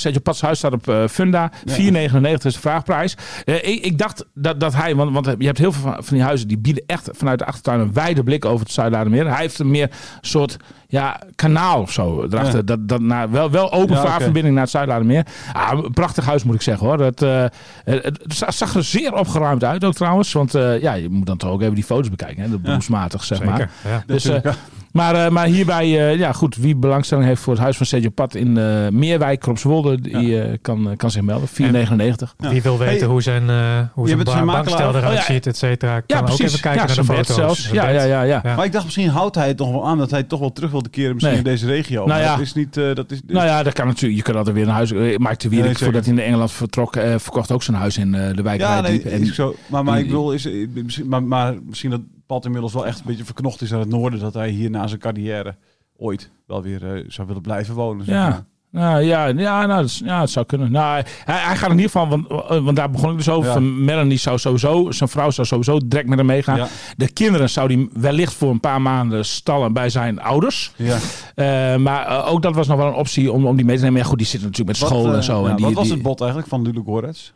Sergio 0.00 0.20
Pat's 0.22 0.40
huis 0.40 0.58
staat 0.58 0.72
op 0.72 0.94
Funda. 1.10 1.52
4,99 1.70 1.74
is 1.74 2.52
de 2.54 2.60
vraagprijs. 2.60 3.16
Ik, 3.44 3.84
ik 3.84 3.98
dacht 3.98 4.26
dat, 4.34 4.60
dat 4.60 4.74
hij, 4.74 4.94
want, 4.94 5.12
want 5.12 5.26
je 5.38 5.46
hebt 5.46 5.58
heel 5.58 5.72
veel 5.72 5.82
van, 5.82 6.04
van 6.04 6.16
die 6.16 6.22
huizen 6.22 6.48
die 6.48 6.58
bieden 6.58 6.84
echt 6.86 7.08
vanuit 7.12 7.38
de 7.38 7.44
achtertuin 7.46 7.80
een 7.80 7.92
wijde 7.92 8.22
blik 8.22 8.44
over 8.44 8.64
het 8.64 8.74
Zuidaardenmeer. 8.74 9.28
Hij 9.28 9.40
heeft 9.40 9.58
een 9.58 9.70
meer 9.70 9.90
soort 10.20 10.56
ja, 10.92 11.20
kanaal 11.34 11.80
of 11.80 11.92
zo 11.92 12.22
erachter. 12.30 12.56
Ja. 12.56 12.62
Dat, 12.62 12.88
dat 12.88 13.00
naar, 13.00 13.30
wel, 13.30 13.50
wel 13.50 13.72
open 13.72 13.96
Ja, 13.96 14.42
naar 14.42 14.60
het 14.60 14.70
Zuidaardenmeer. 14.70 15.26
Ah, 15.52 15.84
prachtig 15.92 16.24
huis 16.24 16.44
moet 16.44 16.54
ik 16.54 16.61
zeggen 16.62 16.86
hoor. 16.86 17.00
Het, 17.00 17.22
eh, 17.22 17.44
het, 17.84 18.04
het 18.04 18.54
zag 18.54 18.74
er 18.74 18.84
zeer 18.84 19.14
opgeruimd 19.14 19.64
uit 19.64 19.84
ook 19.84 19.94
trouwens. 19.94 20.32
Want 20.32 20.54
eh, 20.54 20.80
ja, 20.80 20.92
je 20.92 21.08
moet 21.08 21.26
dan 21.26 21.36
toch 21.36 21.50
ook 21.50 21.62
even 21.62 21.74
die 21.74 21.84
foto's 21.84 22.10
bekijken. 22.10 22.42
Hè? 22.42 22.50
De 22.50 22.58
beroepsmatig 22.58 23.24
zeg 23.24 23.44
maar. 23.44 23.70
Zeker. 23.82 24.02
Dus, 24.06 24.24
eh, 24.24 24.52
maar, 24.92 25.14
eh, 25.14 25.30
maar 25.30 25.46
hierbij, 25.46 25.84
eh, 26.10 26.18
ja 26.18 26.32
goed, 26.32 26.56
wie 26.56 26.76
belangstelling 26.76 27.26
heeft 27.26 27.42
voor 27.42 27.52
het 27.52 27.62
huis 27.62 27.76
van 27.76 27.86
Sergio 27.86 28.10
Pat 28.10 28.34
in 28.34 28.58
eh 28.58 28.88
Meerwijk, 28.88 29.40
Kropswolde, 29.40 30.00
die 30.00 30.40
eh, 30.42 30.58
kan, 30.62 30.94
kan 30.96 31.10
zich 31.10 31.22
melden. 31.22 31.48
4,99. 31.48 32.34
Ja. 32.38 32.48
Wie 32.50 32.62
wil 32.62 32.78
weten 32.78 32.98
Hey, 32.98 33.06
hoe 33.08 33.22
zijn, 33.22 33.50
eh 33.50 33.56
hoe 33.92 34.08
zijn 34.08 34.26
zijn 34.26 34.46
bankstel 34.46 34.78
makelaar. 34.78 34.94
eruit 35.02 35.18
Oh, 35.18 35.26
ja. 35.26 35.32
ziet, 35.32 35.46
et 35.46 35.56
cetera. 35.56 35.92
Kan 36.00 36.04
Ja, 36.06 36.18
ook 36.18 36.24
precies. 36.24 36.46
even 36.46 36.60
kijken 36.60 36.80
ja, 36.80 36.86
naar 36.86 36.96
de 36.96 37.04
foto's. 37.04 37.34
zelfs. 37.34 37.68
Ja, 37.70 37.88
ja, 37.88 38.02
ja, 38.02 38.22
ja. 38.22 38.40
Ja. 38.44 38.54
Maar 38.56 38.64
ik 38.64 38.72
dacht, 38.72 38.84
misschien 38.84 39.08
houdt 39.08 39.34
hij 39.34 39.48
het 39.48 39.58
nog 39.58 39.70
wel 39.70 39.86
aan 39.86 39.98
dat 39.98 40.10
hij 40.10 40.22
toch 40.22 40.40
wel 40.40 40.52
terug 40.52 40.70
wilde 40.70 40.88
keren 40.88 41.12
misschien 41.14 41.34
Nee. 41.36 41.44
in 41.44 41.50
deze 41.50 41.66
regio. 41.66 42.06
Nou 42.06 42.22
dat 42.24 42.40
is 42.40 42.52
niet... 42.54 42.76
eh, 42.76 42.94
dat 42.94 43.10
is, 43.10 43.20
Nou 43.26 43.46
ja, 43.46 43.62
dat 43.62 43.72
kan 43.72 43.86
natuurlijk. 43.86 44.16
Je 44.16 44.22
kan 44.22 44.36
altijd 44.36 44.56
weer 44.56 44.66
naar 44.66 44.74
huis. 44.74 44.92
Mark 45.16 45.40
de 45.40 45.48
Wierik, 45.48 45.66
Nee, 45.66 45.74
voordat 45.76 46.04
hij 46.04 46.14
naar 46.14 46.24
Engeland 46.24 46.52
vertrok, 46.52 46.96
eh, 46.96 47.14
verkocht 47.18 47.50
ook 47.52 47.62
zijn 47.62 47.76
huis 47.76 47.98
in 47.98 48.14
eh, 48.14 48.36
de 48.36 48.42
wijk 48.42 48.60
ja, 48.60 48.80
nee. 48.80 49.02
En- 49.02 49.26
zo. 49.26 49.54
Maar, 49.66 49.84
maar 49.84 49.98
ik 49.98 50.06
bedoel, 50.06 50.32
is, 50.32 50.48
misschien, 50.74 51.08
maar, 51.08 51.22
maar 51.22 51.54
misschien 51.68 51.90
dat 51.90 52.00
Inmiddels 52.40 52.72
wel 52.72 52.86
echt 52.86 52.98
een 52.98 53.06
beetje 53.06 53.24
verknocht 53.24 53.60
is 53.60 53.70
naar 53.70 53.80
het 53.80 53.88
noorden. 53.88 54.20
Dat 54.20 54.34
hij 54.34 54.48
hier 54.50 54.70
na 54.70 54.86
zijn 54.86 55.00
carrière 55.00 55.56
ooit 55.96 56.30
wel 56.46 56.62
weer 56.62 56.94
eh, 56.96 57.04
zou 57.08 57.26
willen 57.26 57.42
blijven 57.42 57.74
wonen. 57.74 58.04
zeg 58.04 58.14
Ja. 58.14 58.44
Nou 58.70 59.00
ja, 59.02 59.26
ja, 59.26 59.66
nou, 59.66 59.82
dat, 59.82 59.96
ja, 59.96 60.20
het 60.20 60.30
zou 60.30 60.46
kunnen. 60.46 60.70
Nou, 60.72 61.02
hij, 61.24 61.36
hij 61.36 61.56
gaat 61.56 61.70
in 61.70 61.76
ieder 61.76 61.90
geval, 61.90 62.08
want, 62.08 62.28
eh, 62.30 62.64
want 62.64 62.76
daar 62.76 62.90
begon 62.90 63.10
ik 63.10 63.16
dus 63.16 63.28
over. 63.28 63.46
Ja. 63.46 63.52
Van 63.52 63.84
Melanie 63.84 64.18
zou 64.18 64.38
sowieso, 64.38 64.90
zijn 64.90 65.08
vrouw 65.08 65.30
zou 65.30 65.46
sowieso 65.46 65.78
direct 65.86 66.08
met 66.08 66.18
hem 66.18 66.26
meegaan. 66.26 66.56
Ja. 66.56 66.68
De 66.96 67.12
kinderen 67.12 67.50
zou 67.50 67.74
hij 67.74 67.88
wellicht 67.92 68.32
voor 68.32 68.50
een 68.50 68.60
paar 68.60 68.82
maanden 68.82 69.24
stallen 69.24 69.72
bij 69.72 69.90
zijn 69.90 70.20
ouders. 70.20 70.72
Ja. 70.76 70.98
Eh, 71.34 71.76
maar 71.80 72.26
ook 72.26 72.42
dat 72.42 72.54
was 72.54 72.66
nog 72.66 72.76
wel 72.76 72.86
een 72.86 72.94
optie 72.94 73.32
om, 73.32 73.46
om 73.46 73.56
die 73.56 73.64
mee 73.64 73.76
te 73.76 73.82
nemen. 73.82 74.00
Ja, 74.00 74.06
goed, 74.06 74.18
die 74.18 74.26
zitten 74.26 74.48
natuurlijk 74.48 74.78
met 74.78 74.88
school 74.88 75.14
en 75.14 75.22
zo. 75.24 75.46
en 75.46 75.56
die, 75.56 75.64
wat 75.64 75.74
was 75.74 75.84
die- 75.84 75.92
het 75.94 76.02
bot 76.02 76.20
eigenlijk 76.20 76.50
van 76.50 76.62
Ludo 76.62 76.82
Gorets? 76.82 77.32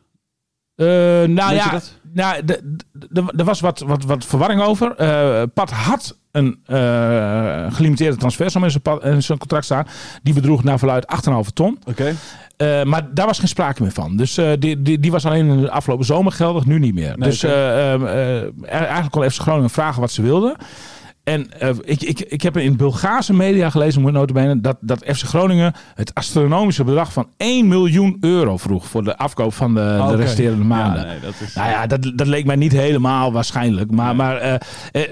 Eh, 0.77 0.87
nou 0.87 1.35
Weet 1.51 1.57
ja, 1.57 1.81
nou, 2.13 2.43
er 3.37 3.45
was 3.45 3.61
wat, 3.61 3.81
wat, 3.81 4.05
wat 4.05 4.25
verwarring 4.25 4.63
over. 4.63 4.95
Eh 4.97 5.43
Pat 5.55 5.71
had 5.71 6.17
een 6.33 6.59
eh, 6.67 7.67
gelimiteerde 7.75 8.17
transfersom 8.17 8.65
in 8.65 8.71
zijn, 8.71 8.83
pa- 8.83 9.03
in 9.03 9.23
zijn 9.23 9.39
contract 9.39 9.65
staan. 9.65 9.87
Die 10.23 10.35
bedroeg 10.35 10.65
naar 10.65 10.79
verluid 10.79 11.07
8,5 11.47 11.53
ton. 11.55 11.79
Oké. 11.89 12.15
Maar 12.85 13.09
daar 13.15 13.27
was 13.27 13.39
geen 13.39 13.49
sprake 13.49 13.83
meer 13.83 13.93
van. 13.93 14.17
Dus 14.17 14.35
die, 14.59 14.83
die, 14.83 15.01
die 15.01 15.11
was 15.11 15.27
alleen 15.27 15.47
in 15.49 15.61
de 15.61 15.71
afgelopen 15.71 16.05
zomer 16.07 16.33
geldig, 16.33 16.65
nu 16.65 16.79
niet 16.79 16.95
meer. 16.95 17.19
Nee, 17.19 17.29
dus 17.29 17.45
oké. 17.45 17.53
eh, 17.53 17.95
eh, 17.95 18.43
eh, 18.43 18.51
eigenlijk 18.63 19.11
kon 19.11 19.31
FC 19.31 19.41
Groningen 19.41 19.71
vragen 19.71 20.01
wat 20.01 20.11
ze 20.13 20.23
wilden. 20.23 20.57
En 21.27 21.51
eh, 21.59 21.71
ik, 21.85 22.03
ik, 22.03 22.21
ik 22.21 22.43
heb 22.43 22.57
in 22.57 22.77
Bulgaarse 22.77 23.33
media 23.33 23.71
gelezen, 23.71 24.03
moet 24.03 24.13
notabene, 24.13 24.61
dat, 24.61 24.77
dat 24.81 25.05
FC 25.05 25.23
Groningen 25.23 25.75
het 25.95 26.15
astronomische 26.15 26.85
bedrag 26.85 27.13
van 27.13 27.29
1 27.37 27.69
miljoen 27.69 28.17
euro 28.21 28.57
vroeg 28.57 28.87
voor 28.87 29.05
de 29.05 29.17
afkoop 29.17 29.55
van 29.55 29.75
de, 29.75 30.05
de 30.09 30.17
resterende 30.17 30.65
maanden. 30.65 31.01
Ja, 31.01 31.07
nee, 31.07 31.21
dat 31.21 31.35
is... 31.41 31.55
Nou 31.55 31.71
ja, 31.71 31.87
dat, 31.87 32.13
dat 32.15 32.27
leek 32.27 32.45
mij 32.45 32.57
niet 32.57 32.73
helemaal 32.73 33.33
waarschijnlijk. 33.33 33.91
Maar, 33.91 34.17
maar 34.17 34.37
eh 34.37 34.55
eh, 34.93 35.03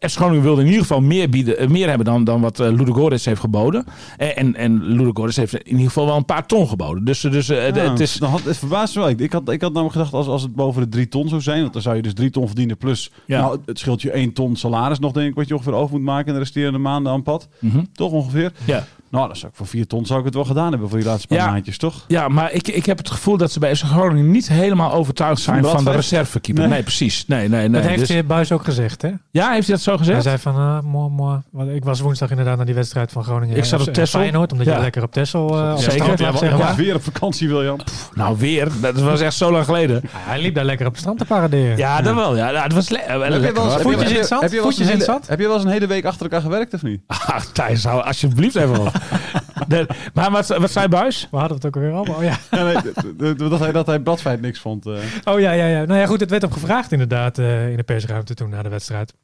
FC 0.00 0.16
Groningen 0.16 0.42
wilde 0.42 0.60
in 0.60 0.66
ieder 0.66 0.82
geval 0.82 1.00
meer, 1.00 1.28
bieden, 1.28 1.72
meer 1.72 1.88
hebben 1.88 2.06
dan, 2.06 2.24
dan 2.24 2.40
wat 2.40 2.58
Ludogorets 2.58 3.24
heeft 3.24 3.40
geboden. 3.40 3.84
En, 4.16 4.56
en, 4.56 4.84
Ludogorets 4.84 5.36
heeft 5.36 5.54
in 5.54 5.66
ieder 5.66 5.86
geval 5.86 6.06
wel 6.06 6.16
een 6.16 6.24
paar 6.24 6.46
ton 6.46 6.68
geboden. 6.68 7.04
Dus, 7.04 7.20
dus 7.20 7.48
het 7.48 8.00
is... 8.00 8.18
had, 8.18 8.42
het 8.42 8.56
verbaast 8.56 8.94
me 8.94 9.00
wel. 9.00 9.10
Ik, 9.10 9.32
had, 9.32 9.48
ik 9.48 9.60
had 9.60 9.72
namelijk 9.72 9.92
gedacht, 9.92 10.12
als, 10.12 10.26
als 10.26 10.42
het 10.42 10.54
boven 10.54 10.82
de 10.82 10.88
drie 10.88 11.08
ton 11.08 11.28
zou 11.28 11.40
zijn, 11.40 11.60
want 11.60 11.72
dan 11.72 11.82
zou 11.82 11.96
je 11.96 12.02
dus 12.02 12.14
drie 12.14 12.30
ton 12.30 12.46
verdienen 12.46 12.76
plus, 12.76 13.10
Ja. 13.26 13.40
nou, 13.40 13.58
het 13.66 13.78
scheelt 13.78 14.02
je 14.02 14.10
één 14.10 14.32
ton 14.32 14.56
salaris 14.56 14.98
nog, 14.98 15.12
denk 15.12 15.23
ik, 15.24 15.34
wat 15.34 15.48
je 15.48 15.54
ongeveer 15.54 15.72
over 15.72 15.94
moet 15.96 16.04
maken 16.04 16.26
in 16.26 16.32
de 16.32 16.38
resterende 16.38 16.78
maanden 16.78 17.12
aan 17.12 17.22
pad. 17.22 17.48
Mhm. 17.58 17.84
Toch 17.92 18.12
ongeveer. 18.12 18.52
Ja. 18.66 18.84
Nou, 19.14 19.28
dat 19.28 19.36
zou 19.38 19.50
ik 19.52 19.56
voor 19.58 19.66
vier 19.66 19.86
ton 19.86 20.06
zou 20.06 20.18
ik 20.18 20.24
het 20.24 20.34
wel 20.34 20.44
gedaan 20.44 20.70
hebben 20.70 20.88
voor 20.88 20.98
die 20.98 21.06
laatste 21.06 21.26
paar 21.26 21.38
Ja. 21.38 21.50
maandjes, 21.50 21.78
toch? 21.78 22.04
Ja, 22.08 22.28
maar 22.28 22.52
ik, 22.52 22.68
ik 22.68 22.86
heb 22.86 22.98
het 22.98 23.10
gevoel 23.10 23.36
dat 23.36 23.52
ze 23.52 23.58
bij 23.58 23.76
FC 23.76 23.82
Groningen 23.84 24.30
niet 24.30 24.48
helemaal 24.48 24.92
overtuigd 24.92 25.40
zijn 25.42 25.62
Van 25.62 25.72
van, 25.72 25.84
de 25.84 25.90
reservekeeper. 25.90 26.62
Nee. 26.62 26.72
Nee. 26.72 26.82
precies. 26.82 27.26
Nee, 27.26 27.48
nee, 27.48 27.68
nee. 27.68 27.80
dat 27.82 27.90
heeft 27.90 28.08
Dus- 28.08 28.26
Buis 28.26 28.52
ook 28.52 28.64
gezegd, 28.64 29.02
hè? 29.02 29.10
ja, 29.30 29.50
heeft 29.52 29.66
hij 29.66 29.74
dat 29.76 29.84
zo 29.84 29.90
Hij 29.90 29.98
gezegd? 29.98 30.22
zei 30.22 30.38
van, 30.38 30.56
ah, 30.56 30.82
mooi, 30.82 31.10
mooi. 31.10 31.38
Want 31.50 31.70
Ik 31.70 31.84
was 31.84 32.00
woensdag 32.00 32.30
inderdaad 32.30 32.56
naar 32.56 32.66
die 32.66 32.74
wedstrijd 32.74 33.12
van 33.12 33.24
Groningen. 33.24 33.56
Ik 33.56 33.64
zat 33.64 33.80
op 33.80 33.86
en 33.86 33.92
Texel. 33.92 34.20
Feyenoord, 34.20 34.52
omdat 34.52 34.66
Ja. 34.66 34.74
je 34.74 34.80
lekker 34.80 35.02
op 35.02 35.16
eh, 35.16 35.22
op 35.22 35.78
Zeker. 35.78 35.92
strand 35.92 36.18
Ja, 36.18 36.30
maar. 36.32 36.58
Ja, 36.58 36.74
weer 36.74 36.94
op 36.94 37.02
vakantie, 37.02 37.48
William. 37.48 37.78
Nou, 38.14 38.36
weer. 38.38 38.68
Dat 38.80 39.00
was 39.00 39.20
echt 39.20 39.34
zo 39.34 39.50
lang 39.52 39.64
geleden. 39.64 40.00
Ja, 40.02 40.08
hij 40.12 40.40
liep 40.40 40.54
daar 40.54 40.64
lekker 40.64 40.86
op 40.86 40.92
het 40.92 41.00
strand 41.00 41.18
te 41.18 41.24
paraderen. 41.24 41.76
Ja, 41.76 42.02
dat 42.02 42.14
wel. 42.14 42.36
Ja, 42.36 42.50
Nou, 42.50 42.62
dat 42.68 42.72
was 42.72 42.88
le 42.88 43.00
wel 43.06 43.20
Heb 43.20 43.32
je 43.32 43.38
lekker. 43.40 43.62
Voetjes 43.80 43.90
in 43.92 43.98
het 43.98 44.08
heb 44.08 44.16
je- 44.20 44.26
zand? 44.26 44.42
heb 44.42 44.50
je 44.50 44.56
wel 44.56 44.64
eens 44.66 44.74
Voetjes 44.76 44.86
een 44.86 44.92
hele- 44.92 45.04
zand? 45.04 45.28
Heb 45.28 45.38
je 45.40 45.46
wel 45.46 45.54
eens 45.54 45.64
een 45.64 45.70
hele 45.70 45.86
week 45.86 46.04
achter 46.04 46.22
elkaar 46.22 46.40
gewerkt 46.40 46.74
of 46.74 46.82
niet? 46.82 47.00
Ah, 47.06 47.40
Thijs, 47.52 47.86
alsjeblieft 47.86 48.56
even 48.56 48.80
op. 48.80 48.92
De- 49.68 49.86
maar 50.14 50.30
wat, 50.30 50.46
wat 50.46 50.70
zei 50.70 50.88
Buis? 50.88 51.28
We 51.30 51.36
hadden 51.36 51.56
het 51.56 51.66
ook 51.66 51.74
weer 51.74 51.92
allemaal. 51.92 52.16
Oh 52.16 52.22
ja. 52.22 52.36
Ja, 52.50 52.64
nee, 52.64 53.34
dat 53.34 53.60
hij, 53.60 53.72
dat 53.72 53.86
hij 53.86 53.98
Bradfeit 54.00 54.40
niks 54.40 54.58
vond. 54.60 54.86
eh. 54.86 54.92
Oh 55.24 55.40
ja, 55.40 55.50
ja, 55.52 55.66
ja. 55.66 55.84
Nou 55.84 56.00
ja, 56.00 56.06
goed, 56.06 56.20
het 56.20 56.30
werd 56.30 56.42
op 56.44 56.52
gevraagd 56.52 56.92
inderdaad 56.92 57.38
eh, 57.38 57.70
in 57.70 57.76
de 57.76 57.82
persruimte 57.82 58.34
toen 58.34 58.48
na 58.50 58.62
de 58.62 58.68
wedstrijd. 58.68 59.14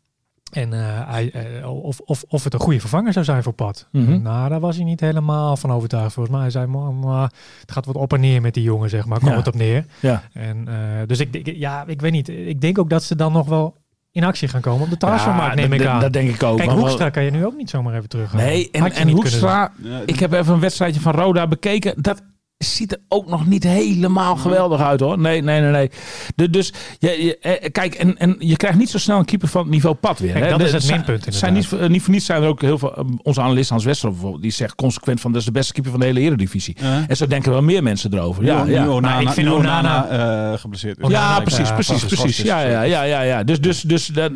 En 0.52 0.72
eh, 0.72 0.80
hij, 1.10 1.30
eh, 1.32 1.82
of, 1.84 2.00
of, 2.04 2.24
of 2.28 2.44
het 2.44 2.54
een 2.54 2.60
goede 2.60 2.80
vervanger 2.80 3.12
zou 3.12 3.24
zijn 3.24 3.42
voor 3.42 3.52
Pat. 3.52 3.86
Mhm. 3.92 4.22
Nou, 4.22 4.48
daar 4.48 4.60
was 4.60 4.76
hij 4.76 4.84
niet 4.84 5.00
helemaal 5.00 5.56
van 5.56 5.72
overtuigd. 5.72 6.12
Volgens 6.12 6.34
mij 6.34 6.42
hij 6.44 6.50
zei 6.50 6.66
maar, 6.66 7.32
het 7.60 7.72
gaat 7.72 7.86
wat 7.86 7.94
op 7.96 8.12
en 8.12 8.20
neer 8.20 8.40
met 8.40 8.54
die 8.54 8.62
jongen, 8.62 8.90
zeg 8.90 9.06
maar. 9.06 9.18
Komt 9.18 9.30
Ja. 9.30 9.36
het 9.36 9.46
op 9.46 9.54
neer. 9.54 9.84
Ja. 10.00 10.22
En, 10.32 10.68
eh, 10.68 10.74
dus 11.06 11.18
ik, 11.20 11.34
ik- 11.34 11.56
ja, 11.56 11.84
ik 11.86 12.00
weet 12.00 12.12
niet. 12.12 12.28
Ik 12.28 12.60
denk 12.60 12.78
ook 12.78 12.90
dat 12.90 13.02
ze 13.02 13.16
dan 13.16 13.32
nog 13.32 13.48
wel 13.48 13.74
in 14.12 14.24
actie 14.24 14.48
gaan 14.48 14.60
komen 14.60 14.82
op 14.82 14.90
de 14.90 14.96
transfermarkt, 14.96 15.54
neem 15.56 15.70
dat- 15.70 15.80
ik 15.80 15.86
aan. 15.86 16.00
Dat 16.00 16.12
denk 16.12 16.34
ik 16.34 16.42
ook. 16.42 16.56
Kijk, 16.58 16.70
Hoekstra 16.70 17.10
kan 17.10 17.22
je 17.24 17.30
nu 17.30 17.46
ook 17.46 17.56
niet 17.56 17.70
zomaar 17.70 17.94
even 17.94 18.08
terug. 18.08 18.32
Nee, 18.32 18.68
en, 18.72 18.92
en 18.92 19.08
Hoekstra, 19.08 19.72
Ja, 19.82 20.00
ik 20.06 20.18
heb 20.18 20.32
even 20.32 20.54
een 20.54 20.60
wedstrijdje 20.60 21.00
van 21.00 21.12
Roda 21.12 21.46
bekeken. 21.46 22.02
Dat 22.02 22.22
ziet 22.64 22.92
er 22.92 22.98
ook 23.08 23.26
nog 23.28 23.46
niet 23.46 23.64
helemaal 23.64 24.36
geweldig 24.36 24.80
uit 24.80 25.00
hoor. 25.00 25.18
Nee, 25.18 25.42
nee, 25.42 25.60
nee. 25.60 25.70
nee. 25.70 25.90
De, 26.36 26.50
dus 26.50 26.72
je, 26.98 27.24
je, 27.24 27.38
eh, 27.38 27.70
kijk, 27.72 27.94
en, 27.94 28.18
en 28.18 28.36
je 28.38 28.56
krijgt 28.56 28.78
niet 28.78 28.90
zo 28.90 28.98
snel 28.98 29.18
een 29.18 29.24
keeper 29.24 29.48
van 29.48 29.60
het 29.62 29.70
niveau 29.70 29.94
pad 29.94 30.18
weer. 30.18 30.32
Kijk, 30.32 30.44
hè. 30.44 30.50
dat 30.50 30.58
De- 30.58 30.64
is 30.64 30.72
het 30.72 30.90
minpunt 30.90 31.26
Zijn 31.34 31.52
niet, 31.52 31.66
voor- 31.66 31.90
niet 31.90 32.02
voor 32.02 32.12
niets 32.12 32.26
zijn 32.26 32.42
er 32.42 32.48
ook 32.48 32.60
heel 32.62 32.78
veel. 32.78 32.96
eh, 32.96 33.04
Onze 33.22 33.40
analist 33.40 33.70
Hans 33.70 33.84
Westerhof 33.84 34.12
bijvoorbeeld, 34.14 34.42
die 34.42 34.52
zegt 34.52 34.74
consequent 34.74 35.20
van 35.20 35.30
dat 35.32 35.40
is 35.40 35.46
de 35.46 35.52
beste 35.52 35.72
keeper 35.72 35.90
van 35.90 36.00
de 36.00 36.06
hele 36.06 36.20
Eredivisie. 36.20 36.76
Ja. 36.80 37.04
En 37.08 37.16
zo 37.16 37.26
denken 37.26 37.50
wel 37.52 37.62
meer 37.62 37.82
mensen 37.82 38.14
erover. 38.14 38.44
Ja, 38.44 38.64
ja. 38.64 39.00
Maar 39.00 39.22
ik 39.22 39.28
vind 39.28 39.48
Onana- 39.48 40.06
Onana, 40.08 40.52
eh, 40.52 40.58
geblesseerd. 40.58 40.98
Ja, 41.08 41.40
precies, 41.40 41.68
ja, 41.68 41.74
precies, 41.74 42.04
precies. 42.04 42.36
Ja, 42.36 42.60
ja, 42.60 42.82
ja, 42.82 43.02
ja, 43.02 43.20
ja. 43.20 43.44
Dus, 43.44 43.60
dus, 43.60 43.80
dus 43.80 44.06
dat, 44.06 44.32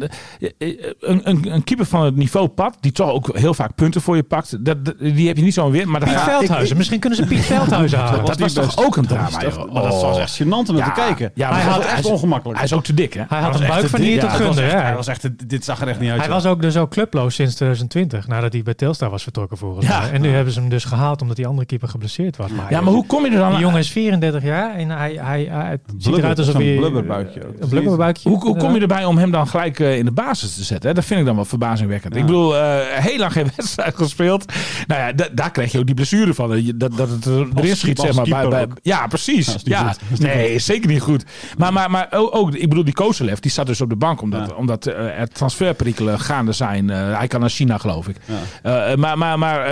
eh, 0.59 0.69
een, 1.01 1.21
een, 1.31 1.53
een 1.53 1.65
keeper 1.65 1.87
van 1.87 2.05
het 2.05 2.17
niveau 2.17 2.49
pad, 2.49 2.77
die 2.81 2.93
toch 2.93 3.11
ook 3.11 3.37
heel 3.39 3.55
vaak 3.55 3.75
punten 3.75 4.01
voor 4.01 4.17
je 4.17 4.23
pakt, 4.23 4.65
dat, 4.65 4.77
die 4.99 5.27
heb 5.27 5.37
je 5.37 5.43
niet 5.43 5.55
zo 5.55 5.71
weer. 5.71 5.89
Maar 5.89 6.01
dat, 6.01 6.09
Piet 6.09 6.19
ja, 6.19 6.25
Veldhuizen. 6.25 6.77
Misschien 6.77 7.01
kunnen 7.01 7.19
ze 7.19 7.25
Piet 7.27 7.45
Veldhuizen 7.55 7.99
halen. 7.99 8.13
Dat 8.17 8.29
was 8.29 8.37
niet 8.37 8.55
toch 8.55 8.65
best. 8.75 8.87
ook 8.87 8.97
een 8.97 9.07
Dat 9.07 9.19
drama, 9.19 9.43
joh. 9.43 9.73
Maar 9.73 9.83
dat 9.83 9.93
was 9.93 10.03
Oh. 10.17 10.21
echt 10.21 10.43
gênant 10.43 10.49
om 10.49 10.65
te 10.77 10.93
kijken. 10.95 11.31
Ja, 11.35 11.49
maar 11.51 11.59
hij 11.61 11.71
had 11.71 11.83
was- 11.83 11.93
echt 11.93 12.05
ongemakkelijk. 12.07 12.59
Hij 12.59 12.67
is 12.69 12.73
ook 12.75 12.85
te 12.85 12.95
dik, 12.95 13.13
hè? 13.13 13.23
Hij 13.29 13.39
had 13.41 13.47
was 13.47 13.57
een 13.57 13.63
echt 13.63 13.71
buik 13.73 13.85
te 13.85 13.91
van 13.91 14.01
dik. 14.01 14.09
hier 14.09 14.21
tot 14.21 14.31
dat 14.31 14.41
was 14.47 14.57
ja. 14.57 14.63
Hij 14.63 14.95
was 14.95 15.07
echt, 15.07 15.49
dit 15.49 15.65
zag 15.65 15.81
er 15.81 15.89
echt 15.89 16.01
niet 16.01 16.11
uit. 16.11 16.21
Hij 16.21 16.29
was 16.31 16.47
ook 16.47 16.63
dus 16.63 16.77
ook 16.77 16.91
clubloos 16.91 17.35
sinds 17.35 17.55
2020, 17.55 18.27
nadat 18.29 18.53
hij 18.53 18.63
bij 18.63 18.75
Telstar 18.75 19.11
was 19.11 19.23
vertrokken 19.23 19.57
volgens 19.59 19.89
mij. 19.89 20.11
En 20.13 20.21
nu 20.21 20.29
hebben 20.35 20.53
ze 20.53 20.61
hem 20.61 20.69
dus 20.69 20.85
gehaald 20.85 21.23
omdat 21.23 21.37
die 21.37 21.47
andere 21.47 21.67
keeper 21.67 21.89
geblesseerd 21.89 22.37
was. 22.37 22.51
Ja, 22.71 22.81
maar 22.81 22.93
hoe 22.93 23.07
kom 23.07 23.25
je 23.25 23.31
er 23.31 23.39
dan 23.39 23.51
Die 23.51 23.61
jongen 23.61 23.79
is 23.79 23.91
34 23.91 24.43
jaar 24.43 24.75
en 24.75 24.91
hij, 24.91 25.19
hij, 25.21 25.49
hij 25.51 25.71
het 25.71 25.81
ziet 25.99 26.17
eruit 26.17 26.39
alsof 26.39 26.55
hij... 26.55 26.75
blubberbuikje 26.77 27.47
ook. 27.47 27.55
Een 27.61 27.69
blubberbuikje. 27.69 28.29
Hoe, 28.29 28.41
hoe 28.41 28.57
kom 28.57 28.75
je 28.75 28.81
erbij 28.81 29.05
om 29.05 29.19
hem 29.19 29.31
dan 29.31 29.47
gelijk 29.49 29.81
eh, 29.81 29.99
in 29.99 30.05
de 30.05 30.11
basis 30.13 30.55
te 30.55 30.63
zetten? 30.65 30.89
Hè? 30.89 30.95
Dat 30.95 31.05
vind 31.05 31.21
ik 31.21 31.27
dan 31.27 31.35
wel 31.35 31.45
verbazingwekkend. 31.45 32.17
Ik 32.17 32.27
bedoel, 32.27 32.57
eh, 32.57 32.79
heel 32.89 33.19
lang 33.19 33.33
geen 33.33 33.47
wedstrijd 33.57 33.97
gespeeld. 33.97 34.53
Nou 34.87 35.01
ja, 35.01 35.13
da- 35.13 35.29
daar 35.33 35.51
krijg 35.51 35.73
je 35.73 35.79
ook 35.79 35.87
die 35.87 35.95
blessure 35.95 36.35
van. 36.35 36.49
Dat, 36.51 36.63
dat, 36.77 36.97
dat 36.97 37.09
het 37.09 37.25
er- 37.25 37.49
erin 37.55 37.77
schiet, 37.77 37.99
zeg 38.13 38.27
maar. 38.27 38.49
Bij, 38.49 38.67
bij, 38.67 38.77
ja, 38.83 39.07
precies. 39.07 39.57
Ja, 39.63 39.93
goed. 40.09 40.19
Nee, 40.19 40.59
zeker 40.59 40.89
niet 40.91 41.01
goed. 41.01 41.25
Maar, 41.59 41.73
maar, 41.73 41.91
maar 41.91 42.09
ook, 42.11 42.35
ook, 42.35 42.55
ik 42.55 42.69
bedoel, 42.69 42.85
die 42.85 42.95
Kozelev, 42.95 43.39
die 43.39 43.51
staat 43.51 43.67
dus 43.67 43.81
op 43.81 43.89
de 43.89 43.97
bank. 43.97 44.21
Omdat, 44.23 44.49
Ja. 44.49 44.55
omdat 44.55 44.87
eh, 44.87 45.21
er 45.21 45.29
transferperikelen 45.29 46.21
gaande 46.21 46.53
zijn. 46.53 46.91
Eh, 46.91 47.19
hij 47.19 47.27
kan 47.27 47.41
naar 47.41 47.49
China, 47.51 47.79
geloof 47.79 48.09
ik. 48.09 48.17
Ja. 48.63 48.85
Eh, 48.87 48.97
maar 48.97 49.19
maar, 49.19 49.39
maar 49.39 49.69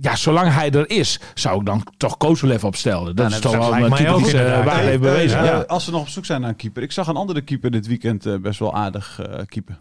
ja, 0.00 0.16
zolang 0.16 0.52
hij 0.54 0.70
er 0.70 0.90
is, 0.90 1.20
zou 1.34 1.60
ik 1.60 1.66
dan 1.66 1.82
toch 1.96 2.16
Kozelev 2.16 2.64
opstellen. 2.64 3.16
Dat 3.16 3.30
is 3.30 3.38
toch 3.38 3.52
wel 3.56 3.74
een 3.76 3.88
mij 3.90 4.10
ook 4.10 4.16
typisch 4.18 4.32
inderdaad. 4.32 4.64
waar 4.64 4.72
hij 4.74 4.82
Hey, 4.82 4.90
heeft 4.90 5.02
bewezen. 5.02 5.44
ja. 5.44 5.58
Als 5.60 5.84
ze 5.84 5.90
nog 5.90 6.00
op 6.00 6.08
zoek 6.08 6.24
zijn 6.24 6.40
naar 6.40 6.50
een 6.50 6.56
keeper. 6.56 6.82
Ik 6.82 6.92
zag 6.92 7.06
een 7.06 7.16
andere 7.16 7.40
keeper 7.40 7.70
dit 7.70 7.86
weekend 7.86 8.42
best 8.42 8.58
wel 8.58 8.74
aardig 8.74 9.20
keeper. 9.46 9.78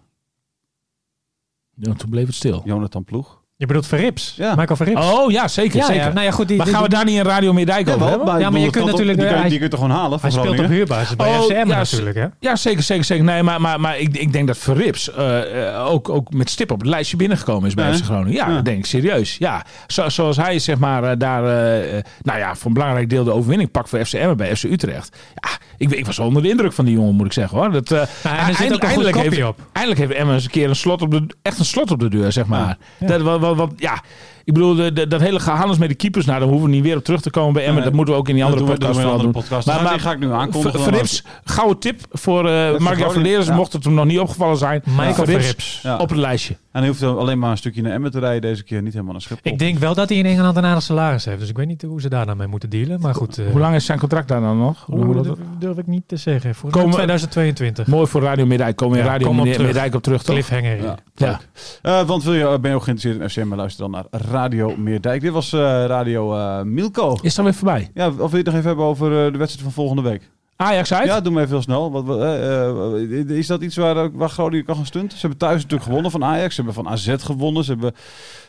Ja, 1.76 1.94
toen 1.94 2.10
bleef 2.10 2.26
het 2.26 2.36
stil. 2.36 2.62
Jonathan 2.66 3.04
Ploeg. 3.04 3.42
Je 3.64 3.70
bedoelt 3.70 3.88
Verrips? 3.88 4.34
Ja. 4.38 4.56
Michael 4.56 4.76
Verrips? 4.76 5.06
Oh 5.12 5.32
ja, 5.32 5.48
zeker. 5.48 5.78
ja, 5.80 5.86
zeker. 5.86 6.02
ja, 6.04 6.12
nou 6.14 6.26
ja, 6.26 6.32
goed. 6.32 6.48
Die, 6.48 6.58
maar 6.58 6.66
die- 6.66 6.76
gaan 6.76 6.84
we 6.84 6.90
daar 6.90 7.06
niet 7.06 7.18
in 7.18 7.24
Radio 7.26 7.54
Meerdijk 7.54 7.90
over 7.90 8.08
hebben? 8.08 8.26
maar 8.28 8.60
je 8.60 8.70
kunt 8.70 8.86
natuurlijk- 8.86 9.18
Die, 9.20 9.28
kun 9.28 9.60
je 9.60 9.68
toch 9.68 9.80
gewoon 9.80 9.96
halen 9.96 10.20
hij 10.22 10.32
speelt 10.32 10.60
op 10.60 10.66
huurbasis 10.68 11.16
bij 11.16 11.28
Oh, 11.30 11.42
FCM 11.42 11.54
ja, 11.54 11.64
natuurlijk, 11.66 12.16
hè? 12.16 12.26
Ja, 12.40 12.56
zeker, 12.56 12.84
zeker, 12.84 13.04
zeker. 13.04 13.24
Nee, 13.24 13.44
maar, 13.44 13.62
maar, 13.62 13.80
maar 13.80 14.00
ik, 14.00 14.18
ik 14.18 14.34
denk 14.34 14.48
dat 14.48 14.58
Verrips 14.58 15.12
eh, 15.14 15.68
eh, 15.76 15.88
ook, 15.92 16.10
ook 16.10 16.34
met 16.34 16.50
stip 16.50 16.72
op 16.72 16.80
het 16.80 16.88
lijstje 16.90 17.18
binnengekomen 17.18 17.68
is 17.68 17.74
bij 17.74 17.88
Ja, 17.88 17.94
FC 17.94 18.00
hè? 18.00 18.06
Groningen. 18.06 18.34
Ja, 18.34 18.48
Ja. 18.48 18.54
dat 18.56 18.66
denk 18.66 18.78
ik 18.78 18.86
serieus. 18.86 19.36
Ja, 19.40 19.66
Zo, 19.88 20.10
zoals 20.10 20.38
hij 20.38 20.60
zeg 20.60 20.78
maar 20.78 21.04
eh, 21.04 21.12
daar, 21.18 21.44
eh, 21.44 21.98
eh, 21.98 22.04
nou 22.22 22.40
ja, 22.40 22.56
voor 22.56 22.68
een 22.68 22.74
belangrijk 22.74 23.10
deel 23.10 23.24
de 23.24 23.32
overwinning 23.34 23.72
pakt 23.72 23.90
voor 23.90 24.06
FCM 24.06 24.36
bij 24.36 24.56
FC 24.56 24.64
Utrecht. 24.64 25.18
Ja, 25.36 25.50
ik, 25.78 25.92
ik 25.92 26.06
was 26.06 26.18
wel 26.18 26.28
onder 26.28 26.42
de 26.42 26.50
indruk 26.50 26.74
van 26.74 26.86
die 26.86 26.94
jongen, 26.94 27.16
moet 27.16 27.26
ik 27.26 27.34
zeggen 27.34 27.58
hoor. 27.58 27.72
Dat, 27.72 27.92
eh, 27.92 28.02
Nou, 28.24 28.38
en 28.38 28.48
er 28.48 28.56
zit 28.56 28.74
ook 28.74 28.84
een 28.84 28.90
goed 28.90 29.06
eindelijk, 29.06 29.16
heeft, 29.18 29.44
op. 29.44 29.60
eindelijk 29.72 30.02
heeft 30.08 30.20
Emmen 30.20 30.36
eens 30.36 30.44
een 30.44 30.50
keer 30.52 30.70
een 30.70 30.76
slot 30.76 31.02
op 31.02 31.12
de, 31.12 31.26
echt 31.42 31.60
een 31.60 31.66
slot 31.66 31.92
op 31.92 32.00
de 32.00 32.10
deur, 32.10 32.32
zeg 32.32 32.46
maar. 32.46 32.78
Ja. 32.98 33.08
Dat, 33.08 33.22
wat, 33.22 33.53
wat- 33.56 33.74
ja, 33.78 34.02
ik 34.44 34.54
bedoel, 34.54 34.76
de, 34.76 34.94
de- 34.94 35.08
dat 35.08 35.22
hele 35.22 35.40
gehandels 35.40 35.78
met 35.78 35.90
de 35.90 35.96
keepers, 35.96 36.26
nou, 36.26 36.40
daar 36.40 36.48
hoeven 36.48 36.68
we 36.70 36.76
niet 36.76 36.84
weer 36.84 36.98
op 36.98 37.04
terug 37.04 37.22
te 37.22 37.30
komen 37.30 37.54
bij 37.54 37.62
Emmen. 37.62 37.76
Nee. 37.76 37.84
dat 37.86 37.94
moeten 37.94 38.14
we 38.14 38.20
ook 38.20 38.30
in 38.30 38.36
die 38.36 38.44
andere 38.44 38.64
podcast 38.64 38.82
doen 38.84 38.94
vooral 38.94 39.12
andere 39.14 39.32
podcast. 39.32 39.68
Die 39.90 40.00
ga 40.00 40.12
ik 40.12 40.20
nu 40.20 40.32
aankondigen 40.32 40.62
Ver- 40.72 40.80
dan 40.80 40.84
Verrips, 40.90 41.24
gouden 41.44 41.80
tip 41.80 42.00
voor 42.12 42.50
eh 42.50 42.74
Groningen, 42.74 43.12
Verleers, 43.12 43.46
ja. 43.48 43.56
mocht 43.56 43.74
het 43.74 43.84
hem 43.84 43.94
nog 43.94 44.06
niet 44.06 44.20
opgevallen 44.20 44.58
zijn. 44.58 44.82
Michael 44.86 45.14
Verrips 45.14 45.32
Verrips. 45.46 45.80
Ja. 45.84 45.98
op 45.98 46.10
het 46.10 46.18
lijstje. 46.18 46.58
En 46.72 46.80
hij 46.80 46.88
hoeft 46.88 47.04
alleen 47.04 47.40
maar 47.40 47.52
een 47.52 47.58
stukje 47.58 47.82
naar 47.82 47.92
Emmen 47.92 48.12
te 48.12 48.20
rijden 48.20 48.42
deze 48.42 48.64
keer. 48.64 48.82
Niet 48.82 48.92
helemaal 48.92 49.12
naar 49.14 49.22
Schiphol. 49.22 49.52
Ik 49.52 49.60
denk 49.60 49.78
wel 49.78 49.94
dat 49.94 50.10
hij 50.10 50.18
in 50.18 50.26
Engeland 50.26 50.58
een 50.58 50.66
aardig 50.66 50.84
salaris 50.84 51.26
heeft. 51.26 51.40
Dus 51.40 51.50
ik 51.50 51.58
weet 51.58 51.68
niet 51.68 51.82
hoe 51.82 52.02
ze 52.02 52.10
daar 52.10 52.26
nou 52.26 52.38
mee 52.38 52.48
moeten 52.48 52.70
dealen. 52.70 53.02
Maar 53.02 53.16
goed, 53.16 53.38
eh, 53.38 53.46
Hoe 53.52 53.60
lang 53.60 53.76
is 53.76 53.86
zijn 53.86 54.00
contract 54.00 54.28
daar 54.28 54.42
dan 54.42 54.58
nog? 54.58 54.84
Hoe 54.86 55.24
dat 55.24 55.38
durf 55.60 55.78
ik 55.78 55.88
niet 55.88 56.04
te 56.08 56.18
zeggen. 56.18 56.56
Mij 56.72 56.84
2022. 56.92 57.88
Mooi 57.88 58.08
voor 58.08 58.22
Radio 58.22 58.46
Middijk. 58.46 58.76
Komen 58.76 58.94
we 58.94 59.00
in 59.00 59.06
Ja, 59.06 59.12
Radio 59.12 59.28
kom 59.28 59.40
op 59.40 59.46
Middijk 59.46 59.96
op 59.96 60.04
terug, 60.04 60.24
toch? 60.24 60.34
Cliffhanger. 60.36 60.84
Ja. 60.84 60.98
Ja. 61.16 61.40
Eh, 61.82 62.02
want 62.08 62.24
wil 62.24 62.34
je, 62.34 62.60
ben 62.60 62.70
je 62.72 62.76
ook 62.78 62.84
geïnteresseerd 62.84 63.24
in 63.24 63.30
FCM? 63.30 63.48
Maar 63.48 63.58
luister 63.58 63.82
dan 63.82 63.92
naar 63.92 64.22
Radio 64.34 64.76
Meerdijk. 64.78 65.22
Dit 65.22 65.32
was 65.32 65.54
eh, 65.54 65.60
Radio 65.86 66.36
eh, 66.36 66.62
Milko. 66.62 67.18
Is 67.22 67.36
dat 67.36 67.46
weer 67.46 67.54
voorbij? 67.54 67.90
Ja, 67.94 68.08
of 68.08 68.16
wil 68.16 68.30
je 68.30 68.36
het 68.36 68.46
nog 68.46 68.56
even 68.56 68.68
hebben 68.68 68.86
over 68.86 69.26
eh, 69.26 69.32
de 69.32 69.38
wedstrijd 69.38 69.64
van 69.64 69.72
volgende 69.72 70.02
week? 70.02 70.32
Ajax 70.64 70.94
uit? 70.94 71.06
Ja, 71.08 71.22
doe 71.22 71.32
maar 71.34 71.42
even 71.42 71.54
heel 71.54 71.64
snel. 71.64 71.92
Wat, 71.92 72.04
wat, 72.04 72.20
eh, 72.20 72.70
eh, 72.70 73.30
is 73.30 73.48
dat 73.48 73.62
iets 73.62 73.76
waar, 73.76 74.12
waar 74.18 74.30
Groningen 74.30 74.66
kan 74.66 74.76
gaan 74.76 74.86
stunten? 74.86 75.12
Ze 75.18 75.20
hebben 75.20 75.38
thuis 75.40 75.56
natuurlijk 75.56 75.84
gewonnen 75.84 76.12
van 76.12 76.24
Ajax. 76.24 76.56
Ze 76.56 76.62
hebben 76.64 76.84
van 76.84 76.94
AZ 76.94 77.14
gewonnen. 77.18 77.64
Ze 77.64 77.72
hebben 77.72 77.92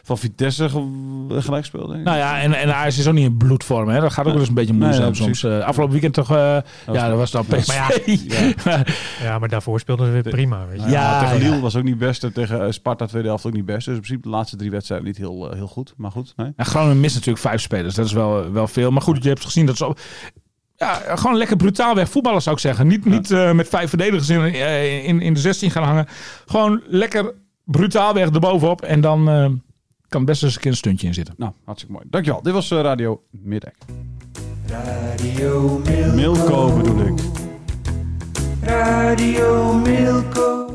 van 0.03 0.19
Vitesse 0.19 0.69
ge- 0.69 1.27
gelijk 1.29 1.63
gespeeld. 1.63 1.87
Denk 1.87 1.99
ik. 1.99 2.05
Nou 2.05 2.17
ja, 2.19 2.41
en, 2.41 2.53
en 2.53 2.75
Ajax 2.75 2.99
is 2.99 3.07
ook 3.09 3.15
niet 3.15 3.25
in 3.25 3.37
bloedvorm. 3.37 3.89
Hè? 3.89 4.01
Dat 4.01 4.13
gaat 4.13 4.25
ook 4.27 4.31
wel 4.31 4.41
eens 4.41 4.49
een 4.49 4.55
beetje 4.55 4.73
Nee, 4.73 4.81
moeizaam 4.83 5.03
ja, 5.05 5.11
precies. 5.11 5.39
soms. 5.41 5.53
Eh, 5.55 5.65
afgelopen 5.67 5.93
weekend 5.93 6.15
toch... 6.15 6.31
eh, 6.31 6.57
ja, 6.93 7.09
dat 7.09 7.17
was 7.19 7.31
dan 7.31 7.45
PSV. 7.51 7.67
Maar 7.67 8.01
Ja. 8.65 8.85
Ja, 9.23 9.39
maar 9.39 9.49
daarvoor 9.49 9.81
speelden 9.81 10.07
ze 10.07 10.13
weer 10.13 10.23
prima. 10.23 10.67
Weet 10.67 10.83
je. 10.83 10.89
Ja, 10.89 10.93
Ja, 10.93 11.21
tegen 11.21 11.39
ja. 11.45 11.49
Lille 11.51 11.61
was 11.63 11.77
ook 11.77 11.83
niet 11.83 11.99
best. 11.99 12.25
En 12.25 12.33
tegen 12.33 12.75
Sparta 12.75 13.07
tweede 13.07 13.29
helft 13.29 13.47
ook 13.47 13.53
niet 13.53 13.65
best. 13.65 13.85
Dus 13.87 13.95
in 13.95 14.01
principe 14.01 14.23
de 14.29 14.35
laatste 14.35 14.57
drie 14.57 14.71
wedstrijden 14.71 15.07
niet 15.07 15.17
heel, 15.17 15.53
heel 15.55 15.67
goed. 15.67 15.95
Maar 15.97 16.11
goed, 16.11 16.33
nee. 16.37 16.53
En 16.57 16.65
Groningen 16.67 17.01
mist 17.01 17.15
natuurlijk 17.15 17.43
vijf 17.45 17.61
spelers. 17.61 17.95
Dat 17.95 18.07
is 18.07 18.13
wel, 18.13 18.53
wel 18.53 18.69
veel. 18.69 18.91
Maar 18.91 19.03
goed, 19.03 19.23
je 19.23 19.29
hebt 19.29 19.45
gezien 19.45 19.67
dat 19.67 19.77
ze... 19.77 19.87
op- 19.87 19.99
Ja, 20.77 21.17
gewoon 21.17 21.37
lekker 21.37 21.57
brutaal 21.57 21.95
weg 21.95 22.09
voetballen 22.09 22.43
zou 22.43 22.55
ik 22.55 22.61
zeggen. 22.61 22.87
Niet, 22.87 23.05
niet 23.05 23.31
eh, 23.31 23.53
met 23.53 23.69
vijf 23.69 23.89
verdedigers 23.89 24.29
in, 24.29 24.41
eh, 24.41 25.07
in, 25.07 25.21
in 25.21 25.35
de 25.35 25.41
16 25.41 25.71
gaan 25.71 25.83
hangen. 25.83 26.07
Gewoon 26.47 26.83
lekker 26.87 27.33
brutaal 27.65 28.15
weg 28.15 28.31
erbovenop. 28.31 28.83
En 28.83 29.01
dan 29.01 29.29
eh, 29.29 29.51
kan 30.09 30.25
best 30.25 30.43
eens 30.43 30.55
een 30.55 30.61
keer 30.61 30.71
een 30.71 30.77
stuntje 30.77 31.07
in 31.07 31.15
zitten. 31.15 31.35
Nou, 31.39 31.53
hartstikke 31.65 31.95
mooi. 31.95 32.07
Dankjewel. 32.11 32.43
Dit 32.43 32.53
was 32.53 32.71
Radio 32.71 33.23
Middijk. 33.31 33.77
Radio 34.67 35.83
Milko. 35.85 36.15
Milko 36.15 36.77
bedoel 36.77 37.07
ik. 37.07 37.21
Radio 38.63 39.73
Milko. 39.73 40.74